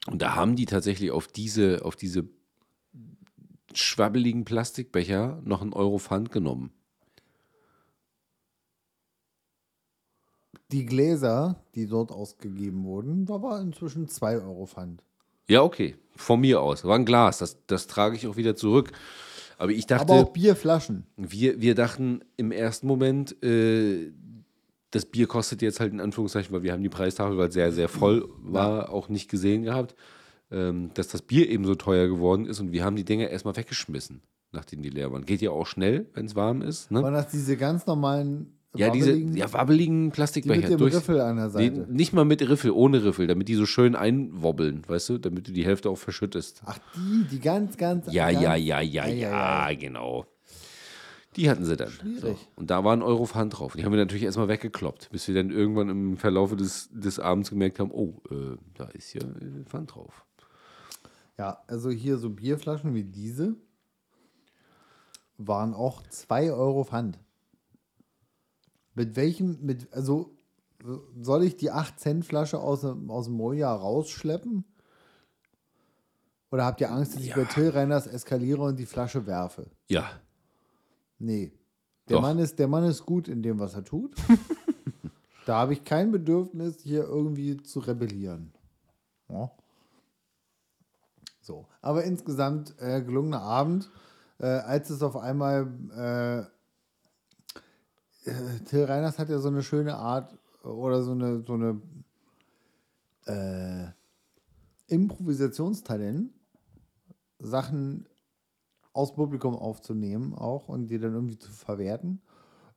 und 0.05 0.21
da 0.21 0.35
haben 0.35 0.55
die 0.55 0.67
tatsächlich 0.67 1.09
auf 1.09 1.25
diese, 1.25 1.83
auf 1.83 1.95
diese 1.95 2.29
schwabbeligen 3.73 4.45
Plastikbecher 4.45 5.41
noch 5.45 5.63
einen 5.63 5.73
Euro 5.73 5.97
Pfand 5.97 6.31
genommen. 6.31 6.69
Die 10.71 10.85
Gläser, 10.85 11.63
die 11.75 11.87
dort 11.87 12.11
ausgegeben 12.11 12.83
wurden, 12.83 13.25
da 13.25 13.41
war 13.41 13.59
inzwischen 13.59 14.07
2 14.07 14.37
Euro 14.37 14.65
Pfand. 14.65 15.03
Ja, 15.47 15.63
okay. 15.63 15.95
Von 16.15 16.41
mir 16.41 16.61
aus. 16.61 16.83
War 16.85 16.95
ein 16.95 17.05
Glas. 17.05 17.39
Das, 17.39 17.57
das 17.65 17.87
trage 17.87 18.15
ich 18.15 18.27
auch 18.27 18.37
wieder 18.37 18.55
zurück. 18.55 18.91
Aber 19.57 19.71
ich 19.71 19.87
dachte, 19.87 20.13
Aber 20.13 20.23
auch 20.23 20.33
Bierflaschen. 20.33 21.05
wir, 21.17 21.59
wir 21.59 21.75
dachten 21.75 22.21
im 22.37 22.51
ersten 22.51 22.87
Moment, 22.87 23.41
äh, 23.43 24.11
das 24.91 25.05
Bier 25.05 25.27
kostet 25.27 25.61
jetzt 25.61 25.79
halt 25.79 25.91
in 25.91 25.99
Anführungszeichen, 25.99 26.53
weil 26.53 26.63
wir 26.63 26.71
haben 26.71 26.83
die 26.83 26.89
Preistafel, 26.89 27.37
weil 27.37 27.49
es 27.49 27.53
sehr, 27.53 27.71
sehr 27.71 27.89
voll 27.89 28.29
war, 28.41 28.91
auch 28.91 29.09
nicht 29.09 29.29
gesehen 29.29 29.63
gehabt, 29.63 29.95
ähm, 30.51 30.91
dass 30.93 31.09
das 31.09 31.21
Bier 31.21 31.49
eben 31.49 31.65
so 31.65 31.75
teuer 31.75 32.07
geworden 32.07 32.45
ist 32.45 32.59
und 32.59 32.71
wir 32.71 32.83
haben 32.83 32.95
die 32.95 33.03
Dinger 33.03 33.29
erstmal 33.29 33.55
weggeschmissen, 33.55 34.21
nachdem 34.51 34.81
die 34.81 34.89
leer 34.89 35.11
waren. 35.11 35.25
Geht 35.25 35.41
ja 35.41 35.51
auch 35.51 35.67
schnell, 35.67 36.07
wenn 36.13 36.25
es 36.25 36.35
warm 36.35 36.61
ist. 36.61 36.89
Ne? 36.89 37.03
Waren 37.03 37.13
das 37.13 37.29
diese 37.29 37.57
ganz 37.57 37.85
normalen 37.85 38.58
Ja, 38.75 38.91
diese 38.91 39.07
wabbeligen, 39.11 39.35
ja, 39.37 39.51
wabbeligen 39.53 39.95
die 39.99 40.05
mit 40.05 40.13
Plastikbecher. 40.13 40.67
dem 40.69 40.77
durch- 40.77 40.93
Riffel 40.95 41.21
an 41.21 41.37
der 41.37 41.49
Seite? 41.49 41.87
nicht 41.89 42.13
mal 42.13 42.23
mit 42.25 42.47
Riffel, 42.47 42.69
ohne 42.71 43.03
Riffel, 43.03 43.25
damit 43.25 43.47
die 43.47 43.55
so 43.55 43.65
schön 43.65 43.95
einwobbeln, 43.95 44.83
weißt 44.87 45.09
du, 45.09 45.17
damit 45.17 45.47
du 45.47 45.51
die 45.51 45.65
Hälfte 45.65 45.89
auch 45.89 45.97
verschüttest. 45.97 46.61
Ach, 46.65 46.77
die, 46.95 47.23
die 47.31 47.39
ganz, 47.39 47.77
ganz. 47.77 48.11
Ja, 48.11 48.29
ganz, 48.31 48.43
ja, 48.43 48.55
ja, 48.55 48.79
ja, 48.81 49.07
ja, 49.07 49.65
ei. 49.65 49.75
genau. 49.75 50.25
Die 51.35 51.49
hatten 51.49 51.65
sie 51.65 51.77
dann. 51.77 51.89
Schwierig. 51.89 52.21
So. 52.21 52.37
Und 52.55 52.69
da 52.69 52.83
war 52.83 52.95
ein 52.95 53.01
Euro 53.01 53.25
Pfand 53.25 53.57
drauf. 53.57 53.75
Die 53.75 53.83
haben 53.85 53.91
wir 53.91 53.99
natürlich 53.99 54.23
erstmal 54.23 54.47
weggekloppt, 54.47 55.09
bis 55.11 55.27
wir 55.27 55.35
dann 55.35 55.51
irgendwann 55.51 55.89
im 55.89 56.17
Verlaufe 56.17 56.55
des, 56.55 56.89
des 56.91 57.19
Abends 57.19 57.49
gemerkt 57.49 57.79
haben, 57.79 57.91
oh, 57.91 58.21
äh, 58.29 58.57
da 58.75 58.85
ist 58.89 59.13
ja 59.13 59.21
äh, 59.21 59.63
Pfand 59.65 59.95
drauf. 59.95 60.25
Ja, 61.37 61.63
also 61.67 61.89
hier 61.89 62.17
so 62.17 62.29
Bierflaschen 62.29 62.93
wie 62.93 63.03
diese 63.03 63.55
waren 65.37 65.73
auch 65.73 66.03
2 66.07 66.51
Euro 66.51 66.83
Pfand. 66.83 67.17
Mit 68.99 69.15
welchem, 69.15 69.57
mit, 69.65 69.93
also 69.93 70.35
soll 71.21 71.45
ich 71.45 71.55
die 71.55 71.71
8 71.71 71.97
Cent 71.97 72.25
Flasche 72.25 72.59
aus, 72.59 72.81
dem- 72.81 73.09
aus 73.09 73.27
dem 73.27 73.35
Moja 73.35 73.73
rausschleppen? 73.73 74.65
Oder 76.51 76.65
habt 76.65 76.81
ihr 76.81 76.91
Angst, 76.91 77.15
dass 77.15 77.21
ich 77.23 77.33
bei 77.33 77.45
Till 77.45 77.69
Reiners 77.69 78.07
eskaliere 78.07 78.61
und 78.61 78.77
die 78.77 78.85
Flasche 78.85 79.25
werfe? 79.25 79.67
Ja, 79.87 80.09
Nee. 81.17 81.53
Der 82.09 82.17
Doch. 82.17 82.21
Mann, 82.23 82.39
ist, 82.39 82.59
der 82.59 82.67
Mann 82.67 82.83
ist 82.83 83.05
gut 83.05 83.29
in 83.29 83.41
dem, 83.41 83.57
was 83.59 83.73
er 83.73 83.85
tut. 83.85 84.15
da 85.45 85.59
habe 85.59 85.71
ich 85.71 85.85
kein 85.85 86.11
Bedürfnis, 86.11 86.81
hier 86.81 87.03
irgendwie 87.05 87.55
zu 87.63 87.79
rebellieren. 87.79 88.51
Ja. 89.29 89.49
So. 91.39 91.67
Aber 91.81 92.03
insgesamt 92.03 92.75
äh, 92.79 93.01
gelungener 93.01 93.41
Abend. 93.43 93.89
Äh, 94.39 94.45
als 94.47 94.89
es 94.89 95.01
auf 95.03 95.15
einmal 95.15 95.67
äh, 96.49 96.58
äh, 98.29 98.59
Till 98.65 98.83
Reiners 98.83 99.19
hat 99.19 99.29
ja 99.29 99.39
so 99.39 99.49
eine 99.49 99.63
schöne 99.63 99.95
Art 99.95 100.37
äh, 100.63 100.67
oder 100.67 101.01
so 101.01 101.11
eine, 101.11 101.41
so 101.41 101.53
eine 101.53 101.81
äh, 103.25 103.87
Improvisationstalent, 104.87 106.31
Sachen 107.39 108.07
aus 108.93 109.13
Publikum 109.13 109.55
aufzunehmen 109.55 110.33
auch 110.33 110.67
und 110.67 110.87
die 110.87 110.99
dann 110.99 111.13
irgendwie 111.13 111.37
zu 111.37 111.51
verwerten. 111.51 112.21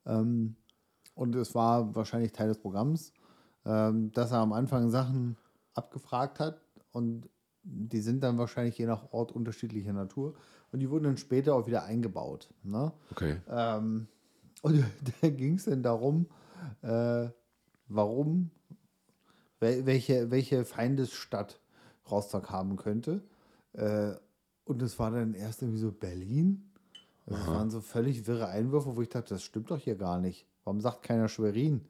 Ähm, 0.07 0.57
und 1.15 1.35
es 1.35 1.55
war 1.55 1.95
wahrscheinlich 1.95 2.33
Teil 2.33 2.49
des 2.49 2.59
Programms, 2.59 3.13
ähm, 3.65 4.13
dass 4.13 4.33
er 4.33 4.39
am 4.39 4.53
Anfang 4.53 4.91
Sachen 4.91 5.37
abgefragt 5.75 6.39
hat 6.39 6.61
und 6.93 7.29
die 7.65 8.01
sind 8.01 8.23
dann 8.23 8.39
wahrscheinlich 8.39 8.77
je 8.79 8.87
nach 8.87 9.13
Ort 9.13 9.33
unterschiedlicher 9.33 9.93
Natur 9.93 10.35
und 10.73 10.81
die 10.81 10.91
wurden 10.91 11.05
dann 11.05 11.17
später 11.17 11.55
auch 11.55 11.67
wieder 11.67 11.85
eingebaut. 11.85 12.53
Ne? 12.63 12.93
okay. 13.11 13.41
Ähm, 13.49 14.09
und 14.63 14.85
da 15.21 15.29
ging 15.29 15.57
es 15.57 15.65
dann 15.65 15.83
darum, 15.83 16.27
äh, 16.83 17.29
warum, 17.89 18.51
wel, 19.61 19.85
welche, 19.87 20.31
welche 20.31 20.65
Feindesstadt 20.65 21.61
Rostock 22.11 22.51
haben 22.51 22.77
könnte. 22.77 23.23
Äh, 23.75 24.13
und 24.65 24.81
es 24.83 24.99
war 24.99 25.11
dann 25.11 25.35
erst 25.35 25.63
irgendwie 25.63 25.81
so 25.81 25.93
Berlin. 25.93 26.71
Das 27.27 27.47
waren 27.47 27.71
so 27.71 27.81
völlig 27.81 28.27
wirre 28.27 28.49
Einwürfe, 28.49 28.97
wo 28.97 29.03
ich 29.03 29.09
dachte, 29.09 29.35
das 29.35 29.45
stimmt 29.45 29.71
doch 29.71 29.79
hier 29.79 29.95
gar 29.95 30.19
nicht. 30.19 30.47
Warum 30.65 30.81
sagt 30.81 31.03
keiner 31.03 31.29
Schwerin? 31.29 31.83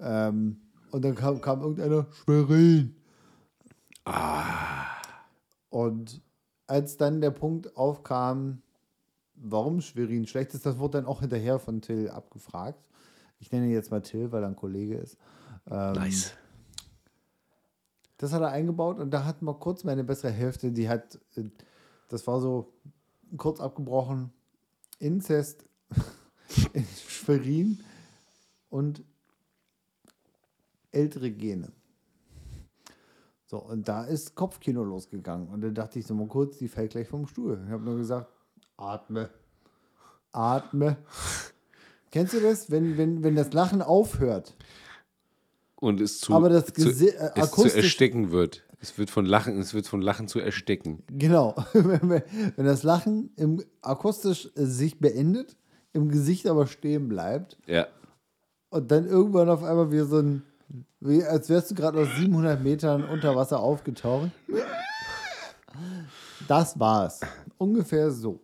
Ähm, 0.00 0.60
und 0.90 1.04
dann 1.04 1.14
kam, 1.14 1.40
kam 1.40 1.60
irgendeiner 1.60 2.06
Schwerin. 2.12 2.96
Und 5.70 6.20
als 6.66 6.96
dann 6.96 7.20
der 7.20 7.30
Punkt 7.30 7.76
aufkam, 7.76 8.62
warum 9.42 9.80
Schwerin 9.80 10.26
schlecht 10.26 10.54
ist, 10.54 10.66
das 10.66 10.78
wurde 10.78 10.98
dann 10.98 11.06
auch 11.06 11.20
hinterher 11.20 11.58
von 11.58 11.80
Till 11.80 12.08
abgefragt. 12.08 12.82
Ich 13.38 13.50
nenne 13.50 13.66
ihn 13.66 13.72
jetzt 13.72 13.90
mal 13.90 14.02
Till, 14.02 14.32
weil 14.32 14.42
er 14.42 14.48
ein 14.48 14.56
Kollege 14.56 14.96
ist. 14.96 15.16
Ähm, 15.70 15.92
Nice. 15.92 16.32
Das 18.18 18.32
hat 18.32 18.40
er 18.40 18.50
eingebaut 18.50 19.00
und 19.00 19.10
da 19.10 19.24
hat 19.24 19.42
mal 19.42 19.54
kurz 19.54 19.82
meine 19.82 20.04
bessere 20.04 20.30
Hälfte, 20.30 20.70
die 20.70 20.88
hat, 20.88 21.18
äh, 21.36 21.44
das 22.08 22.26
war 22.26 22.40
so 22.40 22.72
kurz 23.36 23.60
abgebrochen, 23.60 24.32
Inzest 24.98 25.64
in 26.72 26.86
Schwerin 27.08 27.80
und 28.70 29.02
ältere 30.92 31.30
Gene. 31.30 31.72
So, 33.46 33.58
und 33.58 33.86
da 33.86 34.04
ist 34.04 34.34
Kopfkino 34.34 34.82
losgegangen. 34.82 35.48
Und 35.48 35.60
dann 35.60 35.74
dachte 35.74 35.98
ich 35.98 36.06
so 36.06 36.14
mal 36.14 36.26
kurz, 36.26 36.56
die 36.56 36.68
fällt 36.68 36.92
gleich 36.92 37.08
vom 37.08 37.26
Stuhl. 37.26 37.60
Ich 37.66 37.70
habe 37.70 37.84
nur 37.84 37.98
gesagt, 37.98 38.31
atme, 38.82 39.30
atme. 40.32 40.96
Kennst 42.10 42.34
du 42.34 42.40
das, 42.40 42.70
wenn, 42.70 42.98
wenn, 42.98 43.22
wenn 43.22 43.36
das 43.36 43.52
Lachen 43.52 43.80
aufhört? 43.80 44.54
Und 45.76 46.00
es 46.00 46.20
zu, 46.20 46.34
Aber 46.34 46.48
das 46.48 46.66
zu, 46.66 46.90
äh, 46.90 47.30
es 47.34 47.50
zu 47.50 47.74
ersticken 47.74 48.30
wird. 48.30 48.62
Es 48.80 48.98
wird 48.98 49.10
von 49.10 49.24
Lachen, 49.24 49.58
es 49.58 49.74
wird 49.74 49.86
von 49.86 50.02
Lachen 50.02 50.28
zu 50.28 50.40
ersticken. 50.40 51.02
Genau. 51.08 51.54
wenn, 51.72 52.08
wenn 52.10 52.22
wenn 52.56 52.66
das 52.66 52.82
Lachen 52.82 53.30
im, 53.36 53.64
akustisch 53.80 54.50
äh, 54.56 54.64
sich 54.64 54.98
beendet, 54.98 55.56
im 55.92 56.08
Gesicht 56.08 56.46
aber 56.46 56.66
stehen 56.66 57.08
bleibt 57.08 57.58
Ja. 57.66 57.86
und 58.70 58.90
dann 58.90 59.06
irgendwann 59.06 59.48
auf 59.48 59.62
einmal 59.62 59.92
wie 59.92 60.00
so 60.00 60.18
ein, 60.18 60.42
wie, 61.00 61.22
als 61.24 61.48
wärst 61.48 61.70
du 61.70 61.74
gerade 61.74 62.00
aus 62.00 62.08
700 62.16 62.62
Metern 62.62 63.04
unter 63.04 63.36
Wasser 63.36 63.60
aufgetaucht. 63.60 64.30
Das 66.48 66.78
war's. 66.78 67.20
Ungefähr 67.58 68.10
so. 68.10 68.40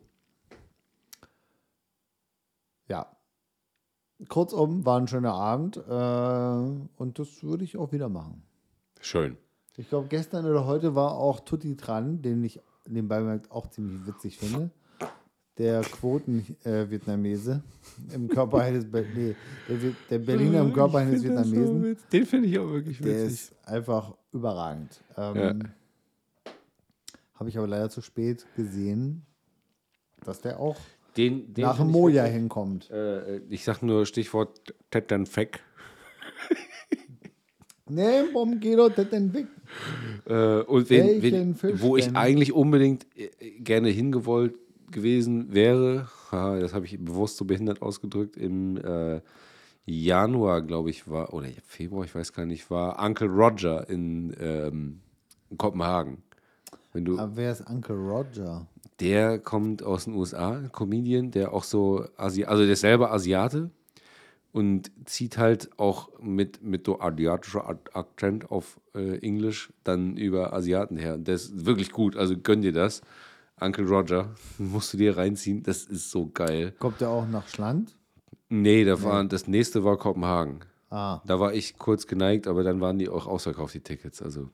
Ja. 2.88 3.06
Kurzum, 4.28 4.84
war 4.84 4.98
ein 4.98 5.06
schöner 5.06 5.34
Abend 5.34 5.76
äh, 5.76 7.00
und 7.00 7.18
das 7.18 7.42
würde 7.42 7.64
ich 7.64 7.76
auch 7.76 7.92
wieder 7.92 8.08
machen. 8.08 8.42
Schön. 9.00 9.36
Ich 9.76 9.88
glaube, 9.88 10.08
gestern 10.08 10.44
oder 10.44 10.66
heute 10.66 10.94
war 10.96 11.12
auch 11.12 11.40
Tutti 11.40 11.76
dran, 11.76 12.20
den 12.20 12.42
ich 12.42 12.60
nebenbei 12.88 13.20
bemerkt 13.20 13.50
auch 13.52 13.68
ziemlich 13.68 14.06
witzig 14.06 14.38
finde. 14.38 14.70
Der 15.56 15.82
Quoten-Vietnamese 15.82 17.62
im 18.12 18.28
Körper 18.28 18.58
eines 18.58 18.90
Be 18.90 19.04
nee, 19.14 19.34
der, 19.68 19.92
der 20.10 20.18
Berliner 20.18 20.60
im 20.60 20.72
Körper 20.72 20.98
eines 20.98 21.22
Vietnamesen. 21.22 21.96
Den 22.12 22.26
finde 22.26 22.48
ich 22.48 22.58
auch 22.58 22.70
wirklich 22.70 23.00
Der 23.00 23.24
ist 23.24 23.52
einfach 23.64 24.14
überragend. 24.32 25.00
Ähm, 25.16 25.36
Ja. 25.36 25.54
Habe 27.34 27.50
ich 27.50 27.58
aber 27.58 27.68
leider 27.68 27.88
zu 27.88 28.00
spät 28.00 28.46
gesehen, 28.56 29.24
dass 30.24 30.40
der 30.40 30.58
auch 30.58 30.76
Den, 31.18 31.52
den 31.52 31.64
nach 31.64 31.78
dem 31.78 31.90
Moja 31.90 32.24
hinkommt. 32.24 32.90
Äh, 32.90 33.38
ich 33.50 33.64
sag 33.64 33.82
nur 33.82 34.06
Stichwort 34.06 34.74
Tettern 34.90 35.26
Feck. 35.26 35.60
Nee, 37.90 38.24
warum 38.34 38.60
geht 38.60 38.78
doch 38.78 38.94
weg? 38.94 39.46
Äh, 40.26 40.60
und 40.60 40.90
wen, 40.90 41.22
wen, 41.22 41.56
wo 41.80 41.96
ich 41.96 42.14
eigentlich 42.14 42.52
unbedingt 42.52 43.06
äh, 43.16 43.30
gerne 43.60 43.88
hingewollt 43.88 44.54
gewesen 44.90 45.54
wäre, 45.54 46.06
haha, 46.30 46.58
das 46.58 46.74
habe 46.74 46.86
ich 46.86 47.02
bewusst 47.02 47.38
so 47.38 47.44
behindert 47.44 47.82
ausgedrückt, 47.82 48.36
im 48.36 48.76
äh, 48.76 49.20
Januar, 49.86 50.62
glaube 50.62 50.90
ich, 50.90 51.08
war, 51.08 51.32
oder 51.32 51.48
Februar, 51.64 52.04
ich 52.04 52.14
weiß 52.14 52.32
gar 52.32 52.44
nicht, 52.44 52.70
war 52.70 53.02
Uncle 53.02 53.28
Roger 53.28 53.88
in, 53.88 54.34
ähm, 54.38 55.00
in 55.48 55.56
Kopenhagen. 55.56 56.18
Wenn 56.92 57.04
du, 57.04 57.18
Aber 57.18 57.36
wer 57.36 57.52
ist 57.52 57.62
Uncle 57.68 57.96
Roger? 57.96 58.66
Der 59.00 59.38
kommt 59.38 59.82
aus 59.82 60.04
den 60.04 60.14
USA, 60.14 60.58
ein 60.58 60.72
Comedian, 60.72 61.30
der 61.30 61.52
auch 61.52 61.64
so, 61.64 62.04
Asi 62.16 62.44
also 62.44 62.64
der 62.64 62.72
ist 62.72 62.80
selber 62.80 63.12
Asiate 63.12 63.70
und 64.52 64.90
zieht 65.04 65.38
halt 65.38 65.70
auch 65.78 66.08
mit, 66.20 66.62
mit 66.62 66.86
so 66.86 67.00
asiatischer 67.00 67.68
Ak- 67.68 67.90
Akzent 67.94 68.50
auf 68.50 68.80
äh, 68.94 69.18
Englisch 69.18 69.72
dann 69.84 70.16
über 70.16 70.52
Asiaten 70.52 70.96
her. 70.96 71.14
Und 71.14 71.28
der 71.28 71.34
ist 71.36 71.64
wirklich 71.66 71.92
gut, 71.92 72.16
also 72.16 72.36
gönn 72.36 72.62
dir 72.62 72.72
das. 72.72 73.02
Uncle 73.60 73.86
Roger, 73.86 74.34
musst 74.58 74.92
du 74.92 74.96
dir 74.96 75.16
reinziehen, 75.16 75.62
das 75.62 75.84
ist 75.84 76.10
so 76.10 76.28
geil. 76.28 76.74
Kommt 76.78 77.00
der 77.00 77.10
auch 77.10 77.26
nach 77.26 77.48
Schland? 77.48 77.94
Nee, 78.48 78.84
da 78.84 79.02
war, 79.02 79.24
das 79.24 79.46
nächste 79.46 79.84
war 79.84 79.96
Kopenhagen. 79.98 80.60
Ah, 80.90 81.20
Da 81.26 81.38
war 81.38 81.52
ich 81.52 81.76
kurz 81.76 82.06
geneigt, 82.06 82.46
aber 82.46 82.62
dann 82.64 82.80
waren 82.80 82.98
die 82.98 83.10
auch 83.10 83.26
ausverkauft, 83.26 83.74
die 83.74 83.80
Tickets. 83.80 84.22
Also 84.22 84.48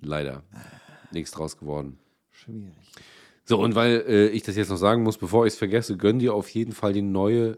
leider 0.00 0.42
nichts 1.10 1.30
draus 1.30 1.56
geworden. 1.56 1.98
schwierig. 2.30 2.74
So, 3.44 3.60
und 3.60 3.74
weil 3.74 4.04
äh, 4.08 4.28
ich 4.28 4.42
das 4.42 4.56
jetzt 4.56 4.70
noch 4.70 4.76
sagen 4.78 5.02
muss, 5.02 5.18
bevor 5.18 5.46
ich 5.46 5.52
es 5.52 5.58
vergesse, 5.58 5.96
gönn 5.96 6.18
dir 6.18 6.34
auf 6.34 6.48
jeden 6.50 6.72
Fall 6.72 6.92
die 6.92 7.02
neue 7.02 7.56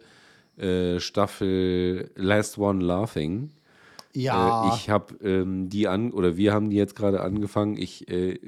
äh, 0.59 0.99
Staffel 1.01 2.11
Last 2.16 2.59
One 2.59 2.84
Laughing. 2.84 3.51
Ja, 4.12 4.64
Äh, 4.64 4.74
ich 4.74 4.91
habe 4.91 5.14
ähm, 5.22 5.68
die 5.68 5.87
an, 5.89 6.11
oder 6.11 6.37
wir 6.37 6.53
haben 6.53 6.70
die 6.70 6.76
jetzt 6.76 6.97
gerade 6.97 7.20
angefangen. 7.20 7.76
Ich 7.76 8.09
äh, 8.09 8.41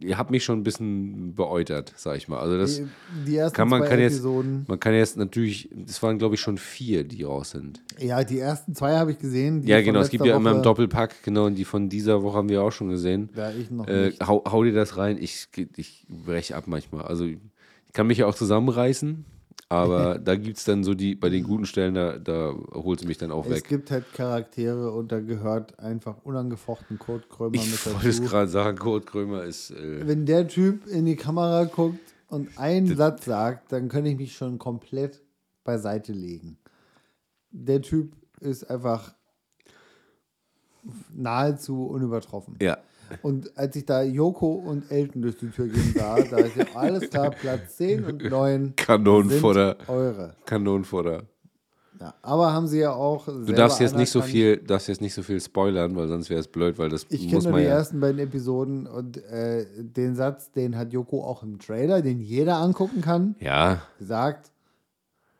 ihr 0.00 0.18
habt 0.18 0.30
mich 0.30 0.44
schon 0.44 0.60
ein 0.60 0.62
bisschen 0.62 1.34
beäutert, 1.34 1.92
sag 1.96 2.16
ich 2.16 2.28
mal. 2.28 2.38
Also 2.38 2.58
das 2.58 2.76
die, 2.76 2.86
die 3.26 3.36
ersten 3.36 3.56
kann 3.56 3.68
man 3.68 3.82
kann 3.82 3.98
jetzt, 3.98 4.14
Episoden. 4.14 4.64
man 4.68 4.80
kann 4.80 4.94
jetzt 4.94 5.16
natürlich, 5.16 5.70
es 5.86 6.02
waren 6.02 6.18
glaube 6.18 6.34
ich 6.34 6.40
schon 6.40 6.58
vier, 6.58 7.04
die 7.04 7.22
raus 7.22 7.50
sind. 7.50 7.80
Ja, 7.98 8.22
die 8.24 8.38
ersten 8.38 8.74
zwei 8.74 8.96
habe 8.96 9.12
ich 9.12 9.18
gesehen. 9.18 9.62
die 9.62 9.68
Ja, 9.68 9.80
genau, 9.80 10.00
es 10.00 10.10
gibt 10.10 10.24
ja 10.24 10.36
immer 10.36 10.52
im 10.52 10.62
Doppelpack, 10.62 11.22
genau, 11.22 11.46
und 11.46 11.54
die 11.54 11.64
von 11.64 11.88
dieser 11.88 12.22
Woche 12.22 12.38
haben 12.38 12.48
wir 12.48 12.62
auch 12.62 12.72
schon 12.72 12.88
gesehen. 12.88 13.30
Ja, 13.34 13.50
ich 13.50 13.70
noch 13.70 13.86
Äh, 13.86 14.12
hau, 14.24 14.44
hau 14.50 14.64
dir 14.64 14.72
das 14.72 14.96
rein, 14.96 15.18
ich, 15.20 15.48
ich 15.76 16.06
breche 16.08 16.56
ab 16.56 16.64
manchmal. 16.66 17.04
Also 17.04 17.24
ich 17.24 17.38
kann 17.92 18.06
mich 18.06 18.18
ja 18.18 18.26
auch 18.26 18.34
zusammenreißen, 18.34 19.24
aber 19.68 20.18
da 20.24 20.34
gibt 20.36 20.56
es 20.58 20.64
dann 20.64 20.82
so 20.84 20.94
die, 20.94 21.14
bei 21.14 21.28
den 21.28 21.44
guten 21.44 21.66
Stellen, 21.66 21.94
da, 21.94 22.18
da 22.18 22.54
holt 22.74 23.00
sie 23.00 23.06
mich 23.06 23.18
dann 23.18 23.30
auch 23.30 23.44
Es 23.46 23.50
weg. 23.52 23.68
gibt 23.68 23.90
halt 23.90 24.12
Charaktere 24.14 24.92
und 24.92 25.12
da 25.12 25.20
gehört 25.20 25.78
einfach 25.78 26.16
unangefochten 26.24 26.98
Kurt 26.98 27.28
Krömer 27.28 27.54
Ich 27.54 27.70
mit 27.70 27.86
wollte 27.86 28.08
es 28.08 28.18
dazu. 28.18 28.28
gerade 28.30 28.48
sagen, 28.48 28.78
Kurt 28.78 29.06
Krömer 29.06 29.44
ist. 29.44 29.70
Äh, 29.70 30.06
Wenn 30.06 30.24
der 30.26 30.48
Typ 30.48 30.86
in 30.86 31.04
die 31.04 31.16
Kamera 31.16 31.64
guckt 31.64 32.00
und 32.28 32.58
einen 32.58 32.96
Satz 32.96 33.24
sagt, 33.26 33.72
dann 33.72 33.88
könnte 33.88 34.10
ich 34.10 34.16
mich 34.16 34.34
schon 34.36 34.58
komplett 34.58 35.22
beiseite 35.64 36.12
legen. 36.12 36.58
Der 37.50 37.82
Typ 37.82 38.14
ist 38.40 38.70
einfach 38.70 39.14
nahezu 41.14 41.86
unübertroffen. 41.86 42.56
ja, 42.62 42.78
Und 43.22 43.56
als 43.56 43.76
ich 43.76 43.84
da 43.84 44.02
Joko 44.02 44.52
und 44.54 44.90
Elton 44.90 45.22
durch 45.22 45.38
die 45.38 45.50
Tür 45.50 45.68
gehen 45.68 45.94
sah, 45.96 46.20
da 46.22 46.38
ist 46.38 46.56
ja 46.56 46.66
alles 46.74 47.08
klar, 47.10 47.30
Platz 47.30 47.76
10 47.76 48.04
und 48.04 48.24
9 48.30 48.62
sind 48.62 48.76
Kanonenfutter. 48.76 49.76
eure. 49.88 50.34
Kanonenfutter. 50.44 51.24
Ja, 52.00 52.14
aber 52.22 52.52
haben 52.52 52.68
sie 52.68 52.78
ja 52.78 52.92
auch 52.92 53.26
Du 53.26 53.52
darfst 53.52 53.80
jetzt 53.80 53.96
nicht 53.96 54.10
so 54.10 54.22
viel, 54.22 54.58
darfst 54.58 54.86
jetzt 54.86 55.00
nicht 55.00 55.14
so 55.14 55.22
viel 55.22 55.40
spoilern, 55.40 55.96
weil 55.96 56.06
sonst 56.06 56.30
wäre 56.30 56.38
es 56.38 56.46
blöd, 56.46 56.78
weil 56.78 56.88
das 56.90 57.06
Ich 57.08 57.32
muss 57.32 57.44
man 57.44 57.56
die 57.56 57.62
ja. 57.62 57.70
ersten 57.70 57.98
beiden 57.98 58.20
Episoden 58.20 58.86
und 58.86 59.16
äh, 59.24 59.66
den 59.76 60.14
Satz, 60.14 60.52
den 60.52 60.76
hat 60.76 60.92
Joko 60.92 61.24
auch 61.24 61.42
im 61.42 61.58
Trailer, 61.58 62.00
den 62.00 62.20
jeder 62.20 62.58
angucken 62.58 63.00
kann, 63.00 63.34
Ja, 63.40 63.82
gesagt, 63.98 64.52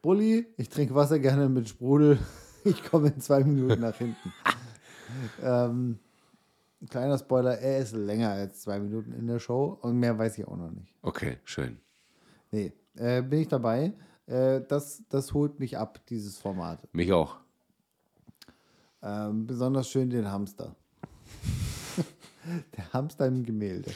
Bulli, 0.03 0.47
ich 0.57 0.69
trinke 0.69 0.97
Wasser 0.97 1.21
gerne 1.21 1.49
mit 1.49 1.69
Sprudel, 1.69 2.19
ich 2.65 2.83
komme 2.91 3.09
in 3.09 3.21
zwei 3.21 3.45
Minuten 3.45 3.81
nach 3.81 3.97
hinten. 3.97 4.33
ähm, 5.43 5.99
kleiner 6.89 7.19
Spoiler, 7.19 7.59
er 7.59 7.79
ist 7.79 7.95
länger 7.95 8.31
als 8.31 8.61
zwei 8.63 8.79
Minuten 8.79 9.13
in 9.13 9.27
der 9.27 9.39
Show 9.39 9.79
und 9.83 9.97
mehr 9.99 10.17
weiß 10.19 10.39
ich 10.39 10.47
auch 10.47 10.57
noch 10.57 10.71
nicht. 10.71 10.93
okay, 11.03 11.39
schön. 11.45 11.79
Nee, 12.51 12.73
äh, 12.97 13.21
bin 13.23 13.41
ich 13.41 13.49
dabei. 13.49 13.93
Äh, 14.27 14.61
das, 14.69 15.03
das 15.09 15.33
holt 15.35 15.59
mich 15.59 15.77
ab, 15.79 16.01
dieses 16.09 16.39
Format. 16.39 16.79
Mich 16.93 17.13
auch. 17.13 17.37
Ähm, 19.03 19.47
besonders 19.47 19.89
schön 19.89 20.11
den 20.11 20.31
Hamster. 20.31 20.75
Der 22.77 22.93
Hamster 22.93 23.27
im 23.27 23.45
Gemälde. 23.45 23.91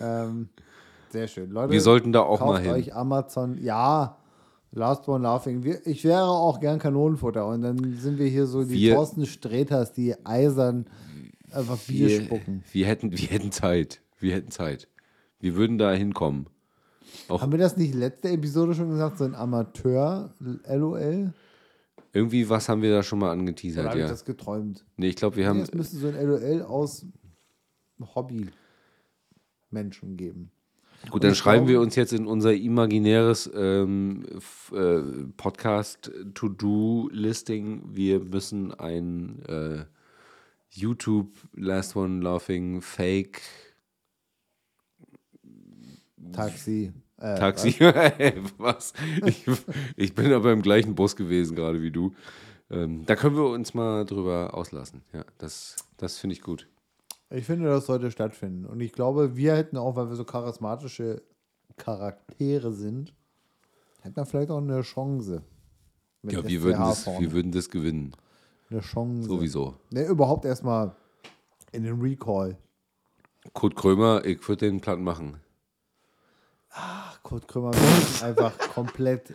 ähm, 0.00 0.48
sehr 1.10 1.26
schön. 1.26 1.50
Leute, 1.50 1.72
Wir 1.72 1.80
sollten 1.80 2.12
da 2.12 2.20
auch 2.20 2.40
mal 2.40 2.60
hin. 2.60 2.70
euch 2.70 2.94
Amazon. 2.94 3.58
Ja, 3.62 4.16
Last 4.70 5.08
One 5.08 5.24
Laughing. 5.24 5.64
Wir, 5.64 5.84
ich 5.86 6.04
wäre 6.04 6.22
auch 6.24 6.60
gern 6.60 6.78
Kanonenfutter. 6.78 7.46
Und 7.46 7.62
dann 7.62 7.94
sind 7.98 8.18
wir 8.18 8.26
hier 8.28 8.46
so 8.46 8.62
die 8.62 8.74
Wir- 8.74 8.94
Thorsten 8.94 9.26
Sträters, 9.26 9.92
die 9.92 10.14
eisern 10.24 10.86
einfach 11.52 11.78
Bier 11.78 12.08
Wir, 12.08 12.22
spucken. 12.24 12.62
wir, 12.72 12.86
hätten, 12.86 13.12
wir 13.12 13.28
hätten 13.28 13.52
Zeit. 13.52 14.00
Wir 14.18 14.34
hätten 14.34 14.50
Zeit. 14.50 14.88
Wir 15.40 15.54
würden 15.56 15.78
da 15.78 15.92
hinkommen. 15.92 16.48
Auch 17.28 17.42
Haben 17.42 17.52
wir 17.52 17.58
das 17.58 17.76
nicht 17.76 17.94
letzte 17.94 18.28
Episode 18.30 18.74
schon 18.74 18.90
gesagt? 18.90 19.18
So 19.18 19.24
ein 19.24 19.34
Amateur, 19.34 20.34
LOL? 20.68 21.32
irgendwie 22.14 22.48
was 22.48 22.68
haben 22.68 22.80
wir 22.82 22.90
da 22.90 23.02
schon 23.02 23.18
mal 23.18 23.26
Oder 23.26 23.34
angeteasert, 23.40 23.94
ich 23.94 24.00
ja. 24.00 24.08
das 24.08 24.24
geträumt? 24.24 24.84
Nee, 24.96 25.08
ich 25.08 25.16
glaube, 25.16 25.36
wir 25.36 25.44
Nee, 25.44 25.48
haben. 25.50 25.60
es 25.60 25.72
müsste 25.74 25.96
so 25.98 26.08
ein 26.08 26.14
LOL 26.14 26.62
aus 26.62 27.04
Hobby-Menschen 28.14 30.16
geben. 30.16 30.50
Gut, 31.10 31.22
dann 31.22 31.30
ich 31.32 31.38
schreiben 31.38 31.66
glaube- 31.66 31.78
wir 31.78 31.80
uns 31.80 31.94
jetzt 31.94 32.12
in 32.12 32.26
unser 32.26 32.52
imaginäres 32.54 33.48
ähm, 33.54 34.24
äh, 34.72 35.00
Podcast-To-Do-Listing. 35.36 37.82
Wir 37.94 38.18
müssen 38.20 38.74
ein 38.74 39.40
äh, 39.46 39.84
YouTube 40.78 41.30
Last 41.54 41.96
One 41.96 42.22
Laughing 42.22 42.80
Fake 42.80 43.42
Taxi. 46.32 46.92
Äh, 47.18 47.38
Taxi. 47.38 47.70
Was? 48.58 48.92
Ich, 49.24 49.44
ich 49.96 50.14
bin 50.14 50.32
aber 50.32 50.52
im 50.52 50.62
gleichen 50.62 50.94
Bus 50.94 51.16
gewesen, 51.16 51.56
gerade 51.56 51.82
wie 51.82 51.90
du. 51.90 52.14
Ähm, 52.70 53.04
da 53.06 53.16
können 53.16 53.36
wir 53.36 53.48
uns 53.48 53.74
mal 53.74 54.04
drüber 54.04 54.54
auslassen. 54.54 55.02
Ja, 55.12 55.24
das, 55.38 55.76
das 55.96 56.18
finde 56.18 56.34
ich 56.34 56.42
gut. 56.42 56.68
Ich 57.30 57.44
finde, 57.44 57.68
das 57.68 57.86
sollte 57.86 58.10
stattfinden. 58.10 58.66
Und 58.66 58.80
ich 58.80 58.92
glaube, 58.92 59.36
wir 59.36 59.56
hätten 59.56 59.76
auch, 59.76 59.96
weil 59.96 60.08
wir 60.08 60.16
so 60.16 60.24
charismatische 60.24 61.22
Charaktere 61.76 62.72
sind, 62.72 63.14
hätten 64.02 64.16
wir 64.16 64.26
vielleicht 64.26 64.50
auch 64.50 64.58
eine 64.58 64.82
Chance. 64.82 65.42
Ja, 66.22 66.46
wir 66.46 66.62
würden, 66.62 66.80
das, 66.80 67.06
wir 67.06 67.32
würden 67.32 67.52
das 67.52 67.70
gewinnen. 67.70 68.12
Eine 68.70 68.80
Chance. 68.80 69.22
Sowieso. 69.28 69.76
Ne, 69.90 70.04
überhaupt 70.06 70.44
erstmal 70.44 70.94
in 71.72 71.82
den 71.84 72.00
Recall. 72.00 72.56
Kurt 73.52 73.76
Krömer, 73.76 74.24
ich 74.24 74.46
würde 74.48 74.66
den 74.66 74.80
Platten 74.80 75.02
machen. 75.04 75.40
Ach, 76.70 77.22
Kurt 77.22 77.52
wird 77.54 78.22
einfach 78.22 78.56
komplett. 78.74 79.34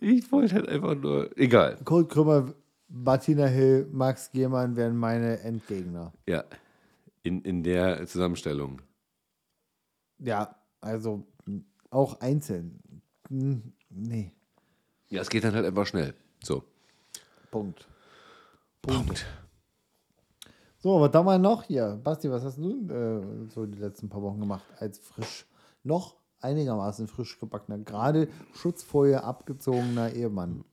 Ich 0.00 0.30
wollte 0.30 0.54
halt 0.54 0.68
einfach 0.68 0.94
nur. 0.94 1.36
Egal. 1.36 1.78
Kurt 1.84 2.10
Krümmer, 2.10 2.54
Martina 2.88 3.46
Hill, 3.46 3.88
Max 3.90 4.30
Gehmann 4.30 4.76
wären 4.76 4.96
meine 4.96 5.40
Endgegner. 5.40 6.12
Ja. 6.26 6.44
In, 7.22 7.42
in 7.42 7.62
der 7.62 8.06
Zusammenstellung. 8.06 8.80
Ja, 10.18 10.54
also 10.80 11.26
auch 11.90 12.20
einzeln. 12.20 12.80
Hm, 13.28 13.72
Nee, 13.90 14.32
Ja, 15.08 15.22
es 15.22 15.30
geht 15.30 15.44
dann 15.44 15.54
halt 15.54 15.64
einfach 15.64 15.86
schnell. 15.86 16.12
So. 16.42 16.62
Punkt. 17.50 17.88
Punkt. 18.82 19.26
So, 20.78 21.00
was 21.00 21.12
haben 21.12 21.26
wir 21.26 21.38
noch 21.38 21.64
hier? 21.64 22.00
Basti, 22.02 22.30
was 22.30 22.44
hast 22.44 22.58
du 22.58 22.86
äh, 22.88 23.48
so 23.52 23.66
die 23.66 23.78
letzten 23.78 24.08
paar 24.08 24.22
Wochen 24.22 24.38
gemacht 24.40 24.64
als 24.78 24.98
frisch, 25.00 25.46
noch 25.82 26.16
einigermaßen 26.40 27.08
frisch 27.08 27.38
gebackener, 27.40 27.78
gerade 27.78 28.28
Schutzfolie 28.54 29.22
abgezogener 29.22 30.12
Ehemann? 30.12 30.64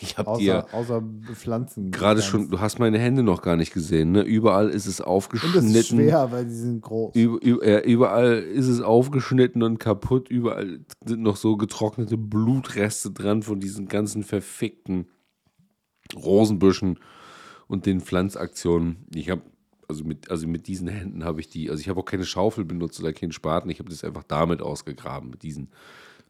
Ich 0.03 0.17
habe 0.17 0.39
dir 0.39 0.65
Außer, 0.75 0.75
außer 0.75 1.03
Pflanzen. 1.35 1.91
gerade 1.91 2.23
schon, 2.23 2.49
du 2.51 2.59
hast 2.59 2.79
meine 2.79 2.99
Hände 2.99 3.23
noch 3.23 3.43
gar 3.43 3.57
nicht 3.57 3.73
gesehen, 3.73 4.13
ne? 4.13 4.23
Überall 4.23 4.71
ist 4.71 4.87
es 4.87 5.01
Und 5.01 5.07
aufgeschnitten. 5.07 5.73
das 5.75 5.83
ist 5.83 5.89
schwer, 5.89 6.33
weil 6.33 6.47
die 6.47 6.55
sind 6.55 6.81
groß. 6.81 7.15
Über, 7.15 7.41
über, 7.43 7.85
überall 7.85 8.39
ist 8.39 8.67
es 8.67 8.81
aufgeschnitten 8.81 9.63
und 9.63 9.79
kaputt. 9.79 10.31
Überall 10.31 10.81
sind 11.05 11.21
noch 11.21 11.37
so 11.37 11.59
getrocknete 11.59 12.17
Blutreste 12.17 13.11
dran 13.11 13.43
von 13.43 13.61
diesen 13.61 13.89
ganzen 13.89 14.23
verfickten 14.23 15.07
Rosenbüschen 16.17 16.99
und 17.69 17.87
den 17.87 18.01
Pflanzaktionen. 18.01 19.07
Ich 19.15 19.31
habe, 19.31 19.43
also 19.89 20.05
mit, 20.05 20.31
also 20.31 20.47
mit 20.47 20.67
diesen 20.67 20.89
Händen 20.89 21.25
habe 21.25 21.41
ich 21.41 21.49
die, 21.49 21.71
also 21.71 21.81
ich 21.81 21.89
habe 21.89 22.01
auch 22.01 22.05
keine 22.05 22.25
Schaufel 22.25 22.65
benutzt 22.65 23.01
oder 23.01 23.13
keinen 23.13 23.33
Spaten. 23.33 23.71
Ich 23.71 23.79
habe 23.79 23.91
das 23.91 24.05
einfach 24.05 24.25
damit 24.25 24.63
ausgegraben, 24.63 25.31
mit 25.31 25.43
diesen, 25.43 25.69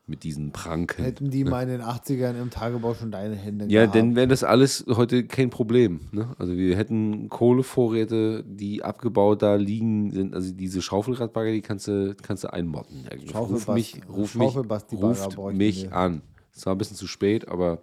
mit 0.06 0.24
diesen 0.24 0.50
Pranken. 0.50 1.04
Hätten 1.04 1.30
die 1.30 1.44
mal 1.44 1.62
in 1.62 1.68
den 1.68 1.82
80ern 1.82 2.40
im 2.40 2.50
Tagebau 2.50 2.94
schon 2.94 3.10
deine 3.10 3.36
Hände 3.36 3.66
Ja, 3.66 3.82
gehabt. 3.82 3.94
dann 3.96 4.16
wäre 4.16 4.28
das 4.28 4.44
alles 4.44 4.84
heute 4.88 5.24
kein 5.24 5.50
Problem. 5.50 6.00
Ne? 6.10 6.34
Also 6.38 6.56
wir 6.56 6.76
hätten 6.76 7.28
Kohlevorräte, 7.28 8.44
die 8.44 8.82
abgebaut 8.82 9.42
da 9.42 9.54
liegen 9.54 10.10
sind. 10.10 10.34
Also 10.34 10.52
diese 10.52 10.82
Schaufelradbagger, 10.82 11.52
die 11.52 11.62
kannst 11.62 11.88
du, 11.88 12.14
kannst 12.20 12.44
du 12.44 12.52
einmotten. 12.52 13.06
Ja, 13.32 13.38
ruf 13.38 13.68
mich, 13.68 14.00
ruf 14.08 14.34
mich, 14.34 14.56
ruft 14.56 15.54
mich 15.54 15.92
an. 15.92 16.22
Es 16.54 16.66
war 16.66 16.74
ein 16.74 16.78
bisschen 16.78 16.96
zu 16.96 17.06
spät, 17.06 17.48
aber 17.48 17.82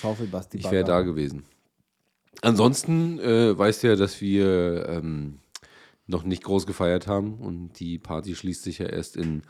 Schaufelbasti 0.00 0.58
ich 0.58 0.70
wäre 0.70 0.84
da 0.84 1.02
gewesen. 1.02 1.44
Ansonsten 2.42 3.18
äh, 3.18 3.56
weißt 3.58 3.82
du 3.82 3.88
ja, 3.88 3.96
dass 3.96 4.20
wir 4.20 4.88
ähm, 4.88 5.40
noch 6.06 6.24
nicht 6.24 6.42
groß 6.44 6.66
gefeiert 6.66 7.06
haben. 7.06 7.34
Und 7.38 7.78
die 7.80 7.98
Party 7.98 8.34
schließt 8.34 8.62
sich 8.62 8.78
ja 8.78 8.86
erst 8.86 9.16
in 9.16 9.42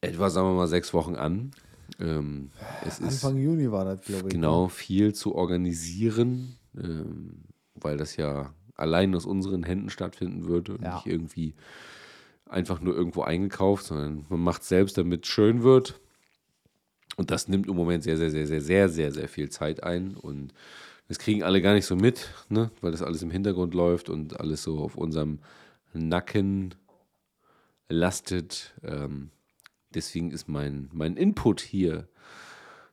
etwa, 0.00 0.30
sagen 0.30 0.48
wir 0.48 0.54
mal, 0.54 0.68
sechs 0.68 0.92
Wochen 0.94 1.16
an. 1.16 1.52
Ähm, 2.00 2.50
es 2.86 3.00
Anfang 3.00 3.38
Juni 3.38 3.70
war 3.72 3.84
das, 3.84 4.02
glaube 4.02 4.28
ich. 4.28 4.34
genau 4.34 4.68
viel 4.68 5.14
zu 5.14 5.34
organisieren, 5.34 6.56
ähm, 6.76 7.44
weil 7.74 7.96
das 7.96 8.16
ja 8.16 8.52
allein 8.74 9.14
aus 9.14 9.26
unseren 9.26 9.64
Händen 9.64 9.90
stattfinden 9.90 10.46
würde 10.46 10.74
und 10.74 10.82
Ja. 10.82 10.94
nicht 10.94 11.06
irgendwie 11.06 11.54
einfach 12.46 12.80
nur 12.80 12.94
irgendwo 12.94 13.22
eingekauft, 13.22 13.86
sondern 13.86 14.26
man 14.28 14.40
macht 14.40 14.64
selbst, 14.64 14.96
damit 14.98 15.24
es 15.24 15.30
schön 15.30 15.62
wird. 15.62 16.00
Und 17.18 17.32
das 17.32 17.48
nimmt 17.48 17.66
im 17.66 17.74
Moment 17.74 18.04
sehr, 18.04 18.16
sehr, 18.16 18.30
sehr, 18.30 18.46
sehr, 18.46 18.60
sehr, 18.60 18.88
sehr, 18.88 19.12
sehr 19.12 19.28
viel 19.28 19.50
Zeit 19.50 19.82
ein. 19.82 20.16
Und 20.16 20.54
das 21.08 21.18
kriegen 21.18 21.42
alle 21.42 21.60
gar 21.60 21.74
nicht 21.74 21.84
so 21.84 21.96
mit, 21.96 22.32
ne? 22.48 22.70
weil 22.80 22.92
das 22.92 23.02
alles 23.02 23.22
im 23.22 23.32
Hintergrund 23.32 23.74
läuft 23.74 24.08
und 24.08 24.38
alles 24.38 24.62
so 24.62 24.78
auf 24.78 24.96
unserem 24.96 25.40
Nacken 25.92 26.76
lastet. 27.88 28.72
Ähm, 28.84 29.30
deswegen 29.92 30.30
ist 30.30 30.48
mein, 30.48 30.88
mein 30.92 31.16
Input 31.16 31.60
hier 31.60 32.06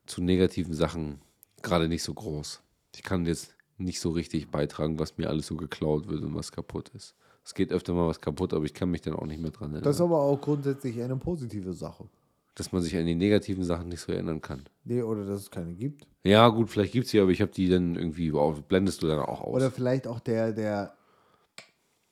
zu 0.08 0.24
negativen 0.24 0.74
Sachen 0.74 1.22
gerade 1.62 1.88
nicht 1.88 2.02
so 2.02 2.16
groß. 2.16 2.64
Ich 2.96 3.04
kann 3.04 3.28
jetzt 3.28 3.54
nicht 3.78 4.00
so 4.00 4.10
richtig 4.10 4.50
beitragen, 4.50 4.98
was 4.98 5.20
mir 5.20 5.30
alles 5.30 5.46
so 5.46 5.56
geklaut 5.56 6.08
wird 6.08 6.24
und 6.24 6.34
was 6.34 6.52
kaputt 6.52 6.90
ist. 6.96 7.14
Es 7.44 7.54
geht 7.54 7.72
öfter 7.72 7.94
mal 7.94 8.08
was 8.08 8.22
kaputt, 8.22 8.56
aber 8.56 8.66
ich 8.66 8.74
kann 8.74 8.90
mich 8.90 9.02
dann 9.02 9.14
auch 9.14 9.28
nicht 9.28 9.40
mehr 9.40 9.52
dran 9.52 9.70
erinnern. 9.70 9.84
Das 9.84 9.98
ist 9.98 10.02
aber 10.02 10.20
auch 10.20 10.42
grundsätzlich 10.42 11.00
eine 11.00 11.16
positive 11.16 11.74
Sache. 11.74 12.10
Dass 12.56 12.72
man 12.72 12.82
sich 12.82 12.96
an 12.96 13.06
die 13.06 13.16
negativen 13.16 13.64
Sachen 13.64 13.90
nicht 13.90 14.00
so 14.00 14.12
erinnern 14.12 14.42
kann. 14.42 14.64
Nee, 14.86 15.02
oder 15.02 15.26
dass 15.26 15.42
es 15.42 15.52
keine 15.52 15.74
gibt. 15.74 16.08
Ja, 16.24 16.48
gut, 16.48 16.70
vielleicht 16.70 16.94
gibt 16.94 17.06
es 17.06 17.12
sie, 17.12 17.20
aber 17.20 17.32
ich 17.32 17.42
habe 17.42 17.52
die 17.52 17.70
dann 17.70 17.96
irgendwie, 17.96 18.34
wow, 18.34 18.60
blendest 18.62 19.04
du 19.04 19.08
dann 19.08 19.20
auch 19.20 19.42
aus. 19.42 19.54
Oder 19.54 19.70
vielleicht 19.72 20.08
auch 20.08 20.20
der, 20.20 20.54
der, 20.54 20.96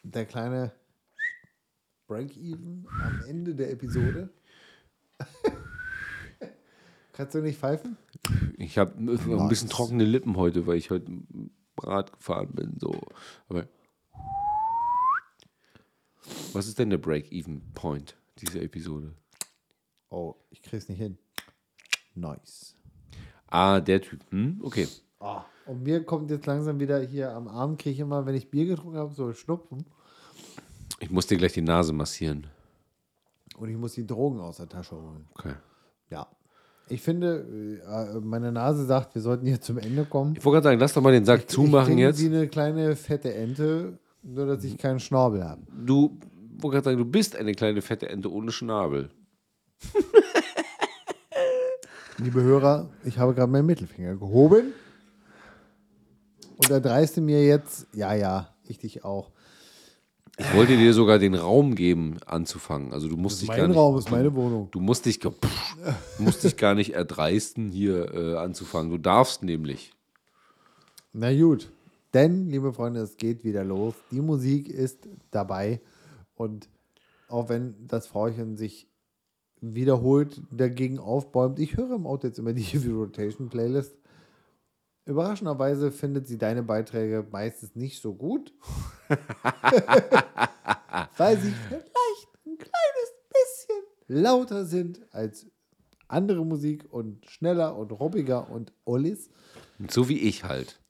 der 0.04 0.26
kleine 0.26 0.74
Break-Even 2.08 2.86
am 3.02 3.24
Ende 3.28 3.56
der 3.56 3.72
Episode. 3.72 4.30
Kannst 7.14 7.36
du 7.36 7.42
nicht 7.42 7.60
pfeifen? 7.60 7.98
ich 8.58 8.78
habe 8.78 8.94
ein 8.98 9.50
bisschen 9.50 9.70
trockene 9.70 10.04
Lippen 10.04 10.36
heute, 10.36 10.68
weil 10.68 10.78
ich 10.78 10.90
heute 10.90 11.12
Rad 11.80 12.12
gefahren 12.12 12.50
bin. 12.54 12.78
So. 12.80 13.00
Aber 13.48 13.68
was 16.54 16.68
ist 16.68 16.80
denn 16.80 16.90
der 16.90 16.98
Break-Even-Point 16.98 18.16
dieser 18.40 18.62
Episode? 18.62 19.14
Oh, 20.14 20.36
ich 20.52 20.62
krieg's 20.62 20.88
nicht 20.90 21.00
hin. 21.00 21.18
Nice. 22.14 22.76
Ah, 23.48 23.80
der 23.80 24.00
Typ. 24.00 24.20
Hm? 24.30 24.62
Okay. 24.64 24.88
Ah, 25.20 25.44
und 25.66 25.82
mir 25.82 26.04
kommt 26.04 26.30
jetzt 26.30 26.46
langsam 26.46 26.80
wieder 26.80 27.02
hier 27.02 27.32
am 27.32 27.48
Abend, 27.48 27.80
kriege 27.80 27.94
ich 27.94 28.00
immer, 28.00 28.24
wenn 28.28 28.36
ich 28.36 28.52
Bier 28.52 28.68
getrunken 28.68 29.00
habe, 29.00 29.12
so 29.12 29.34
Schnupfen. 29.34 29.86
Ich 31.00 31.10
muss 31.10 31.26
dir 31.26 31.38
gleich 31.38 31.54
die 31.54 31.64
Nase 31.64 31.94
massieren. 31.94 32.46
Und 33.58 33.70
ich 33.70 33.76
muss 33.76 33.94
die 33.94 34.06
Drogen 34.06 34.40
aus 34.40 34.58
der 34.58 34.70
Tasche 34.70 34.96
holen. 34.96 35.26
Okay. 35.34 35.54
Ja. 36.12 36.28
Ich 36.90 37.02
finde, 37.02 37.82
äh, 37.84 38.20
meine 38.20 38.52
Nase 38.52 38.86
sagt, 38.86 39.16
wir 39.16 39.22
sollten 39.22 39.48
hier 39.48 39.62
zum 39.62 39.80
Ende 39.80 40.06
kommen. 40.06 40.36
Ich 40.38 40.46
wollte 40.46 40.58
gerade 40.58 40.64
sagen, 40.66 40.80
lass 40.80 40.94
doch 40.94 41.02
mal 41.02 41.12
den 41.12 41.26
Sack 41.26 41.50
zumachen 41.50 41.94
ich 41.94 42.00
jetzt. 42.00 42.22
wie 42.22 42.28
eine 42.28 42.48
kleine 42.48 42.96
fette 42.96 43.34
Ente, 43.34 43.98
nur 44.22 44.46
dass 44.46 44.64
ich 44.64 44.78
keinen 44.78 45.00
Schnabel 45.00 45.44
habe. 45.44 45.64
Du, 45.72 46.20
wollte 46.60 46.76
gerade 46.76 46.84
sagen, 46.84 46.98
du 47.00 47.06
bist 47.06 47.36
eine 47.36 47.54
kleine 47.54 47.82
fette 47.82 48.10
Ente 48.10 48.32
ohne 48.32 48.52
Schnabel. 48.52 49.10
Liebe 52.18 52.42
Hörer, 52.42 52.90
ich 53.04 53.18
habe 53.18 53.34
gerade 53.34 53.52
meinen 53.52 53.66
Mittelfinger 53.66 54.16
gehoben 54.16 54.74
und 56.58 56.70
erdreiste 56.70 57.22
mir 57.22 57.46
jetzt, 57.46 57.88
ja, 57.94 58.14
ja, 58.14 58.54
ich 58.66 58.78
dich 58.78 59.04
auch. 59.04 59.32
Ich 60.38 60.54
wollte 60.56 60.76
dir 60.76 60.94
sogar 60.94 61.20
den 61.20 61.36
Raum 61.36 61.76
geben, 61.76 62.18
anzufangen. 62.26 62.92
Also 62.92 63.08
du 63.08 63.18
musst 63.18 63.42
dich 63.42 63.50
gar 63.50 63.60
Mein 63.60 63.70
nicht, 63.70 63.78
Raum 63.78 63.98
ist 64.00 64.10
meine 64.10 64.34
Wohnung. 64.34 64.70
Du 64.72 64.80
musst 64.80 65.06
dich, 65.06 65.20
pff, 65.20 65.76
musst 66.18 66.44
dich 66.44 66.58
gar 66.58 66.74
nicht 66.74 66.94
erdreisten, 66.94 67.70
hier 67.70 68.14
äh, 68.14 68.36
anzufangen. 68.38 68.90
Du 68.90 68.98
darfst 68.98 69.44
nämlich. 69.44 69.94
Na 71.12 71.32
gut, 71.36 71.72
denn, 72.14 72.50
liebe 72.50 72.74
Freunde, 72.74 73.02
es 73.02 73.18
geht 73.18 73.44
wieder 73.44 73.64
los. 73.64 73.94
Die 74.12 74.22
Musik 74.22 74.70
ist 74.70 75.08
dabei 75.30 75.82
und 76.36 76.68
auch 77.28 77.50
wenn 77.50 77.88
das 77.88 78.08
Frauchen 78.08 78.58
sich 78.58 78.88
wiederholt 79.64 80.42
dagegen 80.52 81.00
aufbäumt, 81.00 81.58
ich 81.58 81.78
höre 81.78 81.96
im 81.96 82.06
Auto 82.06 82.28
jetzt 82.28 82.38
immer 82.38 82.52
die 82.54 82.62
Heavy 82.64 82.92
Rotation 82.92 83.50
Playlist. 83.50 83.96
Überraschenderweise 85.06 85.92
findet 85.92 86.28
sie 86.28 86.38
deine 86.38 86.64
Beiträge 86.64 87.26
meistens 87.32 87.76
nicht 87.76 88.02
so 88.02 88.14
gut. 88.14 88.54
Weil 91.18 91.38
sie 91.38 91.52
vielleicht 91.68 92.28
ein 92.46 92.58
kleines 92.58 93.14
bisschen 93.30 93.84
lauter 94.08 94.66
sind 94.66 95.02
als 95.12 95.46
andere 96.08 96.46
Musik 96.46 96.86
und 96.90 97.26
schneller 97.30 97.76
und 97.76 97.92
ruppiger 97.92 98.50
und 98.50 98.72
Ollis. 98.86 99.30
So 99.90 100.08
wie 100.08 100.20
ich 100.20 100.44
halt. 100.44 100.82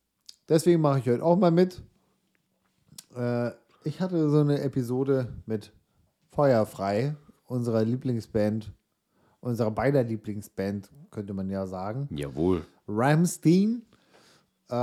Deswegen 0.49 0.81
mache 0.81 0.99
ich 0.99 1.07
heute 1.07 1.23
auch 1.23 1.37
mal 1.37 1.51
mit. 1.51 1.81
Äh, 3.15 3.51
ich 3.83 3.99
hatte 3.99 4.29
so 4.29 4.39
eine 4.39 4.61
Episode 4.61 5.33
mit 5.45 5.71
Feuerfrei, 6.31 7.15
unserer 7.53 7.83
Lieblingsband, 7.83 8.71
unserer 9.39 9.71
beider 9.71 10.03
Lieblingsband, 10.03 10.89
könnte 11.11 11.33
man 11.33 11.49
ja 11.49 11.67
sagen. 11.67 12.07
Jawohl. 12.11 12.65
Ramstein. 12.87 13.83
Äh, 14.69 14.75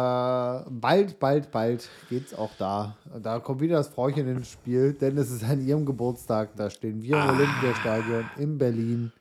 bald, 0.70 1.18
bald, 1.18 1.50
bald 1.50 1.88
geht's 2.08 2.32
auch 2.32 2.52
da. 2.58 2.96
Da 3.20 3.40
kommt 3.40 3.60
wieder 3.60 3.78
das 3.78 3.88
Frauchen 3.88 4.28
ins 4.28 4.52
Spiel, 4.52 4.92
denn 4.92 5.18
es 5.18 5.30
ist 5.30 5.42
an 5.42 5.66
ihrem 5.66 5.84
Geburtstag. 5.84 6.54
Da 6.54 6.70
stehen 6.70 7.02
wir 7.02 7.16
im 7.16 7.30
Olympiastadion 7.30 8.24
in 8.38 8.56
Berlin. 8.58 9.12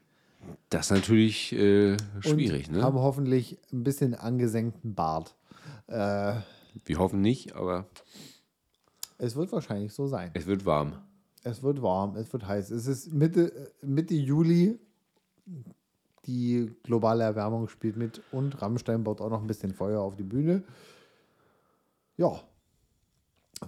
Das 0.69 0.85
ist 0.85 0.91
natürlich 0.91 1.53
äh, 1.53 1.97
schwierig, 2.19 2.67
und 2.67 2.77
ne? 2.77 2.83
haben 2.83 2.99
hoffentlich 2.99 3.57
ein 3.73 3.83
bisschen 3.83 4.13
angesenkten 4.13 4.93
Bart. 4.93 5.35
Äh, 5.87 6.35
Wir 6.85 6.99
hoffen 6.99 7.21
nicht, 7.21 7.55
aber 7.55 7.87
es 9.17 9.35
wird 9.35 9.51
wahrscheinlich 9.51 9.93
so 9.93 10.05
sein. 10.07 10.29
es 10.33 10.45
wird 10.45 10.65
warm. 10.65 10.93
Es 11.43 11.63
wird 11.63 11.81
warm, 11.81 12.15
es 12.15 12.31
wird 12.33 12.47
heiß. 12.47 12.71
Es 12.71 12.87
ist 12.87 13.13
Mitte, 13.13 13.71
Mitte 13.81 14.13
Juli. 14.13 14.79
Die 16.25 16.75
globale 16.83 17.23
Erwärmung 17.23 17.69
spielt 17.69 17.95
mit 17.95 18.21
und 18.31 18.61
Rammstein 18.61 19.03
baut 19.03 19.21
auch 19.21 19.29
noch 19.29 19.41
ein 19.41 19.47
bisschen 19.47 19.73
Feuer 19.73 20.01
auf 20.01 20.15
die 20.15 20.23
Bühne. 20.23 20.63
Ja. 22.17 22.43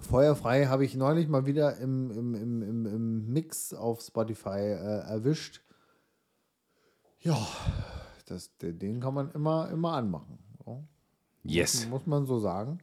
Feuerfrei 0.00 0.66
habe 0.66 0.84
ich 0.84 0.94
neulich 0.94 1.28
mal 1.28 1.46
wieder 1.46 1.76
im, 1.78 2.10
im, 2.10 2.34
im, 2.34 2.62
im, 2.62 2.86
im 2.86 3.32
Mix 3.32 3.74
auf 3.74 4.00
Spotify 4.00 4.58
äh, 4.58 5.00
erwischt. 5.08 5.62
Ja, 7.20 7.38
das, 8.26 8.50
den 8.58 9.00
kann 9.00 9.14
man 9.14 9.30
immer, 9.32 9.70
immer 9.70 9.92
anmachen. 9.92 10.38
So. 10.64 10.84
Yes. 11.42 11.86
Muss 11.88 12.06
man 12.06 12.26
so 12.26 12.38
sagen. 12.38 12.78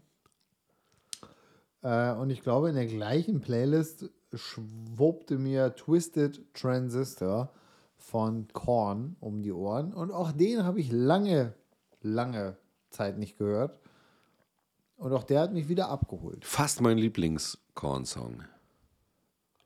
Äh, 1.82 2.14
und 2.14 2.30
ich 2.30 2.42
glaube, 2.42 2.70
in 2.70 2.76
der 2.76 2.88
gleichen 2.88 3.42
Playlist 3.42 4.10
schwuppte 4.34 5.38
mir 5.38 5.76
Twisted 5.76 6.54
Transistor 6.54 7.52
von 7.98 8.48
Korn 8.54 9.16
um 9.20 9.42
die 9.42 9.52
Ohren. 9.52 9.94
Und 9.94 10.12
auch 10.12 10.32
den 10.32 10.64
habe 10.64 10.80
ich 10.80 10.92
lange, 10.92 11.54
lange 12.02 12.58
Zeit 12.90 13.18
nicht 13.18 13.38
gehört. 13.38 13.80
Und 14.98 15.14
auch 15.14 15.24
der 15.24 15.42
hat 15.42 15.54
mich 15.54 15.70
wieder 15.70 15.90
abgeholt. 15.90 16.44
Fast 16.46 16.82
mein 16.82 16.98
Lieblings-Korn-Song. 16.98 18.44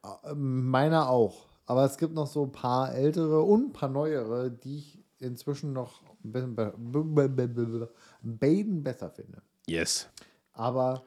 Äh, 0.03 0.33
Meiner 0.35 1.09
auch. 1.09 1.47
Aber 1.65 1.85
es 1.85 1.97
gibt 1.97 2.13
noch 2.13 2.27
so 2.27 2.43
ein 2.43 2.51
paar 2.51 2.93
ältere 2.93 3.41
und 3.41 3.69
ein 3.69 3.73
paar 3.73 3.89
neuere, 3.89 4.51
die 4.51 4.77
ich 4.77 4.99
inzwischen 5.19 5.73
noch 5.73 6.01
ein 6.23 6.31
bisschen 6.31 6.55
be 6.55 7.89
Baden 8.21 8.83
besser 8.83 9.09
finde. 9.09 9.41
Yes. 9.65 10.09
Aber 10.51 11.03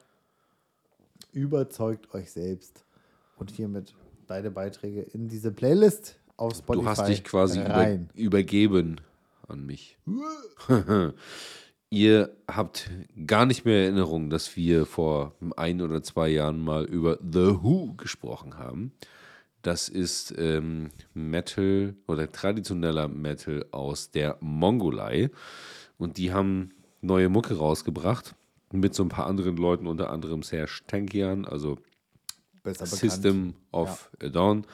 überzeugt 1.32 2.12
euch 2.14 2.32
selbst 2.32 2.85
und 3.36 3.50
hiermit 3.50 3.94
beide 4.26 4.50
Beiträge 4.50 5.02
in 5.02 5.28
diese 5.28 5.52
Playlist 5.52 6.18
auf 6.36 6.54
Spotify 6.56 6.82
Du 6.82 6.88
hast 6.88 7.08
dich 7.08 7.24
quasi 7.24 7.60
über, 7.60 7.70
rein. 7.70 8.10
übergeben 8.14 9.00
an 9.48 9.64
mich. 9.64 9.98
Ihr 11.90 12.36
habt 12.48 12.90
gar 13.26 13.46
nicht 13.46 13.64
mehr 13.64 13.84
Erinnerung, 13.84 14.28
dass 14.28 14.56
wir 14.56 14.86
vor 14.86 15.34
ein 15.56 15.80
oder 15.80 16.02
zwei 16.02 16.28
Jahren 16.28 16.60
mal 16.60 16.84
über 16.84 17.18
The 17.22 17.62
Who 17.62 17.94
gesprochen 17.96 18.58
haben. 18.58 18.92
Das 19.62 19.88
ist 19.88 20.34
ähm, 20.36 20.90
Metal 21.14 21.94
oder 22.06 22.30
traditioneller 22.30 23.08
Metal 23.08 23.64
aus 23.70 24.10
der 24.10 24.36
Mongolei. 24.40 25.30
Und 25.96 26.18
die 26.18 26.32
haben 26.32 26.70
neue 27.00 27.28
Mucke 27.28 27.56
rausgebracht 27.56 28.34
mit 28.72 28.94
so 28.94 29.04
ein 29.04 29.08
paar 29.08 29.26
anderen 29.26 29.56
Leuten, 29.56 29.86
unter 29.86 30.10
anderem 30.10 30.42
Serge 30.42 30.80
Tankian, 30.86 31.44
also 31.44 31.78
Besser 32.66 32.84
bekannt. 32.84 33.00
System 33.00 33.54
of 33.72 34.10
a 34.22 34.28
Dawn. 34.28 34.66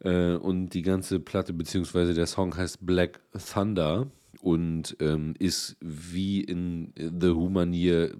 Äh, 0.00 0.34
und 0.36 0.70
die 0.70 0.82
ganze 0.82 1.18
Platte, 1.20 1.52
beziehungsweise 1.52 2.14
der 2.14 2.26
Song 2.26 2.56
heißt 2.56 2.84
Black 2.84 3.20
Thunder 3.52 4.06
und 4.42 4.96
ähm, 5.00 5.34
ist 5.38 5.76
wie 5.80 6.42
in 6.42 6.92
The 6.96 7.34
Who-Manier 7.34 8.14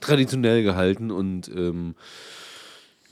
traditionell 0.00 0.62
gehalten 0.62 1.10
und 1.10 1.48
ähm, 1.54 1.94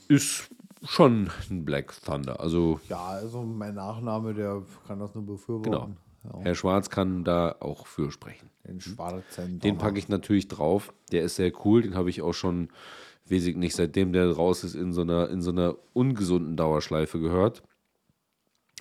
ist 0.07 0.49
schon 0.83 1.29
ein 1.49 1.65
Black 1.65 1.93
Thunder. 2.03 2.39
Also 2.39 2.79
Ja, 2.89 3.05
also 3.05 3.43
mein 3.43 3.75
Nachname, 3.75 4.33
der 4.33 4.63
kann 4.87 4.99
das 4.99 5.13
nur 5.15 5.23
genau. 5.23 5.33
befürworten. 5.35 5.97
Ja, 6.23 6.39
Herr 6.41 6.55
Schwarz 6.55 6.89
kann 6.89 7.23
da 7.23 7.55
auch 7.59 7.85
für 7.85 8.11
sprechen. 8.11 8.49
den 8.67 8.81
schwarzen 8.81 9.59
Den 9.59 9.77
packe 9.77 9.99
ich 9.99 10.09
natürlich 10.09 10.47
drauf. 10.47 10.91
Der 11.11 11.21
ist 11.21 11.35
sehr 11.35 11.51
cool. 11.63 11.83
Den 11.83 11.95
habe 11.95 12.09
ich 12.09 12.21
auch 12.23 12.33
schon, 12.33 12.69
weiß 13.29 13.45
ich 13.45 13.55
nicht, 13.55 13.75
seitdem 13.75 14.13
der 14.13 14.31
raus 14.31 14.63
ist, 14.63 14.75
in 14.75 14.93
so 14.93 15.01
einer, 15.01 15.29
in 15.29 15.41
so 15.41 15.51
einer 15.51 15.75
ungesunden 15.93 16.55
Dauerschleife 16.55 17.19
gehört. 17.19 17.63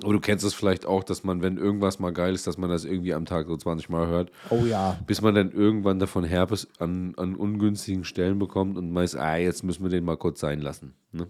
Aber 0.02 0.12
du 0.12 0.20
kennst 0.20 0.44
es 0.44 0.54
vielleicht 0.54 0.86
auch, 0.86 1.04
dass 1.04 1.22
man, 1.22 1.40
wenn 1.40 1.56
irgendwas 1.56 2.00
mal 2.00 2.12
geil 2.12 2.34
ist, 2.34 2.48
dass 2.48 2.58
man 2.58 2.68
das 2.68 2.84
irgendwie 2.84 3.14
am 3.14 3.26
Tag 3.26 3.46
so 3.46 3.56
20 3.56 3.88
Mal 3.90 4.08
hört, 4.08 4.32
Oh 4.50 4.64
ja. 4.64 4.98
bis 5.06 5.22
man 5.22 5.36
dann 5.36 5.52
irgendwann 5.52 6.00
davon 6.00 6.24
Herpes 6.24 6.66
an, 6.78 7.14
an 7.16 7.36
ungünstigen 7.36 8.04
Stellen 8.04 8.38
bekommt 8.40 8.76
und 8.76 8.90
meist, 8.90 9.16
ah, 9.16 9.36
jetzt 9.36 9.62
müssen 9.62 9.84
wir 9.84 9.90
den 9.90 10.04
mal 10.04 10.16
kurz 10.16 10.40
sein 10.40 10.60
lassen. 10.60 10.94
Ne? 11.12 11.28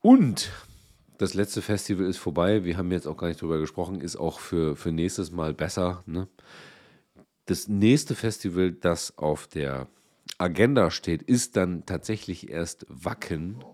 Und 0.00 0.52
das 1.18 1.34
letzte 1.34 1.60
Festival 1.60 2.06
ist 2.06 2.18
vorbei. 2.18 2.64
Wir 2.64 2.76
haben 2.76 2.92
jetzt 2.92 3.06
auch 3.06 3.16
gar 3.16 3.26
nicht 3.28 3.42
drüber 3.42 3.58
gesprochen, 3.58 4.00
ist 4.00 4.16
auch 4.16 4.38
für, 4.38 4.76
für 4.76 4.92
nächstes 4.92 5.32
Mal 5.32 5.54
besser. 5.54 6.04
Ne? 6.06 6.28
Das 7.46 7.66
nächste 7.66 8.14
Festival, 8.14 8.70
das 8.70 9.18
auf 9.18 9.48
der 9.48 9.88
Agenda 10.38 10.90
steht, 10.90 11.22
ist 11.22 11.56
dann 11.56 11.86
tatsächlich 11.86 12.50
erst 12.50 12.86
Wacken 12.88 13.64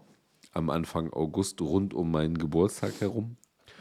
am 0.52 0.70
Anfang 0.70 1.12
August 1.12 1.60
rund 1.60 1.94
um 1.94 2.10
meinen 2.10 2.38
Geburtstag 2.38 3.00
herum. 3.00 3.36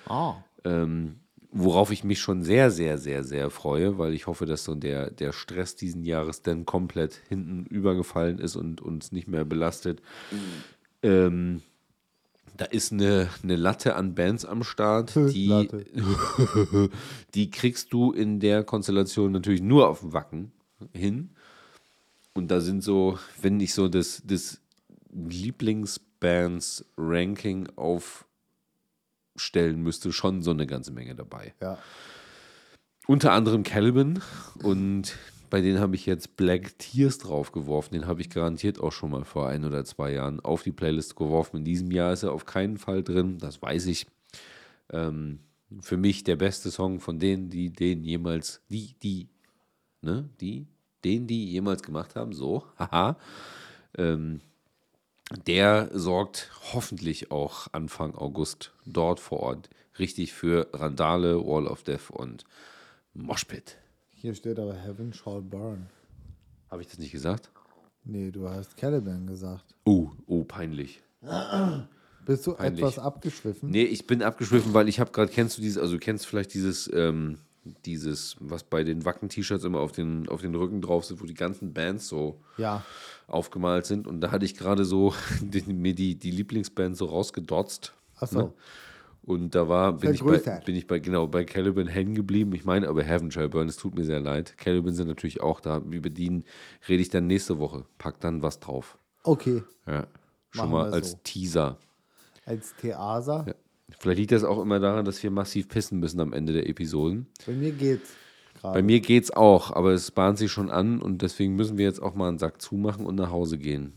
Ah. 0.06 0.36
Ähm, 0.64 1.20
worauf 1.52 1.92
ich 1.92 2.04
mich 2.04 2.20
schon 2.20 2.44
sehr, 2.44 2.70
sehr, 2.72 2.98
sehr, 2.98 3.24
sehr 3.24 3.50
freue, 3.50 3.98
weil 3.98 4.14
ich 4.14 4.28
hoffe, 4.28 4.46
dass 4.46 4.64
so 4.64 4.76
der, 4.76 5.10
der 5.10 5.32
Stress 5.32 5.76
diesen 5.76 6.04
Jahres 6.04 6.42
dann 6.42 6.66
komplett 6.66 7.22
hinten 7.28 7.66
übergefallen 7.66 8.40
ist 8.40 8.56
und 8.56 8.82
uns 8.82 9.12
nicht 9.12 9.28
mehr 9.28 9.46
belastet. 9.46 10.02
Ähm, 11.02 11.62
da 12.56 12.66
ist 12.66 12.92
eine, 12.92 13.30
eine 13.42 13.56
Latte 13.56 13.96
an 13.96 14.16
Bands 14.16 14.46
am 14.46 14.64
Start, 14.64 15.16
die, 15.16 15.70
die 17.34 17.50
kriegst 17.50 17.94
du 17.94 18.12
in 18.12 18.40
der 18.40 18.64
Konstellation 18.64 19.32
natürlich 19.32 19.62
nur 19.62 19.90
auf 19.90 20.02
dem 20.02 20.14
Wacken 20.14 20.52
hin. 20.94 21.32
Und 22.40 22.50
da 22.50 22.60
sind 22.62 22.82
so, 22.82 23.20
wenn 23.42 23.60
ich 23.60 23.74
so 23.74 23.90
das, 23.90 24.24
das 24.26 24.62
Lieblingsbands-Ranking 25.12 27.68
aufstellen 27.76 29.82
müsste, 29.82 30.14
schon 30.14 30.42
so 30.42 30.52
eine 30.52 30.66
ganze 30.66 30.94
Menge 30.94 31.16
dabei. 31.16 31.54
Ja. 31.62 31.78
Unter 33.08 33.34
anderem 33.34 33.64
Caliban 33.64 34.22
und 34.64 35.18
bei 35.50 35.60
denen 35.60 35.80
habe 35.80 35.96
ich 35.96 36.06
jetzt 36.06 36.38
Black 36.38 36.80
Tears 36.80 37.18
draufgeworfen. 37.18 38.00
Den 38.00 38.08
habe 38.08 38.22
ich 38.22 38.30
garantiert 38.30 38.80
auch 38.80 38.94
schon 38.94 39.12
mal 39.12 39.26
vor 39.26 39.50
ein 39.50 39.66
oder 39.66 39.84
zwei 39.84 40.14
Jahren 40.14 40.40
auf 40.40 40.64
die 40.64 40.72
Playlist 40.72 41.18
geworfen. 41.18 41.58
In 41.58 41.66
diesem 41.66 41.92
Jahr 41.92 42.14
ist 42.14 42.24
er 42.24 42.32
auf 42.32 42.46
keinen 42.46 42.78
Fall 42.78 43.04
drin, 43.04 43.38
das 43.38 43.62
weiß 43.62 43.88
ich. 43.88 44.08
Ähm, 44.94 45.40
für 45.82 45.98
mich 45.98 46.24
der 46.24 46.38
beste 46.38 46.72
Song 46.72 47.02
von 47.02 47.20
denen, 47.20 47.50
die 47.50 47.70
den 47.70 48.06
jemals, 48.06 48.62
die, 48.70 48.96
die, 49.04 49.28
ne, 50.02 50.30
die, 50.40 50.68
den, 51.04 51.28
die 51.28 51.46
jemals 51.50 51.84
gemacht 51.84 52.16
haben, 52.16 52.34
so, 52.34 52.64
haha. 52.78 53.18
Ähm, 53.98 54.42
der 55.46 55.90
sorgt 55.94 56.52
hoffentlich 56.74 57.32
auch 57.32 57.68
Anfang 57.72 58.16
August 58.16 58.74
dort 58.86 59.20
vor 59.20 59.42
Ort 59.42 59.70
richtig 60.00 60.34
für 60.34 60.68
Randale, 60.74 61.46
Wall 61.46 61.68
of 61.68 61.84
Death 61.84 62.10
und 62.10 62.46
Moshpit. 63.14 63.78
Hier 64.10 64.34
steht 64.34 64.60
aber 64.60 64.74
Heaven 64.74 65.14
Shall 65.14 65.42
Burn. 65.42 65.88
Habe 66.72 66.82
ich 66.82 66.88
das 66.88 66.98
nicht 66.98 67.12
gesagt? 67.12 67.50
Nee, 68.04 68.32
du 68.32 68.50
hast 68.50 68.76
Caliban 68.78 69.28
gesagt. 69.28 69.66
Oh, 69.86 70.10
oh, 70.26 70.44
peinlich. 70.44 71.02
Bist 72.26 72.46
du 72.46 72.54
Peinlich. 72.54 72.80
etwas 72.80 73.00
abgeschwiffen? 73.00 73.72
Nee, 73.72 73.84
ich 73.84 74.06
bin 74.06 74.22
abgeschwiffen, 74.22 74.74
weil 74.74 74.88
ich 74.88 75.00
habe 75.00 75.12
gerade, 75.12 75.32
kennst 75.32 75.58
du 75.58 75.62
dieses, 75.62 75.82
also 75.82 75.94
du 75.94 76.00
kennst 76.00 76.28
vielleicht 76.28 76.54
dieses, 76.54 76.92
ähm, 76.94 77.40
dieses, 77.86 78.36
was 78.40 78.64
bei 78.64 78.84
den 78.84 79.06
Wacken-T-Shirts 79.06 79.64
immer 79.64 79.80
auf 79.80 79.92
den, 79.92 80.28
auf 80.30 80.42
den 80.42 80.56
Rücken 80.56 80.82
drauf 80.82 81.06
sind, 81.06 81.22
wo 81.22 81.26
die 81.26 81.34
ganzen 81.34 81.74
Bands 81.74 82.08
so 82.08 82.40
Ja. 82.58 82.84
aufgemalt 83.28 83.86
sind. 83.86 84.08
Und 84.08 84.22
da 84.22 84.32
hatte 84.32 84.46
ich 84.46 84.56
gerade 84.56 84.86
so 84.86 85.14
die, 85.42 85.62
mir 85.72 85.94
die, 85.96 86.16
die 86.16 86.32
Lieblingsband 86.32 86.98
so 86.98 87.06
rausgedotzt. 87.06 87.94
Ach 88.20 88.28
so. 88.28 88.40
Ne? 88.40 88.54
Und 89.22 89.54
da 89.54 89.68
war, 89.70 89.94
bin 89.94 90.14
ich, 90.14 90.24
bei, 90.24 90.38
bin 90.66 90.76
ich 90.76 90.88
bei, 90.88 90.98
genau, 91.00 91.28
bei 91.28 91.44
Caliban 91.44 91.88
hängen 91.88 92.16
geblieben. 92.16 92.54
Ich 92.56 92.66
meine 92.66 92.88
aber 92.88 93.04
Heaven 93.04 93.30
Shall 93.30 93.50
Burn, 93.50 93.68
es 93.68 93.76
tut 93.78 93.94
mir 93.94 94.04
sehr 94.04 94.20
leid. 94.20 94.58
Caliban 94.58 94.94
sind 94.96 95.08
natürlich 95.08 95.42
auch 95.42 95.60
da. 95.60 95.78
Über 95.78 96.10
die 96.10 96.44
rede 96.88 97.02
ich 97.02 97.10
dann 97.10 97.28
nächste 97.28 97.60
Woche. 97.60 97.86
Pack 98.00 98.20
dann 98.22 98.42
was 98.42 98.60
drauf. 98.60 98.98
Okay. 99.24 99.62
Ja. 99.86 100.08
Schon 100.52 100.70
Machen 100.70 100.72
mal 100.72 100.94
als 100.94 101.12
so. 101.12 101.20
Teaser. 101.24 101.78
Als 102.46 102.74
Theaser. 102.78 103.46
Ja. 103.48 103.54
Vielleicht 104.00 104.20
liegt 104.20 104.32
das 104.32 104.44
auch 104.44 104.62
immer 104.62 104.80
daran, 104.80 105.06
dass 105.06 105.22
wir 105.24 105.32
massiv 105.32 105.68
pissen 105.68 106.00
müssen 106.00 106.20
am 106.20 106.34
Ende 106.34 106.54
der 106.54 106.70
Episoden. 106.70 107.28
Bei 107.46 107.54
mir 107.54 107.72
geht's 107.72 108.12
gerade. 108.60 108.74
Bei 108.76 108.82
mir 108.84 109.00
geht's 109.00 109.32
auch, 109.32 109.72
aber 109.72 109.92
es 109.94 110.12
bahnt 110.12 110.38
sich 110.38 110.52
schon 110.52 110.70
an 110.70 111.02
und 111.02 111.22
deswegen 111.22 111.56
müssen 111.56 111.78
wir 111.78 111.86
jetzt 111.86 112.02
auch 112.02 112.14
mal 112.16 112.28
einen 112.28 112.38
Sack 112.40 112.62
zumachen 112.62 113.06
und 113.06 113.16
nach 113.16 113.32
Hause 113.32 113.58
gehen. 113.58 113.94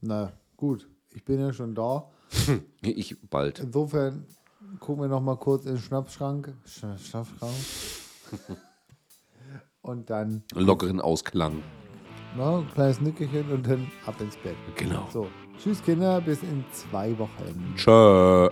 Na 0.00 0.32
gut, 0.56 0.88
ich 1.14 1.24
bin 1.24 1.38
ja 1.40 1.52
schon 1.52 1.74
da. 1.74 2.08
Ich 2.80 3.16
bald. 3.30 3.60
Insofern 3.60 4.24
gucken 4.80 5.04
wir 5.04 5.08
noch 5.08 5.20
mal 5.20 5.36
kurz 5.36 5.66
in 5.66 5.74
den 5.74 5.80
Schnappschrank. 5.80 6.52
Sch 6.64 6.80
Schnappschrank. 7.10 7.52
und 9.82 10.08
dann 10.10 10.42
Lockeren 10.54 11.00
Ausklang. 11.00 11.62
noch 12.36 12.60
ein 12.62 12.68
kleines 12.72 13.00
Nickerchen 13.00 13.52
und 13.52 13.66
dann 13.66 13.86
ab 14.06 14.20
ins 14.20 14.36
Bett. 14.38 14.56
Genau. 14.76 15.06
So, 15.12 15.28
tschüss 15.58 15.82
Kinder, 15.82 16.20
bis 16.20 16.42
in 16.42 16.64
zwei 16.72 17.16
Wochen. 17.18 17.74
Tschö. 17.76 18.48